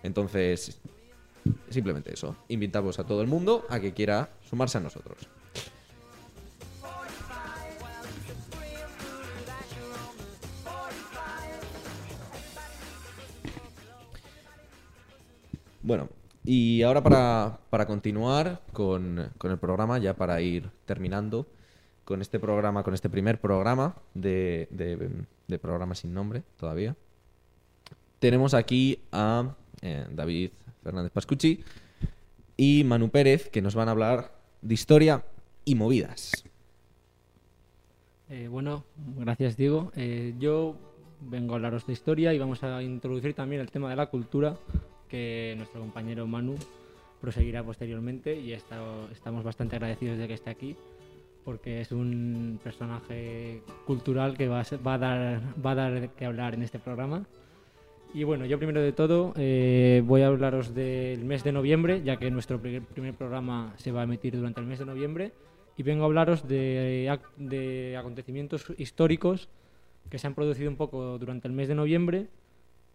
Entonces, 0.03 0.81
simplemente 1.71 2.13
eso. 2.13 2.37
Invitamos 2.49 2.99
a 2.99 3.05
todo 3.05 3.23
el 3.23 3.29
mundo 3.29 3.65
a 3.69 3.81
que 3.81 3.93
quiera 3.93 4.31
sumarse 4.49 4.79
a 4.79 4.81
nosotros. 4.81 5.29
Bueno, 15.83 16.09
y 16.45 16.83
ahora 16.83 17.03
para, 17.03 17.59
para 17.69 17.87
continuar 17.87 18.63
con, 18.73 19.31
con 19.39 19.51
el 19.51 19.59
programa, 19.59 19.99
ya 19.99 20.15
para 20.15 20.41
ir 20.41 20.71
terminando 20.85 21.47
con 22.05 22.21
este 22.21 22.39
programa, 22.39 22.85
con 22.85 22.95
este 22.95 23.11
primer 23.11 23.41
programa 23.41 23.97
de, 24.15 24.69
de, 24.71 25.11
de 25.49 25.59
programa 25.59 25.95
sin 25.97 26.15
nombre 26.15 26.45
todavía, 26.57 26.97
tenemos 28.21 28.55
aquí 28.55 29.01
a 29.11 29.57
eh, 29.81 30.07
David 30.13 30.51
Fernández 30.83 31.13
Pascucci 31.13 31.63
y 32.57 32.85
Manu 32.85 33.09
Pérez 33.11 33.49
que 33.51 33.63
nos 33.63 33.75
van 33.75 33.89
a 33.89 33.93
hablar 33.93 34.33
de 34.61 34.75
historia 34.75 35.25
y 35.65 35.75
movidas. 35.75 36.33
Eh, 38.29 38.49
bueno, 38.49 38.85
gracias 39.19 39.57
Diego. 39.57 39.93
Eh, 39.97 40.35
yo 40.39 40.77
vengo 41.21 41.53
a 41.53 41.57
hablaros 41.57 41.87
de 41.87 41.93
historia 41.93 42.33
y 42.35 42.39
vamos 42.39 42.63
a 42.63 42.83
introducir 42.83 43.35
también 43.35 43.61
el 43.61 43.71
tema 43.71 43.91
de 43.91 43.97
la 43.97 44.07
cultura 44.07 44.57
que 45.09 45.55
nuestro 45.57 45.81
compañero 45.81 46.27
Manu 46.27 46.57
proseguirá 47.21 47.63
posteriormente 47.63 48.35
y 48.39 48.53
esta- 48.53 48.81
estamos 49.13 49.45
bastante 49.45 49.77
agradecidos 49.77 50.19
de 50.19 50.27
que 50.27 50.35
esté 50.35 50.51
aquí 50.51 50.77
porque 51.45 51.81
es 51.81 51.93
un 51.93 52.59
personaje 52.63 53.63
cultural 53.87 54.37
que 54.37 54.49
va 54.49 54.61
a, 54.61 54.77
va 54.85 54.95
a 54.95 54.99
dar, 54.99 55.43
va 55.65 55.71
a 55.73 55.75
dar 55.75 56.09
que 56.11 56.25
hablar 56.25 56.55
en 56.55 56.63
este 56.63 56.79
programa. 56.79 57.27
Y 58.15 58.25
bueno, 58.25 58.45
yo 58.45 58.59
primero 58.59 58.83
de 58.83 58.93
todo 58.93 59.33
eh, 59.37 60.03
voy 60.05 60.21
a 60.21 60.27
hablaros 60.27 60.75
del 60.75 61.25
mes 61.25 61.45
de 61.45 61.53
noviembre, 61.53 62.03
ya 62.03 62.19
que 62.19 62.31
nuestro 62.31 62.61
primer, 62.61 63.15
programa 63.15 63.73
se 63.79 63.91
va 63.91 64.03
a 64.03 64.05
emitir 64.05 64.37
durante 64.37 64.61
el 64.61 64.67
mes 64.67 64.79
de 64.79 64.85
noviembre, 64.85 65.33
y 65.79 65.83
vengo 65.83 66.03
a 66.03 66.07
hablaros 66.07 66.47
de, 66.47 67.07
ac- 67.09 67.35
de 67.37 67.97
acontecimientos 67.97 68.67
históricos 68.77 69.49
que 70.11 70.19
se 70.19 70.27
han 70.27 70.35
producido 70.35 70.69
un 70.69 70.77
poco 70.77 71.19
durante 71.19 71.49
el 71.49 71.55
mes 71.55 71.69
de 71.69 71.75
noviembre. 71.75 72.27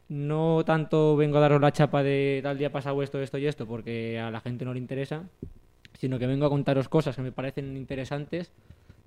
No 0.08 0.64
tanto 0.64 1.18
vengo 1.18 1.38
a 1.38 1.42
daros 1.42 1.60
la 1.62 1.72
chapa 1.72 2.04
de 2.04 2.40
tal 2.44 2.60
día 2.60 2.72
pasado 2.72 3.02
esto, 3.02 3.20
esto 3.20 3.40
y 3.40 3.48
esto, 3.48 3.66
porque 3.66 4.20
a 4.20 4.30
la 4.30 4.40
gente 4.40 4.66
no 4.66 4.74
le 4.74 4.80
interesa, 4.80 5.24
sino 5.94 6.20
que 6.20 6.28
vengo 6.28 6.46
a 6.46 6.50
contaros 6.50 6.90
cosas 6.90 7.16
que 7.16 7.24
me 7.24 7.32
parecen 7.32 7.76
interesantes, 7.76 8.52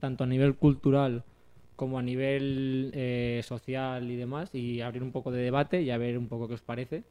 tanto 0.01 0.25
a 0.25 0.27
nivel 0.27 0.57
cultural 0.57 1.23
como 1.81 1.99
a 1.99 2.03
nivel 2.03 2.91
eh, 2.93 3.41
social 3.43 4.11
y 4.11 4.15
demás, 4.17 4.55
y 4.55 4.83
abrir 4.83 5.03
un 5.03 5.13
poco 5.13 5.31
de 5.31 5.41
debate 5.41 5.81
y 5.81 5.89
a 5.89 5.97
ver 5.97 6.19
un 6.19 6.29
poco 6.29 6.47
qué 6.47 6.53
os 6.53 6.61
parece. 6.61 7.05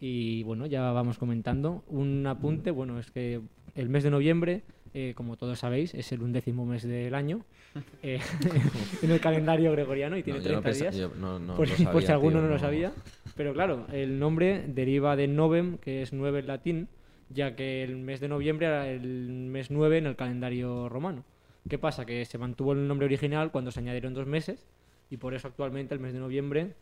Y 0.00 0.42
bueno, 0.44 0.64
ya 0.64 0.92
vamos 0.92 1.18
comentando. 1.18 1.84
Un 1.88 2.26
apunte, 2.26 2.70
bueno, 2.70 2.98
es 2.98 3.10
que 3.10 3.42
el 3.74 3.90
mes 3.90 4.04
de 4.04 4.10
noviembre 4.10 4.62
eh, 4.94 5.12
como 5.14 5.36
todos 5.36 5.58
sabéis, 5.58 5.92
es 5.92 6.10
el 6.12 6.22
undécimo 6.22 6.64
mes 6.64 6.82
del 6.84 7.14
año 7.14 7.44
eh, 8.02 8.18
en 9.02 9.10
el 9.10 9.20
calendario 9.20 9.70
gregoriano 9.72 10.16
y 10.16 10.22
tiene 10.22 10.38
No, 10.38 10.44
yo 10.46 10.52
no 10.54 10.62
30 10.62 10.68
pensa- 10.70 10.90
días. 10.90 10.96
yo 10.96 11.14
no- 11.20 11.38
no 11.38 11.54
por, 11.56 11.68
lo 11.68 11.74
si- 11.76 11.84
por 11.84 12.00
si 12.00 12.06
sabía, 12.06 12.14
alguno 12.14 12.38
tío, 12.38 12.42
no 12.44 12.48
lo 12.48 12.58
sabía. 12.58 12.92
Pero 13.36 13.52
claro, 13.52 13.86
el 13.92 14.18
nombre 14.18 14.64
deriva 14.68 15.16
de 15.16 15.28
novem, 15.28 15.76
que 15.76 16.00
es 16.00 16.14
9 16.14 16.38
en 16.38 16.46
latín, 16.46 16.88
ya 17.28 17.54
que 17.54 17.84
el 17.84 17.96
mes 17.98 18.20
de 18.20 18.28
noviembre 18.28 18.66
era 18.68 18.88
el 18.90 19.28
mes 19.50 19.70
9 19.70 19.98
en 19.98 20.06
el 20.06 20.16
calendario 20.16 20.88
romano. 20.88 21.24
¿Qué 21.68 21.78
pasa? 21.78 22.06
Que 22.06 22.24
se 22.24 22.38
mantuvo 22.38 22.72
el 22.72 22.88
nombre 22.88 23.06
original 23.06 23.50
cuando 23.50 23.70
se 23.70 23.80
añadieron 23.80 24.14
dos 24.14 24.26
meses 24.26 24.66
y 25.10 25.16
por 25.16 25.34
eso 25.34 25.48
actualmente 25.48 25.94
el 25.94 26.00
mes 26.00 26.12
de 26.12 26.20
noviembre 26.20 26.74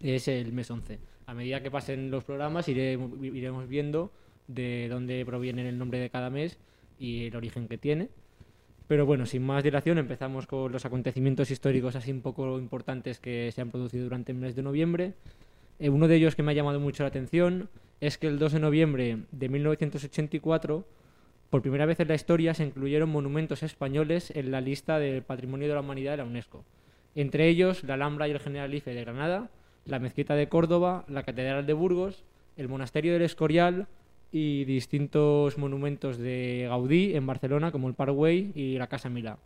es 0.00 0.28
el 0.28 0.52
mes 0.52 0.70
11. 0.70 0.98
A 1.26 1.34
medida 1.34 1.62
que 1.62 1.70
pasen 1.70 2.10
los 2.10 2.24
programas 2.24 2.68
iremos, 2.68 3.12
iremos 3.22 3.68
viendo 3.68 4.12
de 4.46 4.88
dónde 4.88 5.24
proviene 5.24 5.68
el 5.68 5.78
nombre 5.78 5.98
de 5.98 6.10
cada 6.10 6.30
mes 6.30 6.58
y 6.98 7.26
el 7.26 7.36
origen 7.36 7.68
que 7.68 7.78
tiene. 7.78 8.08
Pero 8.88 9.04
bueno, 9.04 9.26
sin 9.26 9.42
más 9.42 9.64
dilación, 9.64 9.98
empezamos 9.98 10.46
con 10.46 10.70
los 10.70 10.84
acontecimientos 10.84 11.50
históricos 11.50 11.96
así 11.96 12.12
un 12.12 12.20
poco 12.20 12.58
importantes 12.58 13.18
que 13.18 13.50
se 13.52 13.60
han 13.60 13.70
producido 13.70 14.04
durante 14.04 14.32
el 14.32 14.38
mes 14.38 14.54
de 14.54 14.62
noviembre. 14.62 15.14
Eh, 15.78 15.88
uno 15.88 16.06
de 16.06 16.16
ellos 16.16 16.36
que 16.36 16.42
me 16.42 16.52
ha 16.52 16.54
llamado 16.54 16.78
mucho 16.78 17.02
la 17.02 17.08
atención 17.08 17.68
es 18.00 18.18
que 18.18 18.28
el 18.28 18.38
2 18.38 18.52
de 18.52 18.60
noviembre 18.60 19.18
de 19.32 19.48
1984, 19.48 20.86
por 21.50 21.62
primera 21.62 21.86
vez 21.86 22.00
en 22.00 22.08
la 22.08 22.14
historia, 22.14 22.54
se 22.54 22.64
incluyeron 22.64 23.08
monumentos 23.08 23.62
españoles 23.62 24.32
en 24.34 24.50
la 24.50 24.60
lista 24.60 24.98
del 24.98 25.22
Patrimonio 25.22 25.68
de 25.68 25.74
la 25.74 25.80
Humanidad 25.80 26.12
de 26.12 26.16
la 26.18 26.24
UNESCO. 26.24 26.64
Entre 27.14 27.48
ellos, 27.48 27.84
la 27.84 27.94
Alhambra 27.94 28.28
y 28.28 28.32
el 28.32 28.40
Generalife 28.40 28.94
de 28.94 29.00
Granada, 29.02 29.50
la 29.84 29.98
Mezquita 29.98 30.34
de 30.34 30.48
Córdoba, 30.48 31.04
la 31.08 31.22
Catedral 31.22 31.66
de 31.66 31.72
Burgos, 31.72 32.24
el 32.56 32.68
Monasterio 32.68 33.12
del 33.12 33.22
Escorial 33.22 33.86
y 34.32 34.64
distintos 34.64 35.56
monumentos 35.56 36.18
de 36.18 36.66
Gaudí 36.68 37.14
en 37.14 37.26
Barcelona, 37.26 37.70
como 37.70 37.88
el 37.88 37.94
Parkway 37.94 38.52
y 38.54 38.76
la 38.76 38.88
Casa 38.88 39.08
Milá. 39.08 39.38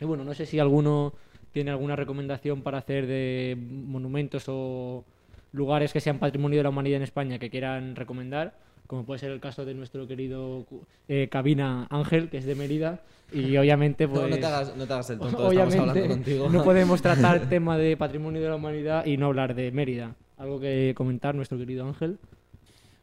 Y 0.00 0.04
bueno, 0.04 0.24
no 0.24 0.34
sé 0.34 0.44
si 0.46 0.58
alguno 0.58 1.14
tiene 1.52 1.70
alguna 1.70 1.96
recomendación 1.96 2.62
para 2.62 2.78
hacer 2.78 3.06
de 3.06 3.56
monumentos 3.58 4.44
o 4.48 5.04
lugares 5.52 5.92
que 5.92 6.00
sean 6.00 6.18
patrimonio 6.18 6.58
de 6.58 6.62
la 6.64 6.68
humanidad 6.68 6.98
en 6.98 7.02
España 7.02 7.38
que 7.38 7.50
quieran 7.50 7.96
recomendar, 7.96 8.54
como 8.88 9.04
puede 9.04 9.20
ser 9.20 9.30
el 9.30 9.38
caso 9.38 9.64
de 9.64 9.74
nuestro 9.74 10.08
querido 10.08 10.66
eh, 11.06 11.28
Cabina 11.30 11.86
Ángel, 11.90 12.30
que 12.30 12.38
es 12.38 12.46
de 12.46 12.56
Mérida, 12.56 13.02
y 13.30 13.56
obviamente 13.58 14.06
No, 14.06 14.14
pues... 14.14 14.30
no 14.30 14.36
te 14.38 14.46
hagas, 14.46 14.76
no 14.76 14.86
te 14.86 14.92
hagas 14.92 15.10
el 15.10 15.18
tonto, 15.18 15.52
estamos 15.52 15.74
hablando 15.76 16.08
contigo. 16.08 16.48
no 16.48 16.64
podemos 16.64 17.00
tratar 17.00 17.40
tema 17.48 17.78
de 17.78 17.96
patrimonio 17.96 18.40
de 18.40 18.48
la 18.48 18.56
humanidad 18.56 19.06
y 19.06 19.16
no 19.16 19.26
hablar 19.26 19.54
de 19.54 19.70
Mérida. 19.70 20.16
¿Algo 20.38 20.58
que 20.58 20.94
comentar, 20.96 21.34
nuestro 21.34 21.58
querido 21.58 21.86
Ángel? 21.86 22.18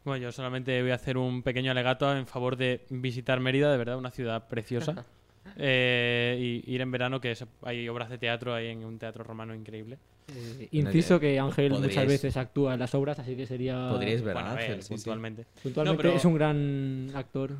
Bueno, 0.03 0.23
yo 0.23 0.31
solamente 0.31 0.81
voy 0.81 0.91
a 0.91 0.95
hacer 0.95 1.17
un 1.17 1.43
pequeño 1.43 1.71
alegato 1.71 2.15
en 2.15 2.25
favor 2.25 2.57
de 2.57 2.81
visitar 2.89 3.39
Mérida, 3.39 3.71
de 3.71 3.77
verdad, 3.77 3.97
una 3.97 4.11
ciudad 4.11 4.47
preciosa. 4.47 5.05
Eh, 5.57 6.61
y 6.65 6.73
ir 6.73 6.81
en 6.81 6.91
verano, 6.91 7.19
que 7.21 7.31
es- 7.31 7.45
hay 7.63 7.87
obras 7.89 8.09
de 8.09 8.17
teatro, 8.17 8.53
hay 8.53 8.67
en 8.67 8.83
un 8.83 8.97
teatro 8.99 9.23
romano 9.23 9.53
increíble. 9.55 9.97
Eh, 10.27 10.67
inciso 10.71 11.19
que 11.19 11.39
Ángel 11.39 11.71
muchas 11.73 12.07
veces 12.07 12.35
actúa 12.35 12.73
en 12.73 12.79
las 12.79 12.95
obras, 12.95 13.19
así 13.19 13.35
que 13.35 13.45
sería... 13.45 13.89
Podríais 13.91 14.23
ver 14.23 14.33
Bueno, 14.33 14.49
a 14.49 14.53
Ángel, 14.53 14.81
sí, 14.81 14.87
sí. 14.87 14.93
puntualmente. 14.95 15.45
Puntualmente 15.61 15.95
No, 15.97 16.01
pero- 16.01 16.17
es 16.17 16.25
un 16.25 16.33
gran 16.33 17.11
actor 17.13 17.51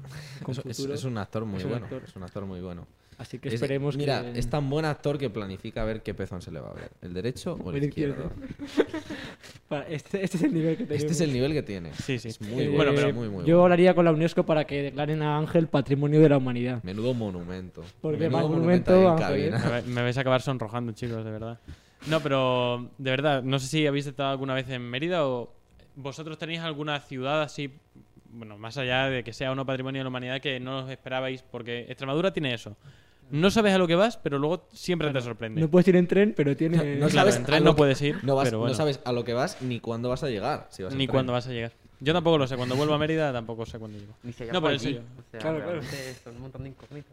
con 0.41 0.51
Es, 0.53 0.65
es- 0.65 0.77
futuro, 0.77 0.93
es 0.95 1.03
un 1.03 1.17
actor 1.17 1.45
muy 1.45 1.59
Es 1.59 1.63
un 1.65 1.69
bueno. 1.71 1.85
actor. 1.85 2.01
Es 2.07 2.15
un 2.15 2.23
actor 2.23 2.45
muy 2.45 2.61
bueno. 2.61 2.87
Así 3.17 3.39
que 3.39 3.47
Es- 3.49 3.55
esperemos 3.55 3.95
mira, 3.97 4.21
que... 4.33 4.39
es 4.39 4.49
tan 4.49 4.69
buen 4.69 4.85
actor 4.85 5.17
que 5.17 5.29
planifica 5.29 5.81
a 5.81 5.85
ver 5.85 6.01
qué 6.03 6.13
pezón 6.13 6.41
se 6.41 6.51
le 6.51 6.59
va 6.59 6.69
a 6.69 6.73
ver. 6.73 6.91
¿El 7.01 7.13
derecho 7.13 7.53
o 7.63 7.71
el, 7.71 7.77
El 7.77 7.83
izquierdo? 7.85 8.31
Este, 9.89 10.23
este 10.23 10.37
es 10.37 10.43
el 10.43 10.53
nivel 10.53 10.77
que 10.77 10.83
tenemos. 10.85 11.01
Este 11.03 11.11
es 11.13 11.21
el 11.21 11.33
nivel 11.33 11.53
que 11.53 11.63
tiene. 11.63 11.91
Sí, 11.93 12.17
sí. 12.19 12.29
Es 12.29 12.39
muy 12.41 12.63
Eh, 12.63 12.69
bueno, 12.69 12.91
pero- 12.95 13.13
muy, 13.13 13.27
muy 13.29 13.39
Yo 13.45 13.55
bueno. 13.57 13.63
hablaría 13.63 13.93
con 13.93 14.05
la 14.05 14.11
UNESCO 14.11 14.45
para 14.45 14.65
que 14.65 14.83
declaren 14.83 15.21
a 15.21 15.37
Ángel 15.37 15.67
Patrimonio 15.67 16.21
de 16.21 16.29
la 16.29 16.37
Humanidad. 16.37 16.81
Menudo 16.83 17.13
monumento. 17.13 17.83
Porque 18.01 18.17
Menudo 18.29 18.37
más 18.41 18.49
monumento 18.49 19.15
me 19.87 20.01
vais 20.01 20.17
a 20.17 20.21
acabar 20.21 20.41
sonrojando, 20.41 20.91
chicos, 20.93 21.25
de 21.25 21.31
verdad. 21.31 21.59
No, 22.07 22.19
pero 22.21 22.89
de 22.97 23.11
verdad, 23.11 23.43
no 23.43 23.57
sé 23.59 23.67
si 23.67 23.87
habéis 23.87 24.05
estado 24.07 24.29
alguna 24.29 24.53
vez 24.53 24.69
en 24.69 24.81
Mérida 24.83 25.27
o 25.27 25.51
vosotros 25.95 26.37
tenéis 26.37 26.59
alguna 26.59 26.99
ciudad 26.99 27.41
así, 27.41 27.71
bueno, 28.29 28.57
más 28.57 28.77
allá 28.77 29.09
de 29.09 29.23
que 29.23 29.33
sea 29.33 29.51
o 29.51 29.55
no 29.55 29.65
patrimonio 29.65 29.99
de 29.99 30.03
la 30.03 30.09
humanidad, 30.09 30.39
que 30.41 30.59
no 30.59 30.79
os 30.85 30.91
esperabais, 30.91 31.41
porque 31.41 31.81
Extremadura 31.89 32.31
tiene 32.31 32.53
eso. 32.53 32.77
No 33.31 33.49
sabes 33.49 33.73
a 33.73 33.77
lo 33.77 33.87
que 33.87 33.95
vas, 33.95 34.17
pero 34.17 34.37
luego 34.37 34.67
siempre 34.71 35.11
te 35.11 35.19
sorprende. 35.21 35.59
No 35.61 35.69
puedes 35.69 35.87
ir 35.87 35.95
en 35.95 36.07
tren, 36.07 36.33
pero 36.37 36.55
tiene... 36.55 36.77
No 36.97 37.07
Claro, 37.07 37.09
sabes 37.31 37.35
en 37.37 37.43
a 37.43 37.45
tren 37.45 37.63
lo 37.63 37.71
no 37.71 37.75
que- 37.75 37.77
puedes 37.77 38.01
ir, 38.01 38.23
No, 38.23 38.35
vas- 38.35 38.45
pero 38.45 38.59
bueno. 38.59 38.71
no 38.71 38.77
sabes 38.77 38.99
a 39.03 39.11
lo 39.11 39.23
que 39.23 39.33
vas 39.33 39.61
ni 39.61 39.79
cuándo 39.79 40.09
vas 40.09 40.23
a 40.23 40.29
llegar. 40.29 40.67
si 40.69 40.83
vas 40.83 40.93
en 40.93 40.99
Ni 40.99 41.07
cuándo 41.07 41.33
vas 41.33 41.47
a 41.47 41.51
llegar. 41.51 41.71
Yo 42.01 42.13
tampoco 42.13 42.37
lo 42.37 42.45
sé. 42.47 42.55
Cuando 42.57 42.75
vuelvo 42.75 42.93
a 42.93 42.97
Mérida 42.99 43.31
tampoco 43.33 43.65
sé 43.65 43.79
cuándo 43.79 43.97
llego. 43.97 44.13
Ni 44.23 44.31
se 44.33 44.45
No, 44.45 44.53
llama 44.53 44.67
pero 44.67 44.73
en 44.73 44.79
serio. 44.79 45.01
O 45.17 45.31
sea, 45.31 45.39
Claro, 45.39 45.57
claro. 45.63 45.81
son 46.23 46.35
un 46.35 46.41
montón 46.41 46.63
de 46.63 46.69
incógnitas. 46.69 47.11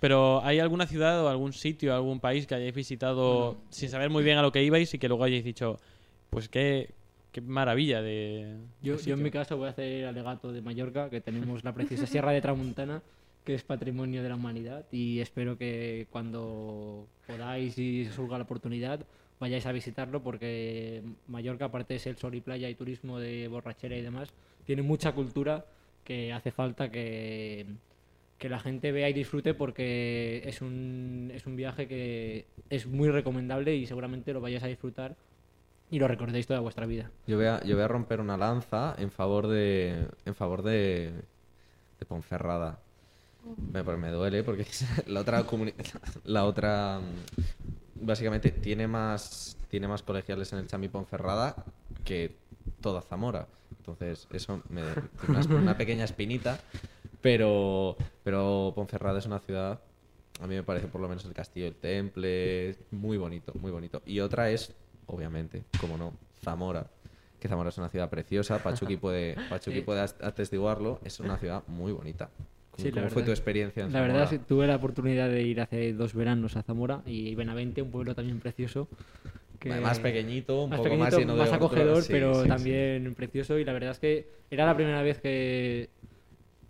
Pero 0.00 0.42
¿hay 0.44 0.58
alguna 0.60 0.86
ciudad 0.86 1.22
o 1.22 1.28
algún 1.28 1.52
sitio, 1.52 1.94
algún 1.94 2.20
país 2.20 2.46
que 2.46 2.54
hayáis 2.54 2.74
visitado 2.74 3.56
sin 3.70 3.88
saber 3.90 4.10
muy 4.10 4.22
bien 4.24 4.36
a 4.38 4.42
lo 4.42 4.50
que 4.52 4.62
ibais 4.62 4.92
y 4.92 4.98
que 4.98 5.08
luego 5.08 5.24
hayáis 5.24 5.44
dicho, 5.44 5.78
pues 6.30 6.48
qué, 6.48 6.90
qué 7.32 7.40
maravilla 7.40 8.02
de... 8.02 8.56
Yo, 8.82 8.94
en 8.94 8.98
mi 8.98 9.02
sitio"? 9.02 9.30
caso 9.30 9.56
voy 9.56 9.68
a 9.68 9.70
hacer 9.70 10.04
alegato 10.06 10.52
de 10.52 10.60
Mallorca, 10.62 11.08
que 11.10 11.20
tenemos 11.20 11.64
la 11.64 11.72
preciosa 11.72 12.06
Sierra 12.06 12.32
de 12.32 12.40
Tramuntana, 12.42 13.02
que 13.44 13.54
es 13.54 13.62
patrimonio 13.62 14.22
de 14.22 14.28
la 14.28 14.36
humanidad, 14.36 14.86
y 14.90 15.20
espero 15.20 15.58
que 15.58 16.06
cuando 16.10 17.06
podáis 17.26 17.78
y 17.78 18.06
surja 18.06 18.38
la 18.38 18.44
oportunidad 18.44 19.00
vayáis 19.38 19.66
a 19.66 19.72
visitarlo, 19.72 20.22
porque 20.22 21.02
Mallorca, 21.28 21.66
aparte 21.66 21.94
de 21.94 22.00
ser 22.00 22.16
sol 22.16 22.34
y 22.34 22.40
playa 22.40 22.68
y 22.70 22.74
turismo 22.74 23.18
de 23.18 23.46
borrachera 23.48 23.96
y 23.96 24.02
demás, 24.02 24.32
tiene 24.64 24.82
mucha 24.82 25.12
cultura 25.12 25.66
que 26.04 26.32
hace 26.32 26.50
falta 26.50 26.90
que, 26.90 27.66
que 28.38 28.48
la 28.48 28.60
gente 28.60 28.92
vea 28.92 29.08
y 29.08 29.12
disfrute 29.12 29.54
porque 29.54 30.42
es 30.46 30.62
un, 30.62 31.30
es 31.34 31.46
un 31.46 31.56
viaje 31.56 31.86
que 31.88 32.46
es 32.70 32.86
muy 32.86 33.10
recomendable 33.10 33.74
y 33.74 33.86
seguramente 33.86 34.32
lo 34.32 34.40
vayáis 34.40 34.62
a 34.62 34.68
disfrutar 34.68 35.16
y 35.90 35.98
lo 35.98 36.08
recordéis 36.08 36.46
toda 36.46 36.60
vuestra 36.60 36.86
vida. 36.86 37.10
Yo 37.26 37.36
voy, 37.36 37.46
a, 37.46 37.62
yo 37.64 37.74
voy 37.74 37.84
a 37.84 37.88
romper 37.88 38.20
una 38.20 38.36
lanza 38.36 38.94
en 38.98 39.10
favor 39.10 39.48
de 39.48 40.06
en 40.24 40.34
favor 40.34 40.62
de, 40.62 41.12
de 41.98 42.06
Ponferrada. 42.06 42.78
Me, 43.72 43.84
pues 43.84 43.98
me 43.98 44.10
duele 44.10 44.42
porque 44.42 44.66
la 45.06 45.20
otra 45.20 45.44
la 46.24 46.44
otra 46.44 47.00
mm, 47.00 48.06
básicamente 48.06 48.50
tiene 48.50 48.86
más 48.88 49.56
tiene 49.68 49.88
más 49.88 50.02
colegiales 50.02 50.52
en 50.52 50.60
el 50.60 50.68
Chami 50.68 50.88
Ponferrada 50.88 51.56
que 52.04 52.36
toda 52.80 53.02
Zamora. 53.02 53.46
Entonces, 53.78 54.26
eso 54.32 54.62
me 54.70 54.82
una, 55.28 55.40
una 55.56 55.76
pequeña 55.76 56.04
espinita, 56.04 56.58
pero 57.20 57.96
pero 58.22 58.72
Ponferrada 58.74 59.18
es 59.18 59.26
una 59.26 59.40
ciudad 59.40 59.80
a 60.40 60.46
mí 60.46 60.56
me 60.56 60.62
parece 60.62 60.88
por 60.88 61.00
lo 61.00 61.08
menos 61.08 61.24
el 61.26 61.32
castillo 61.32 61.66
del 61.66 61.76
Temple 61.76 62.76
muy 62.90 63.18
bonito, 63.18 63.52
muy 63.54 63.70
bonito. 63.70 64.02
Y 64.04 64.20
otra 64.20 64.50
es 64.50 64.74
obviamente, 65.06 65.64
como 65.80 65.96
no, 65.96 66.12
Zamora. 66.42 66.86
Que 67.40 67.48
Zamora 67.48 67.68
es 67.68 67.78
una 67.78 67.88
ciudad 67.88 68.08
preciosa, 68.08 68.62
Pachuqui 68.62 68.96
puede, 68.96 69.36
Pachuqui 69.50 69.78
Sí. 69.78 69.82
puede 69.82 70.00
atestiguarlo, 70.00 70.98
es 71.04 71.20
una 71.20 71.36
ciudad 71.36 71.62
muy 71.66 71.92
bonita. 71.92 72.30
¿Cómo, 72.76 72.82
Sí, 72.82 72.90
cómo 72.90 73.08
fue 73.08 73.22
verdad. 73.22 73.26
tu 73.26 73.30
experiencia 73.30 73.82
en 73.84 73.92
La 73.92 74.00
verdad 74.00 74.28
Zamora? 74.28 74.46
tuve 74.46 74.66
la 74.66 74.76
oportunidad 74.76 75.28
de 75.28 75.42
ir 75.42 75.60
hace 75.60 75.92
dos 75.92 76.14
veranos 76.14 76.56
a 76.56 76.62
Zamora 76.62 77.02
y 77.06 77.34
Benavente, 77.34 77.82
un 77.82 77.90
pueblo 77.90 78.14
también 78.14 78.40
precioso. 78.40 78.88
Que 79.60 79.70
Más 79.80 79.98
pequeñito, 80.00 80.62
un 80.62 80.70
más 80.70 80.78
poco 80.78 80.84
pequeñito, 80.84 81.04
más 81.04 81.18
lleno 81.20 81.34
de 81.36 81.40
hortos, 81.42 81.54
acogedor, 81.56 82.02
sí, 82.02 82.12
pero 82.12 82.42
sí, 82.42 82.48
también 82.48 83.14
precioso. 83.14 83.58
Y 83.58 83.64
la 83.64 83.72
verdad 83.72 83.92
es 83.92 83.98
que 83.98 84.28
era 84.50 84.66
la 84.66 84.74
primera 84.74 85.02
vez 85.02 85.20
que 85.20 85.90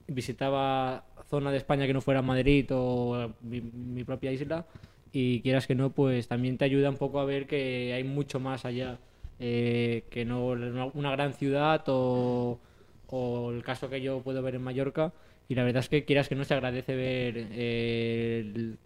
visitaba 0.07 1.05
zona 1.29 1.51
de 1.51 1.59
España 1.59 1.87
que 1.87 1.95
no 1.95 2.01
fuera 2.01 2.23
Madrid 2.23 2.67
o 2.73 3.33
mi, 3.41 3.61
mi 3.61 4.05
propia 4.05 4.33
isla. 4.33 4.67
Y 5.13 5.41
quieras 5.43 5.67
que 5.67 5.75
no, 5.75 5.91
pues 5.93 6.29
también 6.29 6.59
te 6.59 6.65
ayuda 6.65 6.91
un 6.91 6.97
poco 6.97 7.21
a 7.21 7.25
ver 7.25 7.47
que 7.47 7.93
hay 7.95 8.05
mucho 8.05 8.41
más 8.41 8.65
allá. 8.65 8.99
eh, 9.41 10.07
que 10.11 10.25
no 10.25 10.47
una, 10.49 10.87
una 10.87 11.11
gran 11.13 11.33
ciudad 11.35 11.83
o, 11.89 12.61
o 13.07 13.51
el 13.53 13.63
caso 13.65 13.89
que 13.91 14.01
yo 14.01 14.21
puedo 14.23 14.43
ver 14.43 14.55
en 14.57 14.63
Mallorca. 14.63 15.13
Y 15.49 15.55
la 15.55 15.63
verdad 15.65 15.81
es 15.83 15.89
que 15.89 16.05
quieras 16.05 16.29
que 16.29 16.35
no 16.35 16.45
se 16.45 16.55
agradece 16.55 16.95
ver 16.97 17.35
eh, 17.53 18.41
el- 18.55 18.79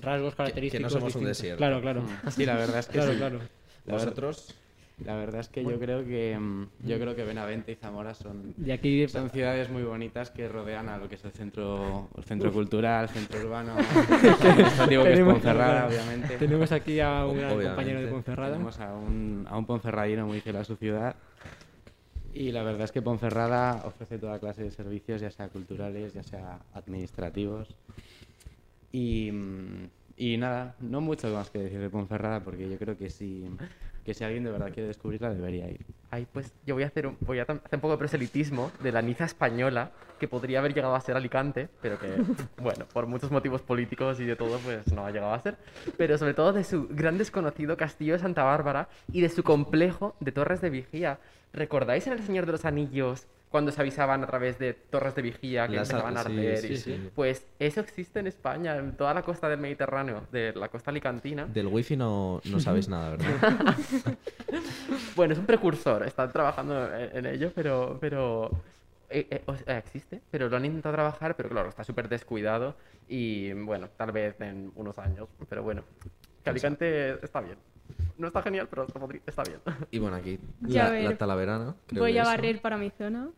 rasgos 0.00 0.34
característicos. 0.34 0.92
somos 0.92 1.14
un 1.16 1.24
desierto. 1.24 1.58
Claro, 1.58 1.80
claro. 1.80 2.02
Sí, 2.30 2.44
la 2.46 2.56
verdad 2.56 2.78
es 2.80 2.86
que 2.86 2.92
Claro, 2.94 3.12
sí. 3.12 3.18
claro. 3.18 3.38
La, 3.86 3.94
ver- 3.96 4.04
Vosotros, 4.04 4.54
la 5.04 5.14
verdad 5.16 5.40
es 5.40 5.48
que 5.48 5.62
yo 5.62 5.78
creo 5.78 6.04
que 6.04 6.36
mm, 6.38 6.66
yo 6.84 6.98
creo 6.98 7.14
que 7.14 7.22
Benavente 7.24 7.72
y 7.72 7.74
Zamora 7.74 8.14
son 8.14 8.54
aquí 8.72 9.06
son 9.08 9.28
ciudades 9.30 9.68
muy 9.68 9.82
bonitas 9.82 10.30
que 10.30 10.48
rodean 10.48 10.88
a 10.88 10.96
lo 10.96 11.08
que 11.08 11.16
es 11.16 11.24
el 11.24 11.32
centro 11.32 12.08
el 12.16 12.24
centro 12.24 12.50
cultural, 12.52 13.04
el 13.04 13.10
centro 13.10 13.40
urbano, 13.40 13.76
digo 14.88 15.02
que 15.04 15.12
es 15.12 15.18
Tenemos- 15.18 15.34
Ponferrada, 15.34 15.86
obviamente. 15.88 16.36
tenemos 16.38 16.72
aquí 16.72 17.00
a 17.00 17.26
un 17.26 17.36
gran 17.38 17.60
compañero 17.60 18.00
de 18.00 18.06
Ponferrada. 18.08 18.52
Tenemos 18.52 18.80
a 18.80 18.94
un, 18.94 19.46
a 19.50 19.58
un 19.58 19.66
Ponferradino 19.66 20.26
muy 20.26 20.40
fiel 20.40 20.56
a 20.56 20.64
su 20.64 20.76
ciudad. 20.76 21.14
Y 22.34 22.50
la 22.50 22.64
verdad 22.64 22.82
es 22.82 22.92
que 22.92 23.00
Ponferrada 23.00 23.82
ofrece 23.84 24.18
toda 24.18 24.40
clase 24.40 24.64
de 24.64 24.72
servicios, 24.72 25.20
ya 25.20 25.30
sea 25.30 25.48
culturales, 25.48 26.14
ya 26.14 26.24
sea 26.24 26.58
administrativos. 26.74 27.68
Y, 28.90 29.30
y 30.16 30.36
nada, 30.36 30.74
no 30.80 31.00
mucho 31.00 31.32
más 31.32 31.48
que 31.50 31.60
decir 31.60 31.78
de 31.78 31.88
Ponferrada, 31.88 32.40
porque 32.40 32.68
yo 32.68 32.76
creo 32.76 32.98
que 32.98 33.08
si, 33.08 33.48
que 34.04 34.14
si 34.14 34.24
alguien 34.24 34.42
de 34.42 34.50
verdad 34.50 34.72
quiere 34.72 34.88
descubrirla 34.88 35.30
debería 35.30 35.70
ir. 35.70 35.86
Ay, 36.10 36.26
pues 36.32 36.52
yo 36.66 36.74
voy 36.74 36.82
a 36.82 36.88
hacer 36.88 37.06
un, 37.06 37.16
voy 37.20 37.38
a 37.38 37.42
hacer 37.42 37.60
un 37.70 37.80
poco 37.80 37.92
de 37.92 37.98
proselitismo 37.98 38.72
de 38.82 38.90
la 38.90 39.00
Niza 39.00 39.26
española, 39.26 39.92
que 40.18 40.26
podría 40.26 40.58
haber 40.58 40.74
llegado 40.74 40.96
a 40.96 41.00
ser 41.00 41.16
Alicante, 41.16 41.68
pero 41.80 42.00
que, 42.00 42.08
bueno, 42.60 42.84
por 42.92 43.06
muchos 43.06 43.30
motivos 43.30 43.62
políticos 43.62 44.18
y 44.18 44.24
de 44.24 44.34
todo, 44.34 44.58
pues 44.58 44.92
no 44.92 45.06
ha 45.06 45.12
llegado 45.12 45.34
a 45.34 45.40
ser. 45.40 45.56
Pero 45.96 46.18
sobre 46.18 46.34
todo 46.34 46.52
de 46.52 46.64
su 46.64 46.88
gran 46.88 47.16
desconocido 47.16 47.76
castillo 47.76 48.14
de 48.14 48.18
Santa 48.18 48.42
Bárbara 48.42 48.88
y 49.12 49.20
de 49.20 49.28
su 49.28 49.44
complejo 49.44 50.16
de 50.18 50.32
torres 50.32 50.60
de 50.60 50.70
vigía. 50.70 51.20
¿Recordáis 51.54 52.06
en 52.06 52.14
El 52.14 52.22
Señor 52.22 52.46
de 52.46 52.52
los 52.52 52.64
Anillos 52.64 53.26
cuando 53.48 53.70
se 53.70 53.80
avisaban 53.80 54.24
a 54.24 54.26
través 54.26 54.58
de 54.58 54.74
torres 54.74 55.14
de 55.14 55.22
vigía 55.22 55.68
que 55.68 55.76
Las 55.76 55.88
empezaban 55.90 56.16
a 56.16 56.20
ar- 56.20 56.26
sí, 56.26 56.32
arder? 56.38 56.58
sí, 56.64 56.72
y- 56.74 56.78
sí. 56.78 57.10
Pues 57.14 57.46
eso 57.60 57.80
existe 57.80 58.18
en 58.18 58.26
España, 58.26 58.76
en 58.76 58.96
toda 58.96 59.14
la 59.14 59.22
costa 59.22 59.48
del 59.48 59.60
Mediterráneo, 59.60 60.26
de 60.32 60.52
la 60.54 60.68
costa 60.68 60.90
alicantina. 60.90 61.46
Del 61.46 61.68
wifi 61.68 61.96
no, 61.96 62.40
no 62.44 62.58
sabéis 62.60 62.88
nada, 62.88 63.10
¿verdad? 63.10 63.40
Bueno, 65.16 65.32
es 65.32 65.38
un 65.38 65.46
precursor, 65.46 66.02
están 66.04 66.32
trabajando 66.32 66.92
en, 66.94 67.16
en 67.18 67.26
ello, 67.26 67.52
pero, 67.54 67.98
pero 68.00 68.50
eh, 69.08 69.26
eh, 69.30 69.42
o 69.46 69.56
sea, 69.56 69.78
existe, 69.78 70.20
pero 70.30 70.48
lo 70.48 70.56
han 70.56 70.64
intentado 70.64 70.94
trabajar, 70.94 71.36
pero 71.36 71.48
claro, 71.48 71.68
está 71.68 71.84
súper 71.84 72.08
descuidado 72.08 72.76
y 73.06 73.52
bueno, 73.52 73.88
tal 73.96 74.10
vez 74.12 74.40
en 74.40 74.72
unos 74.74 74.98
años, 74.98 75.28
pero 75.48 75.62
bueno, 75.62 75.84
que 76.42 76.50
Alicante 76.50 77.24
está 77.24 77.40
bien. 77.40 77.58
No 78.16 78.28
está 78.28 78.42
genial, 78.42 78.68
pero 78.70 78.84
está 78.86 79.00
podri- 79.00 79.20
está 79.26 79.42
bien. 79.42 79.58
Y 79.90 79.98
bueno, 79.98 80.16
aquí 80.16 80.38
Ya 80.62 80.84
la, 80.84 80.90
ver. 80.90 81.04
la 81.04 81.16
Talaverana. 81.16 81.74
creo 81.86 82.02
Voy 82.02 82.12
que 82.12 82.18
a 82.20 82.22
es, 82.22 82.28
¿no? 82.28 82.34
barrer 82.34 82.60
para 82.60 82.76
mi 82.76 82.90
zona. 82.90 83.28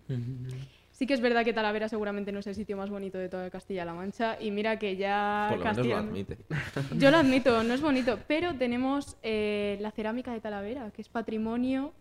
Sí 0.93 1.07
que 1.07 1.13
es 1.13 1.21
verdad 1.21 1.45
que 1.45 1.53
Talavera 1.53 1.91
seguramente 1.91 2.33
no 2.33 2.39
es 2.39 2.47
el 2.47 2.55
sitio 2.55 2.75
más 2.77 2.89
bonito 2.89 3.19
de 3.19 3.29
toda 3.29 3.51
Castilla-La 3.51 3.93
Mancha 3.93 4.39
y 4.41 4.51
mira 4.51 4.79
que 4.79 4.97
ya 4.97 5.47
Por 5.51 5.59
lo 5.59 5.65
menos 5.65 5.77
lo 5.77 5.83
Castilla- 5.83 5.99
admite. 5.99 6.39
Yo 6.99 7.11
lo 7.11 7.19
admito, 7.19 7.63
no 7.65 7.75
es 7.75 7.83
bonito, 7.83 8.19
pero 8.27 8.55
tenemos 8.55 9.19
eh, 9.23 9.77
la 9.83 9.91
cerámica 9.91 10.33
de 10.33 10.41
Talavera, 10.41 10.91
que 10.93 11.03
es 11.03 11.09
patrimonio, 11.11 11.93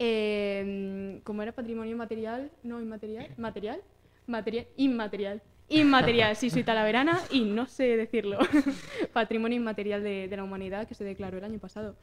eh, 0.00 1.20
¿cómo 1.24 1.42
era 1.42 1.52
patrimonio 1.52 1.96
material? 1.96 2.50
No, 2.64 2.80
inmaterial, 2.80 3.28
material, 3.38 3.80
material, 4.26 4.66
inmaterial. 4.76 5.42
Inmaterial, 5.68 6.36
sí, 6.36 6.50
soy 6.50 6.64
talaverana 6.64 7.20
y 7.30 7.40
no 7.42 7.66
sé 7.66 7.96
decirlo. 7.96 8.38
Patrimonio 9.12 9.56
inmaterial 9.56 10.02
de, 10.02 10.28
de 10.28 10.36
la 10.36 10.44
humanidad 10.44 10.86
que 10.86 10.94
se 10.94 11.04
declaró 11.04 11.38
el 11.38 11.44
año 11.44 11.58
pasado. 11.58 11.96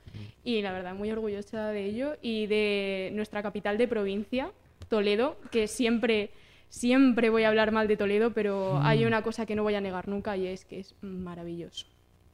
Y 0.43 0.62
la 0.62 0.72
verdad, 0.72 0.95
muy 0.95 1.12
orgullosa 1.12 1.70
de 1.70 1.86
ello 1.86 2.16
y 2.22 2.47
de 2.47 3.12
nuestra 3.14 3.43
capital 3.43 3.78
de 3.78 3.88
provincia, 3.88 4.51
Toledo, 4.88 5.38
que 5.51 5.68
siempre, 5.68 6.32
siempre 6.70 7.30
voy 7.30 7.43
a 7.43 7.49
hablar 7.49 7.72
mal 7.72 7.88
de 7.88 7.97
Toledo, 7.97 8.32
pero 8.34 8.80
hay 8.82 9.05
una 9.05 9.22
cosa 9.22 9.45
que 9.45 9.55
no 9.55 9.64
voy 9.64 9.76
a 9.76 9.82
negar 9.82 10.07
nunca 10.07 10.36
y 10.36 10.47
es 10.47 10.66
que 10.66 10.80
es 10.80 10.95
maravilloso. 11.01 11.86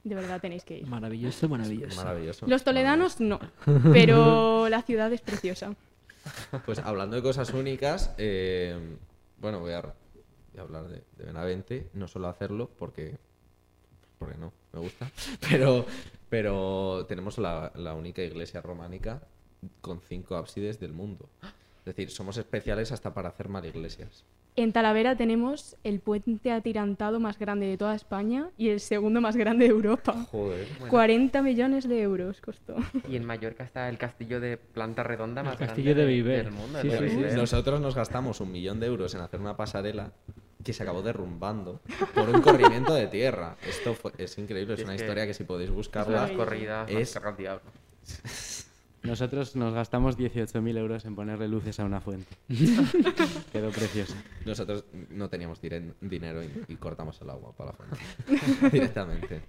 De 0.03 0.13
verdad 0.13 0.39
tenéis 0.39 0.63
que 0.63 0.77
ir. 0.77 0.87
Maravilloso, 0.87 1.49
maravilloso. 1.49 1.95
Maravilloso. 1.97 2.45
Los 2.47 2.63
toledanos 2.63 3.19
no, 3.19 3.39
pero 3.91 4.69
la 4.69 4.83
ciudad 4.83 5.11
es 5.11 5.21
preciosa. 5.21 5.75
Pues 6.65 6.79
hablando 6.79 7.15
de 7.15 7.21
cosas 7.21 7.51
únicas, 7.53 8.13
eh, 8.17 8.77
bueno, 9.39 9.59
voy 9.59 9.73
a, 9.73 9.93
a 10.59 10.63
hablar 10.63 10.87
de, 10.87 11.03
de 11.17 11.25
Benavente. 11.25 11.89
No 11.93 12.07
suelo 12.07 12.27
hacerlo 12.27 12.69
porque, 12.77 13.17
porque 14.17 14.37
no, 14.37 14.53
me 14.73 14.79
gusta. 14.79 15.09
Pero, 15.49 15.85
pero 16.29 17.05
tenemos 17.07 17.37
la, 17.37 17.71
la 17.75 17.93
única 17.93 18.21
iglesia 18.21 18.61
románica 18.61 19.21
con 19.81 20.01
cinco 20.01 20.35
ábsides 20.35 20.79
del 20.79 20.91
mundo. 20.91 21.29
Es 21.79 21.85
decir, 21.85 22.09
somos 22.09 22.37
especiales 22.37 22.91
hasta 22.91 23.13
para 23.13 23.29
hacer 23.29 23.47
mal 23.47 23.65
iglesias. 23.65 24.25
En 24.57 24.71
Talavera 24.71 25.17
tenemos 25.17 25.75
el 25.83 25.99
puente 25.99 26.49
atirantado 26.51 27.19
más 27.19 27.37
grande 27.37 27.65
de 27.67 27.77
toda 27.77 27.93
España 27.93 28.49
y 28.57 28.69
el 28.69 28.79
segundo 28.79 29.19
más 29.21 29.35
grande 29.35 29.65
de 29.65 29.71
Europa. 29.71 30.13
Joder. 30.31 30.65
Bueno, 30.79 30.89
40 30.91 31.41
millones 31.41 31.87
de 31.89 32.01
euros 32.01 32.39
costó. 32.41 32.75
y 33.09 33.17
en 33.17 33.25
Mallorca 33.25 33.65
está 33.65 33.89
el 33.89 33.97
castillo 33.97 34.39
de 34.39 34.55
planta 34.57 35.03
redonda 35.03 35.41
El 35.41 35.47
más 35.47 35.57
castillo 35.57 35.91
grande 35.93 36.05
de 36.05 36.07
Viver. 36.13 36.43
del 36.45 36.53
mundo. 36.53 36.79
Sí, 36.81 36.87
el 36.89 36.99
de 37.01 37.09
sí, 37.09 37.15
sí. 37.31 37.35
Nosotros 37.35 37.81
nos 37.81 37.95
gastamos 37.95 38.39
un 38.39 38.51
millón 38.51 38.79
de 38.79 38.87
euros 38.87 39.13
en 39.13 39.21
hacer 39.21 39.41
una 39.41 39.57
pasarela 39.57 40.13
que 40.65 40.73
se 40.73 40.81
acabó 40.83 41.03
derrumbando 41.03 41.79
por 42.15 42.27
un 42.27 42.41
corrimiento 42.41 42.93
de 42.95 43.05
tierra. 43.07 43.55
Esto 43.65 43.93
fue- 43.93 44.11
es 44.17 44.35
increíble, 44.39 44.73
es 44.73 44.79
Es 44.79 44.85
una 44.85 44.95
que 44.97 45.03
historia 45.03 45.27
que 45.27 45.33
si 45.35 45.43
podéis 45.43 45.69
Las 45.69 45.75
buscarla. 45.77 46.33
corridas, 46.35 46.89
Es- 46.89 47.13
carga 47.13 47.29
al 47.29 47.37
diablo. 47.37 47.71
Nosotros 49.03 49.55
nos 49.55 49.71
gastamos 49.75 50.17
18.000 50.17 50.75
euros 50.79 51.05
en 51.05 51.13
ponerle 51.15 51.47
luces 51.47 51.79
a 51.79 51.85
una 51.85 52.01
fuente. 52.01 52.35
Quedó 53.53 53.69
precioso. 53.69 54.15
Nosotros 54.45 54.83
no 55.11 55.29
teníamos 55.29 55.61
dinero 55.61 56.41
y, 56.43 56.49
y 56.67 56.75
cortamos 56.77 57.21
el 57.21 57.29
agua 57.29 57.51
para 57.55 57.71
la 57.71 57.77
fuente 57.77 58.69
directamente. 58.71 59.41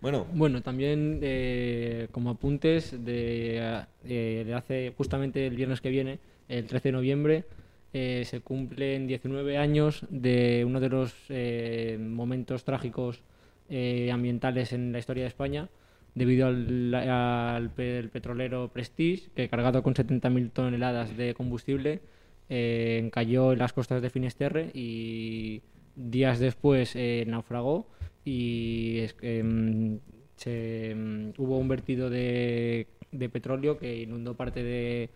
Bueno, 0.00 0.24
Bueno, 0.32 0.62
también 0.62 1.20
eh, 1.22 2.08
como 2.10 2.30
apuntes 2.30 3.04
de, 3.04 3.84
eh, 4.04 4.44
de 4.46 4.54
hace 4.54 4.94
justamente 4.96 5.46
el 5.46 5.56
viernes 5.56 5.82
que 5.82 5.90
viene, 5.90 6.18
el 6.48 6.66
13 6.66 6.88
de 6.88 6.92
noviembre, 6.92 7.44
eh, 7.92 8.22
se 8.24 8.40
cumplen 8.40 9.06
19 9.06 9.58
años 9.58 10.06
de 10.08 10.64
uno 10.66 10.80
de 10.80 10.88
los 10.88 11.14
eh, 11.28 11.98
momentos 12.00 12.64
trágicos 12.64 13.22
eh, 13.68 14.10
ambientales 14.10 14.72
en 14.72 14.92
la 14.92 14.98
historia 14.98 15.24
de 15.24 15.28
España, 15.28 15.68
debido 16.14 16.46
al, 16.46 16.94
al 16.94 17.70
petrolero 17.70 18.68
Prestige, 18.68 19.30
que 19.34 19.48
cargado 19.48 19.82
con 19.82 19.94
70.000 19.94 20.52
toneladas 20.52 21.16
de 21.16 21.34
combustible, 21.34 22.00
eh, 22.48 23.00
encalló 23.02 23.52
en 23.52 23.58
las 23.58 23.72
costas 23.72 24.00
de 24.00 24.10
Finisterre 24.10 24.70
y 24.74 25.62
días 25.94 26.38
después 26.38 26.96
naufragó 27.26 27.86
y 28.24 29.04
em, 29.20 29.98
em, 30.44 31.32
hubo 31.36 31.58
un 31.58 31.68
vertido 31.68 32.08
de 32.08 32.86
petróleo 33.32 33.78
que 33.78 34.00
inundó 34.00 34.34
parte 34.34 34.62
de, 34.62 35.10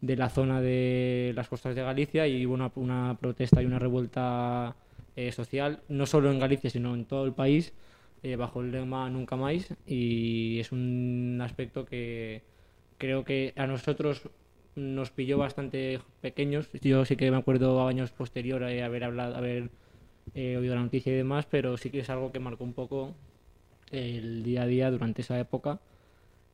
de 0.00 0.16
la 0.16 0.28
zona 0.28 0.60
de 0.60 1.32
las 1.34 1.48
costas 1.48 1.74
de 1.74 1.82
Galicia 1.82 2.26
y 2.26 2.46
hubo 2.46 2.54
una, 2.76 3.16
protesta 3.18 3.62
y 3.62 3.66
una 3.66 3.78
revuelta 3.78 4.76
eh, 5.16 5.32
social, 5.32 5.80
no 5.88 6.06
solo 6.06 6.30
en 6.30 6.38
Galicia, 6.38 6.70
sino 6.70 6.94
en 6.94 7.04
todo 7.06 7.24
el 7.24 7.32
país, 7.32 7.72
eh, 8.22 8.36
bajo 8.36 8.60
el 8.60 8.72
lema 8.72 9.08
Nunca 9.10 9.36
más. 9.36 9.74
Y 9.86 10.60
es 10.60 10.72
un 10.72 11.40
aspecto 11.42 11.86
que 11.86 12.42
creo 12.98 13.24
que 13.24 13.52
a 13.56 13.66
nosotros 13.66 14.28
nos 14.74 15.10
pilló 15.10 15.38
bastante 15.38 16.00
pequeños. 16.20 16.70
Yo 16.82 17.04
sí 17.04 17.16
que 17.16 17.30
me 17.30 17.38
acuerdo 17.38 17.80
a 17.80 17.88
años 17.88 18.10
posteriores 18.10 18.82
haber 18.82 19.04
hablado, 19.04 19.36
haber 19.36 19.70
eh, 20.34 20.56
oído 20.56 20.74
la 20.74 20.82
noticia 20.82 21.12
y 21.12 21.16
demás, 21.16 21.46
pero 21.50 21.76
sí 21.76 21.90
que 21.90 22.00
es 22.00 22.10
algo 22.10 22.32
que 22.32 22.40
marcó 22.40 22.64
un 22.64 22.74
poco 22.74 23.14
el 23.90 24.42
día 24.42 24.62
a 24.62 24.66
día 24.66 24.90
durante 24.90 25.22
esa 25.22 25.38
época. 25.40 25.80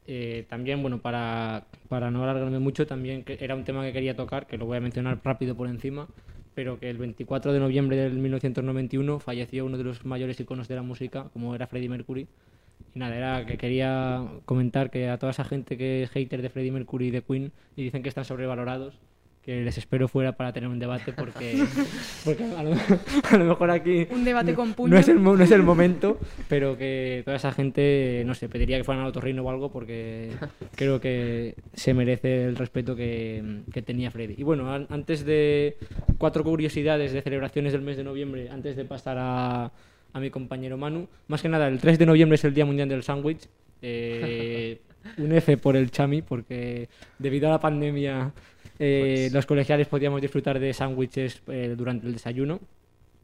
Eh, 0.06 0.46
también, 0.48 0.82
bueno, 0.82 0.98
para, 1.00 1.66
para 1.88 2.10
no 2.10 2.22
alargarme 2.24 2.58
mucho, 2.58 2.86
también 2.86 3.22
que 3.22 3.38
era 3.40 3.54
un 3.54 3.64
tema 3.64 3.84
que 3.84 3.92
quería 3.92 4.16
tocar, 4.16 4.46
que 4.46 4.58
lo 4.58 4.66
voy 4.66 4.78
a 4.78 4.80
mencionar 4.80 5.20
rápido 5.22 5.56
por 5.56 5.68
encima, 5.68 6.08
pero 6.54 6.78
que 6.78 6.90
el 6.90 6.98
24 6.98 7.52
de 7.52 7.60
noviembre 7.60 7.96
del 7.96 8.14
1991 8.14 9.20
falleció 9.20 9.64
uno 9.64 9.78
de 9.78 9.84
los 9.84 10.04
mayores 10.04 10.38
iconos 10.40 10.68
de 10.68 10.74
la 10.76 10.82
música, 10.82 11.28
como 11.32 11.54
era 11.54 11.66
Freddie 11.66 11.88
Mercury. 11.88 12.26
Y 12.94 12.98
nada, 12.98 13.16
era 13.16 13.46
que 13.46 13.56
quería 13.56 14.26
comentar 14.44 14.90
que 14.90 15.08
a 15.08 15.18
toda 15.18 15.30
esa 15.30 15.44
gente 15.44 15.78
que 15.78 16.02
es 16.02 16.10
hater 16.10 16.42
de 16.42 16.50
Freddie 16.50 16.72
Mercury 16.72 17.06
y 17.08 17.10
de 17.10 17.22
Queen 17.22 17.52
y 17.76 17.84
dicen 17.84 18.02
que 18.02 18.08
están 18.08 18.24
sobrevalorados, 18.24 18.98
que 19.42 19.62
les 19.62 19.76
espero 19.76 20.06
fuera 20.06 20.32
para 20.36 20.52
tener 20.52 20.68
un 20.70 20.78
debate 20.78 21.12
porque, 21.12 21.64
porque 22.24 22.44
a, 22.44 22.62
lo, 22.62 22.72
a 23.30 23.36
lo 23.36 23.44
mejor 23.44 23.70
aquí 23.72 24.06
Un 24.10 24.24
debate 24.24 24.54
con 24.54 24.68
no 24.68 24.74
puño. 24.76 24.96
es, 24.96 25.08
el, 25.08 25.20
no 25.22 25.40
es 25.42 25.50
el 25.50 25.62
momento, 25.64 26.18
pero 26.48 26.78
que 26.78 27.22
toda 27.24 27.36
esa 27.38 27.50
gente, 27.52 28.22
no 28.24 28.34
sé, 28.34 28.48
pediría 28.48 28.78
que 28.78 28.84
fueran 28.84 29.02
al 29.02 29.08
otorrino 29.10 29.42
o 29.42 29.50
algo 29.50 29.72
porque 29.72 30.30
creo 30.76 31.00
que 31.00 31.56
se 31.74 31.92
merece 31.92 32.44
el 32.44 32.54
respeto 32.56 32.94
que, 32.94 33.62
que 33.72 33.82
tenía 33.82 34.10
Freddy. 34.12 34.34
Y 34.38 34.44
bueno, 34.44 34.72
an- 34.72 34.86
antes 34.90 35.24
de 35.24 35.76
cuatro 36.18 36.44
curiosidades 36.44 37.12
de 37.12 37.20
celebraciones 37.22 37.72
del 37.72 37.82
mes 37.82 37.96
de 37.96 38.04
noviembre, 38.04 38.48
antes 38.48 38.76
de 38.76 38.84
pasar 38.84 39.16
a, 39.18 39.72
a 40.12 40.20
mi 40.20 40.30
compañero 40.30 40.76
Manu, 40.76 41.08
más 41.26 41.42
que 41.42 41.48
nada, 41.48 41.66
el 41.66 41.78
3 41.80 41.98
de 41.98 42.06
noviembre 42.06 42.36
es 42.36 42.44
el 42.44 42.54
Día 42.54 42.64
Mundial 42.64 42.88
del 42.88 43.02
Sándwich. 43.02 43.48
Eh, 43.82 44.78
un 45.18 45.32
F 45.32 45.56
por 45.56 45.76
el 45.76 45.90
chami, 45.90 46.22
porque 46.22 46.88
debido 47.18 47.48
a 47.48 47.50
la 47.50 47.58
pandemia 47.60 48.32
eh, 48.78 49.24
Pues- 49.26 49.32
los 49.32 49.46
colegiales 49.46 49.86
podíamos 49.88 50.20
disfrutar 50.20 50.58
de 50.58 50.72
sándwiches 50.72 51.42
eh, 51.48 51.74
durante 51.76 52.06
el 52.06 52.12
desayuno 52.14 52.60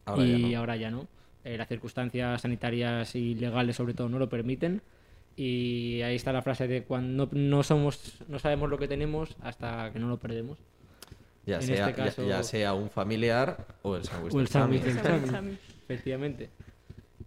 ahora 0.05 0.25
y 0.25 0.41
ya 0.43 0.49
no. 0.49 0.59
ahora 0.59 0.77
ya 0.77 0.91
no. 0.91 1.07
Eh, 1.45 1.57
las 1.57 1.69
circunstancias 1.69 2.41
sanitarias 2.43 3.15
y 3.15 3.35
legales 3.35 3.77
sobre 3.77 3.95
todo 3.95 4.09
no 4.09 4.19
lo 4.19 4.29
permiten. 4.29 4.83
Y 5.37 6.03
ahí 6.03 6.17
está 6.17 6.33
la 6.33 6.43
frase 6.43 6.67
de 6.67 6.83
cuando 6.83 7.27
no, 7.27 7.39
no 7.39 7.63
somos, 7.63 8.19
no 8.29 8.39
sabemos 8.41 8.69
lo 8.69 8.77
que 8.79 8.89
tenemos 8.89 9.37
hasta 9.41 9.91
que 9.93 9.99
no 10.01 10.09
lo 10.09 10.19
perdemos. 10.19 10.59
Ya 11.47 11.57
en 11.57 11.63
sea, 11.63 11.89
este 11.89 12.01
ya- 12.01 12.05
caso- 12.07 12.29
ya, 12.29 12.43
sea 12.43 12.75
un 12.75 12.91
familiar 12.91 13.65
o 13.83 13.97
el 13.97 14.05
sándwich 14.05 14.35
O 14.35 14.41
el 14.41 14.49
sándwich. 14.49 14.83
Efectivamente. 15.89 16.51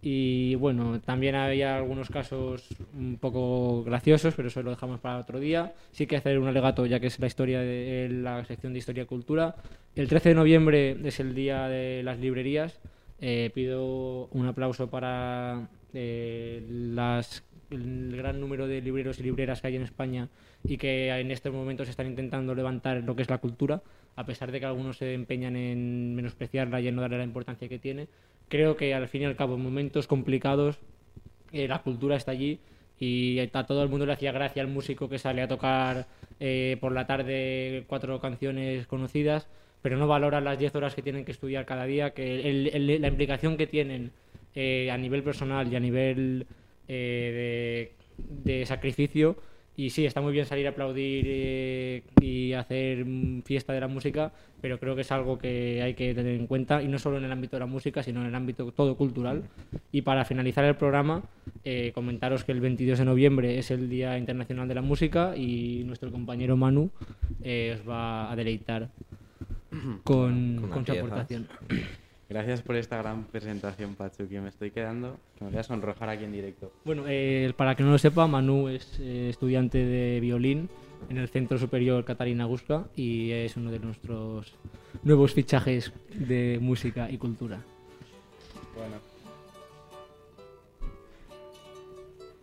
Y 0.04 0.56
bueno, 0.56 1.00
también 1.00 1.36
había 1.36 1.76
algunos 1.76 2.10
casos 2.10 2.66
un 2.92 3.18
poco 3.18 3.84
graciosos, 3.84 4.34
pero 4.34 4.48
eso 4.48 4.60
lo 4.62 4.70
dejamos 4.70 4.98
para 4.98 5.18
otro 5.18 5.38
día. 5.38 5.74
Sí 5.92 6.08
que 6.08 6.16
hacer 6.16 6.40
un 6.40 6.48
alegato, 6.48 6.86
ya 6.86 6.98
que 6.98 7.06
es 7.06 7.20
la 7.20 7.28
historia 7.28 7.60
de 7.60 8.08
la 8.10 8.44
sección 8.44 8.72
de 8.72 8.80
Historia 8.80 9.04
y 9.04 9.06
Cultura. 9.06 9.54
El 9.94 10.08
13 10.08 10.30
de 10.30 10.34
noviembre 10.34 10.96
es 11.04 11.20
el 11.20 11.36
día 11.36 11.68
de 11.68 12.02
las 12.02 12.18
librerías. 12.18 12.80
Eh, 13.20 13.52
pido 13.54 14.26
un 14.32 14.46
aplauso 14.46 14.90
para 14.90 15.68
eh, 15.94 16.66
el 17.70 18.16
gran 18.16 18.40
número 18.40 18.66
de 18.66 18.80
libreros 18.80 19.20
y 19.20 19.22
libreras 19.22 19.60
que 19.60 19.68
hay 19.68 19.76
en 19.76 19.82
España 19.82 20.28
y 20.64 20.78
que 20.78 21.10
en 21.10 21.30
estos 21.30 21.52
momentos 21.52 21.88
están 21.88 22.08
intentando 22.08 22.56
levantar 22.56 23.04
lo 23.04 23.14
que 23.14 23.22
es 23.22 23.30
la 23.30 23.38
cultura, 23.38 23.82
a 24.16 24.26
pesar 24.26 24.52
de 24.52 24.60
que 24.60 24.66
algunos 24.66 24.98
se 24.98 25.14
empeñan 25.14 25.56
en 25.56 26.14
menospreciarla 26.14 26.80
y 26.80 26.88
en 26.88 26.96
no 26.96 27.02
darle 27.02 27.18
la 27.18 27.24
importancia 27.24 27.68
que 27.68 27.78
tiene. 27.78 28.08
Creo 28.48 28.76
que 28.76 28.94
al 28.94 29.08
fin 29.08 29.22
y 29.22 29.24
al 29.24 29.36
cabo, 29.36 29.54
en 29.54 29.62
momentos 29.62 30.06
complicados, 30.06 30.78
eh, 31.52 31.66
la 31.68 31.82
cultura 31.82 32.16
está 32.16 32.32
allí 32.32 32.60
y 32.98 33.38
a 33.38 33.64
todo 33.64 33.82
el 33.82 33.88
mundo 33.88 34.06
le 34.06 34.12
hacía 34.12 34.32
gracia 34.32 34.62
al 34.62 34.68
músico 34.68 35.08
que 35.08 35.18
sale 35.18 35.42
a 35.42 35.48
tocar 35.48 36.06
eh, 36.38 36.76
por 36.80 36.92
la 36.92 37.06
tarde 37.06 37.84
cuatro 37.86 38.20
canciones 38.20 38.86
conocidas, 38.86 39.48
pero 39.80 39.96
no 39.96 40.06
valora 40.06 40.40
las 40.40 40.58
10 40.58 40.74
horas 40.76 40.94
que 40.94 41.02
tienen 41.02 41.24
que 41.24 41.32
estudiar 41.32 41.64
cada 41.64 41.84
día, 41.84 42.10
que 42.14 42.70
la 43.00 43.08
implicación 43.08 43.56
que 43.56 43.66
tienen 43.66 44.12
eh, 44.54 44.90
a 44.90 44.98
nivel 44.98 45.22
personal 45.22 45.72
y 45.72 45.76
a 45.76 45.80
nivel 45.80 46.46
de 46.86 48.64
sacrificio. 48.66 49.36
Y 49.74 49.90
sí, 49.90 50.04
está 50.04 50.20
muy 50.20 50.32
bien 50.32 50.44
salir 50.44 50.66
a 50.66 50.70
aplaudir 50.70 51.24
eh, 51.26 52.02
y 52.20 52.52
hacer 52.52 53.06
mm, 53.06 53.42
fiesta 53.42 53.72
de 53.72 53.80
la 53.80 53.88
música, 53.88 54.32
pero 54.60 54.78
creo 54.78 54.94
que 54.94 55.00
es 55.00 55.10
algo 55.10 55.38
que 55.38 55.80
hay 55.82 55.94
que 55.94 56.14
tener 56.14 56.34
en 56.38 56.46
cuenta, 56.46 56.82
y 56.82 56.88
no 56.88 56.98
solo 56.98 57.16
en 57.16 57.24
el 57.24 57.32
ámbito 57.32 57.56
de 57.56 57.60
la 57.60 57.66
música, 57.66 58.02
sino 58.02 58.20
en 58.20 58.26
el 58.26 58.34
ámbito 58.34 58.70
todo 58.72 58.96
cultural. 58.96 59.44
Y 59.90 60.02
para 60.02 60.26
finalizar 60.26 60.64
el 60.64 60.76
programa, 60.76 61.22
eh, 61.64 61.92
comentaros 61.94 62.44
que 62.44 62.52
el 62.52 62.60
22 62.60 62.98
de 62.98 63.04
noviembre 63.04 63.58
es 63.58 63.70
el 63.70 63.88
Día 63.88 64.18
Internacional 64.18 64.68
de 64.68 64.74
la 64.74 64.82
Música 64.82 65.34
y 65.36 65.84
nuestro 65.84 66.12
compañero 66.12 66.56
Manu 66.56 66.90
eh, 67.42 67.76
os 67.78 67.88
va 67.88 68.30
a 68.30 68.36
deleitar 68.36 68.90
con, 70.04 70.58
Con 70.60 70.70
con 70.70 70.86
su 70.86 70.92
aportación. 70.92 71.48
Gracias 72.32 72.62
por 72.62 72.76
esta 72.76 72.96
gran 72.96 73.24
presentación, 73.24 73.94
Pachu, 73.94 74.26
que 74.26 74.40
me 74.40 74.48
estoy 74.48 74.70
quedando. 74.70 75.18
Que 75.36 75.44
me 75.44 75.50
voy 75.50 75.58
a 75.60 75.62
sonrojar 75.62 76.08
aquí 76.08 76.24
en 76.24 76.32
directo. 76.32 76.72
Bueno, 76.82 77.04
eh, 77.06 77.52
para 77.54 77.74
que 77.74 77.82
no 77.82 77.90
lo 77.90 77.98
sepa, 77.98 78.26
Manu 78.26 78.68
es 78.68 78.98
eh, 79.00 79.28
estudiante 79.28 79.76
de 79.84 80.18
violín 80.18 80.70
en 81.10 81.18
el 81.18 81.28
Centro 81.28 81.58
Superior 81.58 82.06
Catarina 82.06 82.46
Gusca 82.46 82.84
y 82.96 83.32
es 83.32 83.54
uno 83.58 83.70
de 83.70 83.80
nuestros 83.80 84.54
nuevos 85.02 85.34
fichajes 85.34 85.92
de 86.14 86.58
música 86.62 87.10
y 87.10 87.18
cultura. 87.18 87.60
Bueno. 88.74 88.96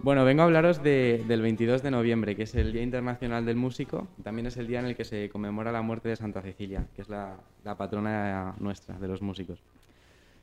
Bueno, 0.01 0.23
vengo 0.23 0.43
a 0.43 0.45
hablaros 0.45 0.83
de- 0.83 1.23
del 1.27 1.41
22 1.41 1.81
de 1.81 1.89
noviembre, 1.91 2.35
que 2.35 2.43
es 2.43 2.53
el 2.53 2.71
Día 2.71 2.83
Internacional 2.83 3.43
del 3.45 3.55
Músico. 3.57 4.07
También 4.23 4.45
es 4.45 4.55
el 4.57 4.67
día 4.67 4.79
en 4.81 4.85
el 4.85 4.95
que 4.95 5.03
se 5.03 5.29
conmemora 5.29 5.71
la 5.71 5.81
muerte 5.81 6.09
de 6.09 6.15
Santa 6.15 6.41
Cecilia, 6.43 6.85
que 6.95 7.01
es 7.01 7.09
la, 7.09 7.37
la 7.65 7.75
patrona 7.75 8.53
nuestra, 8.59 8.97
de 8.99 9.07
los 9.07 9.21
músicos. 9.21 9.59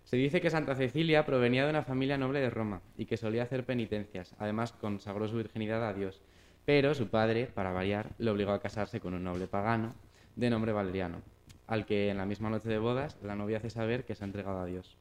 Se 0.06 0.16
dice 0.16 0.40
que 0.40 0.50
Santa 0.50 0.76
Cecilia 0.76 1.26
provenía 1.26 1.64
de 1.64 1.70
una 1.70 1.82
familia 1.82 2.16
noble 2.16 2.38
de 2.38 2.48
Roma 2.48 2.80
y 2.96 3.06
que 3.06 3.16
solía 3.16 3.42
hacer 3.42 3.66
penitencias. 3.66 4.36
Además, 4.38 4.70
consagró 4.70 5.26
su 5.26 5.36
virginidad 5.36 5.84
a 5.84 5.92
Dios. 5.92 6.22
Pero 6.64 6.94
su 6.94 7.08
padre, 7.08 7.46
para 7.52 7.72
variar, 7.72 8.12
le 8.18 8.30
obligó 8.30 8.52
a 8.52 8.60
casarse 8.60 9.00
con 9.00 9.14
un 9.14 9.24
noble 9.24 9.48
pagano 9.48 9.94
de 10.36 10.48
nombre 10.48 10.70
Valeriano, 10.70 11.22
al 11.66 11.86
que 11.86 12.08
en 12.08 12.18
la 12.18 12.24
misma 12.24 12.50
noche 12.50 12.68
de 12.68 12.78
bodas 12.78 13.18
la 13.20 13.34
novia 13.34 13.56
hace 13.56 13.68
saber 13.68 14.04
que 14.04 14.14
se 14.14 14.22
ha 14.22 14.28
entregado 14.28 14.60
a 14.60 14.64
Dios. 14.66 14.96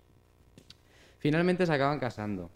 Finalmente 1.20 1.68
se 1.68 1.74
acaban 1.74 1.99
casando, 1.99 2.49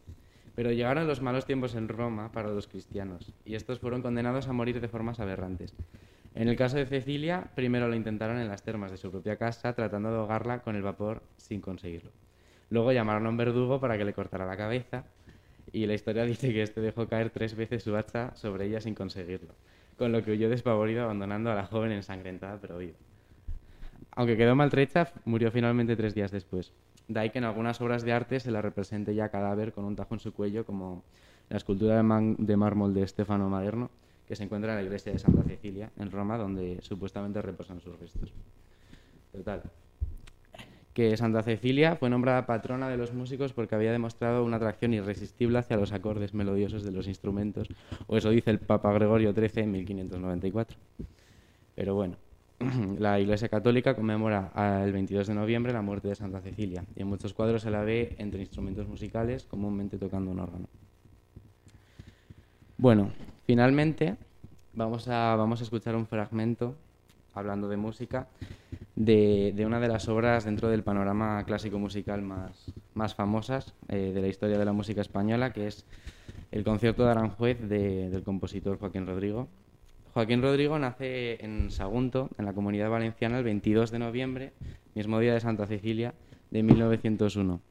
pero 0.55 0.71
llegaron 0.71 1.05
los 1.05 1.21
malos 1.21 1.45
tiempos 1.45 1.75
en 1.75 1.87
Roma 1.87 2.31
para 2.31 2.49
los 2.49 2.67
cristianos, 2.67 3.31
y 3.45 3.53
estos 3.53 3.77
fueron 3.77 4.01
condenados 4.01 4.47
a 4.47 4.53
morir 4.53 4.81
de 4.81 4.87
formas 4.87 5.19
aberrantes. 5.19 5.75
En 6.33 6.47
el 6.47 6.55
caso 6.55 6.77
de 6.77 6.87
Cecilia, 6.87 7.51
primero 7.53 7.87
lo 7.87 7.95
intentaron 7.95 8.39
en 8.39 8.47
las 8.47 8.63
termas 8.63 8.89
de 8.89 8.97
su 8.97 9.11
propia 9.11 9.37
casa, 9.37 9.73
tratando 9.73 10.09
de 10.09 10.17
ahogarla 10.17 10.63
con 10.63 10.75
el 10.75 10.81
vapor 10.81 11.21
sin 11.37 11.61
conseguirlo. 11.61 12.11
Luego 12.69 12.91
llamaron 12.91 13.25
a 13.25 13.29
un 13.29 13.37
verdugo 13.37 13.79
para 13.79 13.97
que 13.97 14.05
le 14.05 14.13
cortara 14.13 14.45
la 14.45 14.57
cabeza, 14.57 15.05
y 15.71 15.85
la 15.85 15.93
historia 15.93 16.23
dice 16.25 16.51
que 16.53 16.63
este 16.63 16.81
dejó 16.81 17.07
caer 17.07 17.29
tres 17.29 17.55
veces 17.55 17.83
su 17.83 17.95
hacha 17.95 18.35
sobre 18.35 18.65
ella 18.65 18.81
sin 18.81 18.95
conseguirlo, 18.95 19.53
con 19.97 20.11
lo 20.11 20.23
que 20.23 20.31
huyó 20.31 20.49
despavorido 20.49 21.03
abandonando 21.03 21.51
a 21.51 21.55
la 21.55 21.65
joven 21.65 21.91
ensangrentada 21.91 22.59
pero 22.59 22.77
viva. 22.77 22.97
Aunque 24.11 24.37
quedó 24.37 24.55
maltrecha, 24.55 25.11
murió 25.25 25.51
finalmente 25.51 25.95
tres 25.95 26.13
días 26.13 26.31
después. 26.31 26.73
De 27.07 27.19
ahí 27.19 27.29
que 27.29 27.39
en 27.39 27.45
algunas 27.45 27.79
obras 27.81 28.03
de 28.03 28.13
arte 28.13 28.39
se 28.39 28.51
la 28.51 28.61
represente 28.61 29.15
ya 29.15 29.29
cadáver 29.29 29.73
con 29.73 29.85
un 29.85 29.95
tajo 29.95 30.13
en 30.13 30.19
su 30.19 30.33
cuello, 30.33 30.65
como 30.65 31.03
la 31.49 31.57
escultura 31.57 32.01
de, 32.01 32.35
de 32.37 32.57
mármol 32.57 32.93
de 32.93 33.07
Stefano 33.07 33.49
Maderno, 33.49 33.89
que 34.27 34.35
se 34.35 34.43
encuentra 34.43 34.73
en 34.73 34.77
la 34.77 34.83
iglesia 34.83 35.11
de 35.11 35.19
Santa 35.19 35.43
Cecilia, 35.43 35.91
en 35.97 36.11
Roma, 36.11 36.37
donde 36.37 36.79
supuestamente 36.81 37.41
reposan 37.41 37.81
sus 37.81 37.97
restos. 37.99 38.31
Total. 39.31 39.63
Que 40.93 41.15
Santa 41.17 41.43
Cecilia 41.43 41.95
fue 41.95 42.09
nombrada 42.09 42.45
patrona 42.45 42.89
de 42.89 42.97
los 42.97 43.13
músicos 43.13 43.53
porque 43.53 43.75
había 43.75 43.91
demostrado 43.91 44.43
una 44.43 44.57
atracción 44.57 44.93
irresistible 44.93 45.59
hacia 45.59 45.77
los 45.77 45.93
acordes 45.93 46.33
melodiosos 46.33 46.83
de 46.83 46.91
los 46.91 47.07
instrumentos, 47.07 47.69
o 48.07 48.17
eso 48.17 48.29
dice 48.31 48.49
el 48.51 48.59
Papa 48.59 48.91
Gregorio 48.93 49.33
XIII 49.33 49.63
en 49.63 49.71
1594. 49.71 50.77
Pero 51.75 51.95
bueno, 51.95 52.17
la 52.99 53.19
Iglesia 53.19 53.47
Católica 53.47 53.95
conmemora 53.95 54.51
el 54.83 54.91
22 54.91 55.27
de 55.27 55.33
noviembre 55.33 55.73
la 55.73 55.81
muerte 55.81 56.09
de 56.09 56.15
Santa 56.15 56.41
Cecilia 56.41 56.83
y 56.95 57.01
en 57.01 57.07
muchos 57.07 57.33
cuadros 57.33 57.61
se 57.61 57.71
la 57.71 57.83
ve 57.83 58.15
entre 58.17 58.41
instrumentos 58.41 58.87
musicales, 58.87 59.45
comúnmente 59.45 59.97
tocando 59.97 60.31
un 60.31 60.39
órgano. 60.39 60.67
Bueno, 62.77 63.11
finalmente 63.45 64.15
vamos 64.73 65.07
a, 65.07 65.35
vamos 65.35 65.61
a 65.61 65.63
escuchar 65.63 65.95
un 65.95 66.05
fragmento, 66.05 66.75
hablando 67.33 67.67
de 67.67 67.77
música, 67.77 68.27
de, 68.99 69.63
una 69.65 69.79
de 69.79 69.87
las 69.87 70.09
obras 70.09 70.43
dentro 70.43 70.67
del 70.69 70.83
panorama 70.83 71.41
clásico 71.45 71.79
musical 71.79 72.21
más, 72.21 72.73
más 72.93 73.15
famosas 73.15 73.73
eh, 73.87 74.11
de 74.13 74.21
la 74.21 74.27
historia 74.27 74.59
de 74.59 74.65
la 74.65 74.73
música 74.73 74.99
española, 74.99 75.53
que 75.53 75.67
es 75.67 75.85
el 76.51 76.65
concierto 76.65 77.05
de 77.05 77.11
Aranjuez 77.11 77.59
de- 77.61 78.09
del 78.09 78.23
compositor 78.23 78.77
Joaquín 78.77 79.07
Rodrigo. 79.07 79.47
Joaquín 80.13 80.41
Rodrigo 80.41 80.77
nace 80.77 81.43
en 81.43 81.71
Sagunto, 81.71 82.29
en 82.37 82.43
la 82.45 82.53
Comunidad 82.53 82.89
Valenciana, 82.89 83.37
el 83.37 83.45
22 83.45 83.89
de 83.91 83.99
noviembre, 83.99 84.51
mismo 84.95 85.17
día 85.19 85.33
de 85.33 85.39
Santa 85.39 85.65
Cecilia, 85.65 86.13
de 86.51 86.61
1901. 86.61 87.61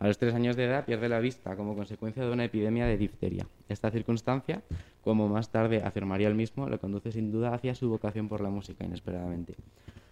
A 0.00 0.06
los 0.06 0.18
tres 0.18 0.34
años 0.34 0.54
de 0.54 0.64
edad 0.66 0.84
pierde 0.84 1.08
la 1.08 1.18
vista 1.18 1.56
como 1.56 1.74
consecuencia 1.76 2.24
de 2.24 2.30
una 2.30 2.44
epidemia 2.44 2.84
de 2.84 2.98
difteria. 2.98 3.46
Esta 3.70 3.90
circunstancia, 3.90 4.62
como 5.02 5.28
más 5.28 5.50
tarde 5.50 5.82
afirmaría 5.82 6.28
él 6.28 6.34
mismo, 6.34 6.68
lo 6.68 6.78
conduce 6.78 7.10
sin 7.10 7.32
duda 7.32 7.54
hacia 7.54 7.74
su 7.74 7.88
vocación 7.88 8.28
por 8.28 8.42
la 8.42 8.50
música 8.50 8.84
inesperadamente. 8.84 9.54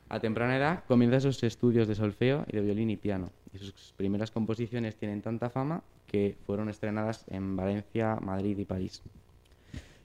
A 0.08 0.20
temprana 0.20 0.56
edad 0.56 0.84
comienza 0.86 1.20
sus 1.20 1.42
estudios 1.42 1.88
de 1.88 1.96
solfeo 1.96 2.44
y 2.48 2.56
de 2.56 2.62
violín 2.62 2.90
y 2.90 2.96
piano, 2.96 3.30
y 3.52 3.58
sus 3.58 3.92
primeras 3.96 4.30
composiciones 4.30 4.96
tienen 4.96 5.20
tanta 5.20 5.50
fama 5.50 5.82
que 6.06 6.36
fueron 6.46 6.68
estrenadas 6.68 7.24
en 7.28 7.56
Valencia, 7.56 8.16
Madrid 8.22 8.56
y 8.58 8.64
París. 8.64 9.02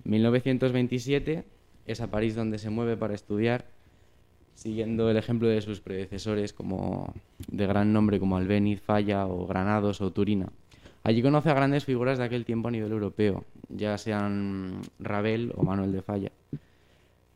1927 0.04 1.44
es 1.86 2.02
a 2.02 2.08
París 2.08 2.36
donde 2.36 2.58
se 2.58 2.72
mueve 2.72 2.98
para 2.98 3.14
estudiar, 3.14 3.66
siguiendo 4.56 5.10
el 5.12 5.18
ejemplo 5.18 5.48
de 5.48 5.62
sus 5.62 5.82
predecesores 5.82 6.52
como 6.52 7.14
de 7.48 7.68
gran 7.68 7.94
nombre 7.94 8.20
como 8.20 8.38
Albéniz, 8.38 8.82
Falla 8.82 9.28
o 9.28 9.46
Granados 9.46 10.02
o 10.02 10.12
Turina. 10.12 10.48
Allí 11.04 11.22
conoce 11.22 11.50
a 11.50 11.54
grandes 11.54 11.86
figuras 11.86 12.18
de 12.18 12.26
aquel 12.26 12.46
tiempo 12.46 12.68
a 12.68 12.72
nivel 12.72 12.92
europeo, 12.92 13.44
ya 13.70 13.98
sean 14.00 14.82
Ravel 15.00 15.54
o 15.56 15.64
Manuel 15.64 15.92
de 15.92 16.02
Falla. 16.02 16.32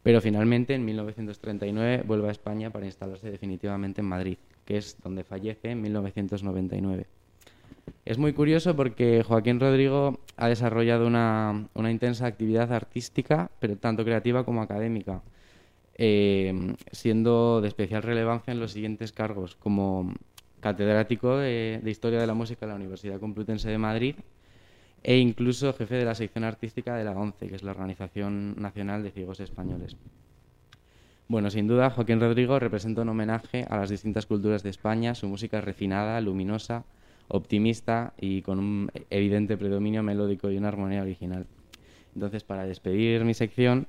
Pero 0.05 0.21
finalmente, 0.21 0.75
en 0.75 0.85
1939, 0.85 2.03
vuelve 2.05 2.27
a 2.27 2.31
España 2.31 2.69
para 2.69 2.85
instalarse 2.85 3.31
definitivamente 3.31 4.01
en 4.01 4.07
Madrid, 4.07 4.37
que 4.63 4.77
es 4.77 4.97
donde 5.01 5.23
fallece 5.23 5.71
en 5.71 5.81
1999. 5.81 7.07
Es 8.05 8.19
muy 8.19 8.33
curioso 8.33 8.75
porque 8.75 9.23
Joaquín 9.23 9.59
Rodrigo 9.59 10.19
ha 10.37 10.47
desarrollado 10.47 11.07
una, 11.07 11.67
intensa 11.89 12.27
actividad 12.27 12.71
artística, 12.71 13.49
pero 13.59 13.77
tanto 13.77 14.05
creativa 14.05 14.45
como 14.45 14.61
académica, 14.61 15.23
eh, 15.95 16.75
siendo 16.91 17.61
de 17.61 17.67
especial 17.67 18.03
relevancia 18.03 18.51
en 18.51 18.59
los 18.59 18.73
siguientes 18.73 19.11
cargos, 19.11 19.55
como 19.55 20.13
catedrático 20.59 21.35
de 21.37 21.81
Historia 21.83 22.19
de 22.19 22.27
la 22.27 22.35
Música 22.35 22.67
en 22.67 22.69
la 22.69 22.75
Universidad 22.75 23.19
Complutense 23.19 23.71
de 23.71 23.79
Madrid 23.79 24.15
e 25.07 25.19
incluso 25.19 25.71
jefe 25.71 25.95
de 25.95 26.05
la 26.05 26.15
sección 26.15 26.43
artística 26.43 26.95
de 26.95 27.03
la 27.03 27.11
ONCE, 27.11 27.47
que 27.47 27.55
es 27.55 27.61
la 27.61 27.71
Organización 27.71 28.55
Nacional 28.59 29.03
de 29.03 29.11
Ciegos 29.11 29.39
Españoles. 29.39 29.95
Bueno, 31.27 31.51
sin 31.51 31.67
duda, 31.67 31.91
Joaquín 31.91 32.19
Rodrigo 32.19 32.57
representa 32.57 33.03
un 33.03 33.09
homenaje 33.09 33.67
a 33.69 33.77
las 33.77 33.91
distintas 33.91 34.25
culturas 34.25 34.63
de 34.63 34.71
España. 34.71 35.13
Su 35.13 35.27
música 35.27 35.61
refinada, 35.61 36.19
luminosa, 36.21 36.85
optimista 37.27 38.13
y 38.19 38.41
con 38.41 38.57
un 38.57 38.91
evidente 39.11 39.57
predominio 39.57 40.01
melódico 40.01 40.49
y 40.49 40.57
una 40.57 40.69
armonía 40.69 41.03
original. 41.03 41.45
Entonces, 42.15 42.43
para 42.43 42.65
despedir 42.65 43.25
mi 43.25 43.35
sección, 43.35 43.85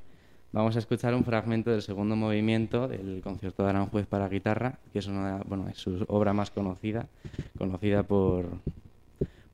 vamos 0.52 0.76
a 0.76 0.80
escuchar 0.80 1.14
un 1.14 1.24
fragmento 1.24 1.70
del 1.70 1.80
segundo 1.80 2.14
movimiento 2.14 2.88
del 2.88 3.22
concierto 3.22 3.62
de 3.62 3.70
Aranjuez 3.70 4.06
para 4.06 4.28
guitarra, 4.28 4.80
que 4.92 4.98
es 4.98 5.06
una, 5.06 5.38
bueno, 5.46 5.66
es 5.70 5.78
su 5.78 6.04
obra 6.08 6.34
más 6.34 6.50
conocida, 6.50 7.08
conocida 7.56 8.02
por, 8.02 8.60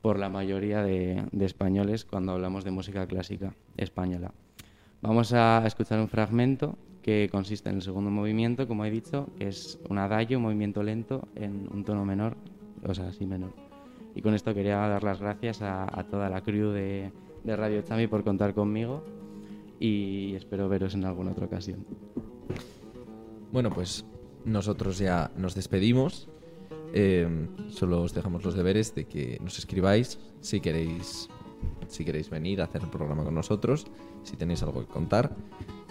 por 0.03 0.19
la 0.19 0.27
mayoría 0.27 0.83
de, 0.83 1.23
de 1.31 1.45
españoles 1.45 2.03
cuando 2.03 2.33
hablamos 2.33 2.65
de 2.65 2.71
música 2.71 3.07
clásica 3.07 3.55
española. 3.77 4.33
Vamos 5.01 5.31
a 5.31 5.63
escuchar 5.65 6.01
un 6.01 6.09
fragmento 6.09 6.77
que 7.01 7.29
consiste 7.31 7.69
en 7.69 7.77
el 7.77 7.81
segundo 7.81 8.11
movimiento, 8.11 8.67
como 8.67 8.83
he 8.83 8.91
dicho, 8.91 9.29
que 9.37 9.47
es 9.47 9.79
un 9.89 9.97
adagio, 9.99 10.39
un 10.39 10.43
movimiento 10.43 10.83
lento 10.83 11.29
en 11.35 11.69
un 11.71 11.85
tono 11.85 12.03
menor, 12.03 12.35
o 12.85 12.93
sea, 12.93 13.13
sí 13.13 13.25
menor. 13.25 13.53
Y 14.13 14.21
con 14.21 14.33
esto 14.33 14.53
quería 14.53 14.75
dar 14.75 15.05
las 15.05 15.21
gracias 15.21 15.61
a, 15.61 15.83
a 15.97 16.03
toda 16.03 16.29
la 16.29 16.41
crew 16.41 16.71
de, 16.71 17.13
de 17.45 17.55
Radio 17.55 17.81
Chami 17.81 18.07
por 18.07 18.25
contar 18.25 18.53
conmigo 18.53 19.05
y 19.79 20.35
espero 20.35 20.67
veros 20.67 20.95
en 20.95 21.05
alguna 21.05 21.31
otra 21.31 21.45
ocasión. 21.45 21.85
Bueno, 23.53 23.69
pues 23.69 24.05
nosotros 24.43 24.97
ya 24.97 25.31
nos 25.37 25.55
despedimos. 25.55 26.27
Eh, 26.93 27.27
solo 27.69 28.01
os 28.03 28.13
dejamos 28.13 28.45
los 28.45 28.53
deberes 28.53 28.93
de 28.93 29.05
que 29.05 29.39
nos 29.41 29.57
escribáis 29.57 30.19
si 30.41 30.61
queréis, 30.61 31.27
si 31.87 32.05
queréis 32.05 32.29
venir 32.29 32.61
a 32.61 32.65
hacer 32.65 32.83
el 32.83 32.89
programa 32.89 33.23
con 33.23 33.33
nosotros, 33.33 33.87
si 34.23 34.37
tenéis 34.37 34.61
algo 34.61 34.81
que 34.81 34.93
contar 34.93 35.35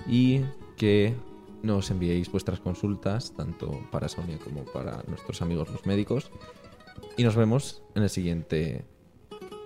y 0.07 0.43
que 0.77 1.15
nos 1.63 1.91
enviéis 1.91 2.31
vuestras 2.31 2.61
consultas, 2.61 3.33
tanto 3.35 3.81
para 3.91 4.09
Sonia 4.09 4.39
como 4.39 4.65
para 4.65 5.03
nuestros 5.09 5.43
amigos 5.43 5.71
los 5.71 5.87
médicos. 5.87 6.31
Y 7.17 7.25
nos 7.25 7.37
vemos 7.37 7.83
en 7.95 8.05
el 8.05 8.11
siguiente, 8.11 8.85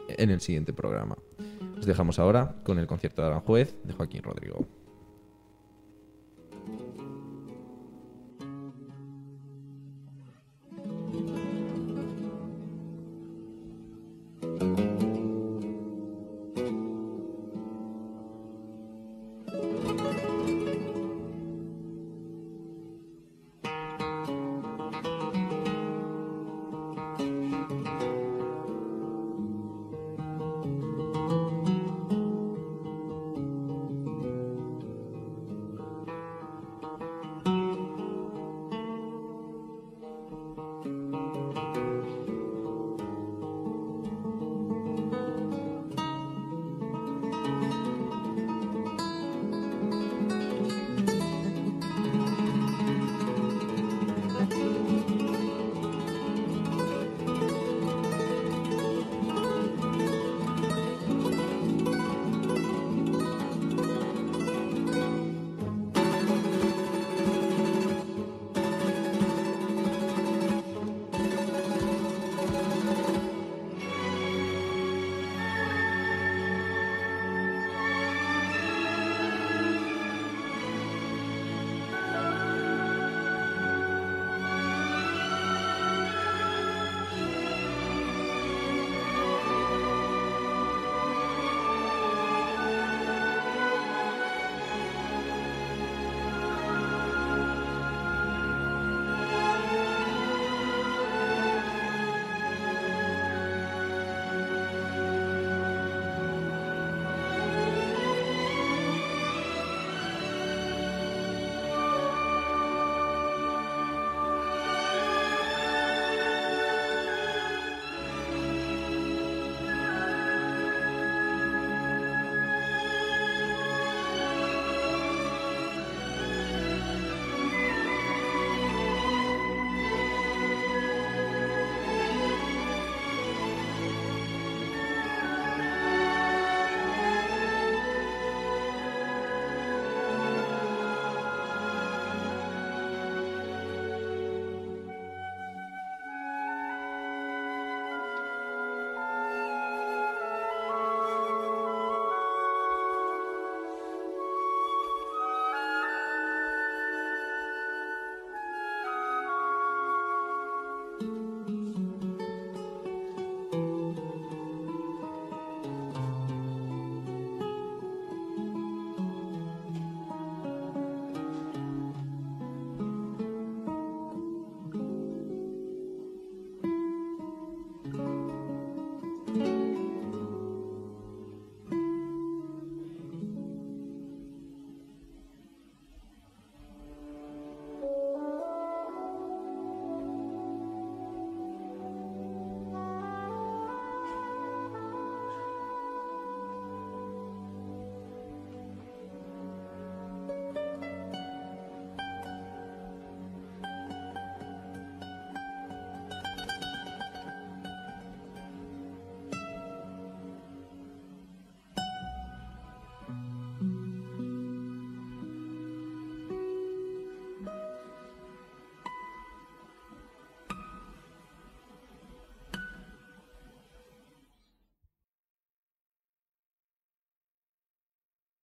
en 0.09 0.31
el 0.31 0.41
siguiente 0.41 0.73
programa. 0.73 1.17
Os 1.79 1.87
dejamos 1.87 2.19
ahora 2.19 2.57
con 2.65 2.79
el 2.79 2.87
concierto 2.87 3.23
de 3.23 3.29
Aranjuez 3.29 3.77
de 3.85 3.93
Joaquín 3.93 4.23
Rodrigo. 4.23 4.67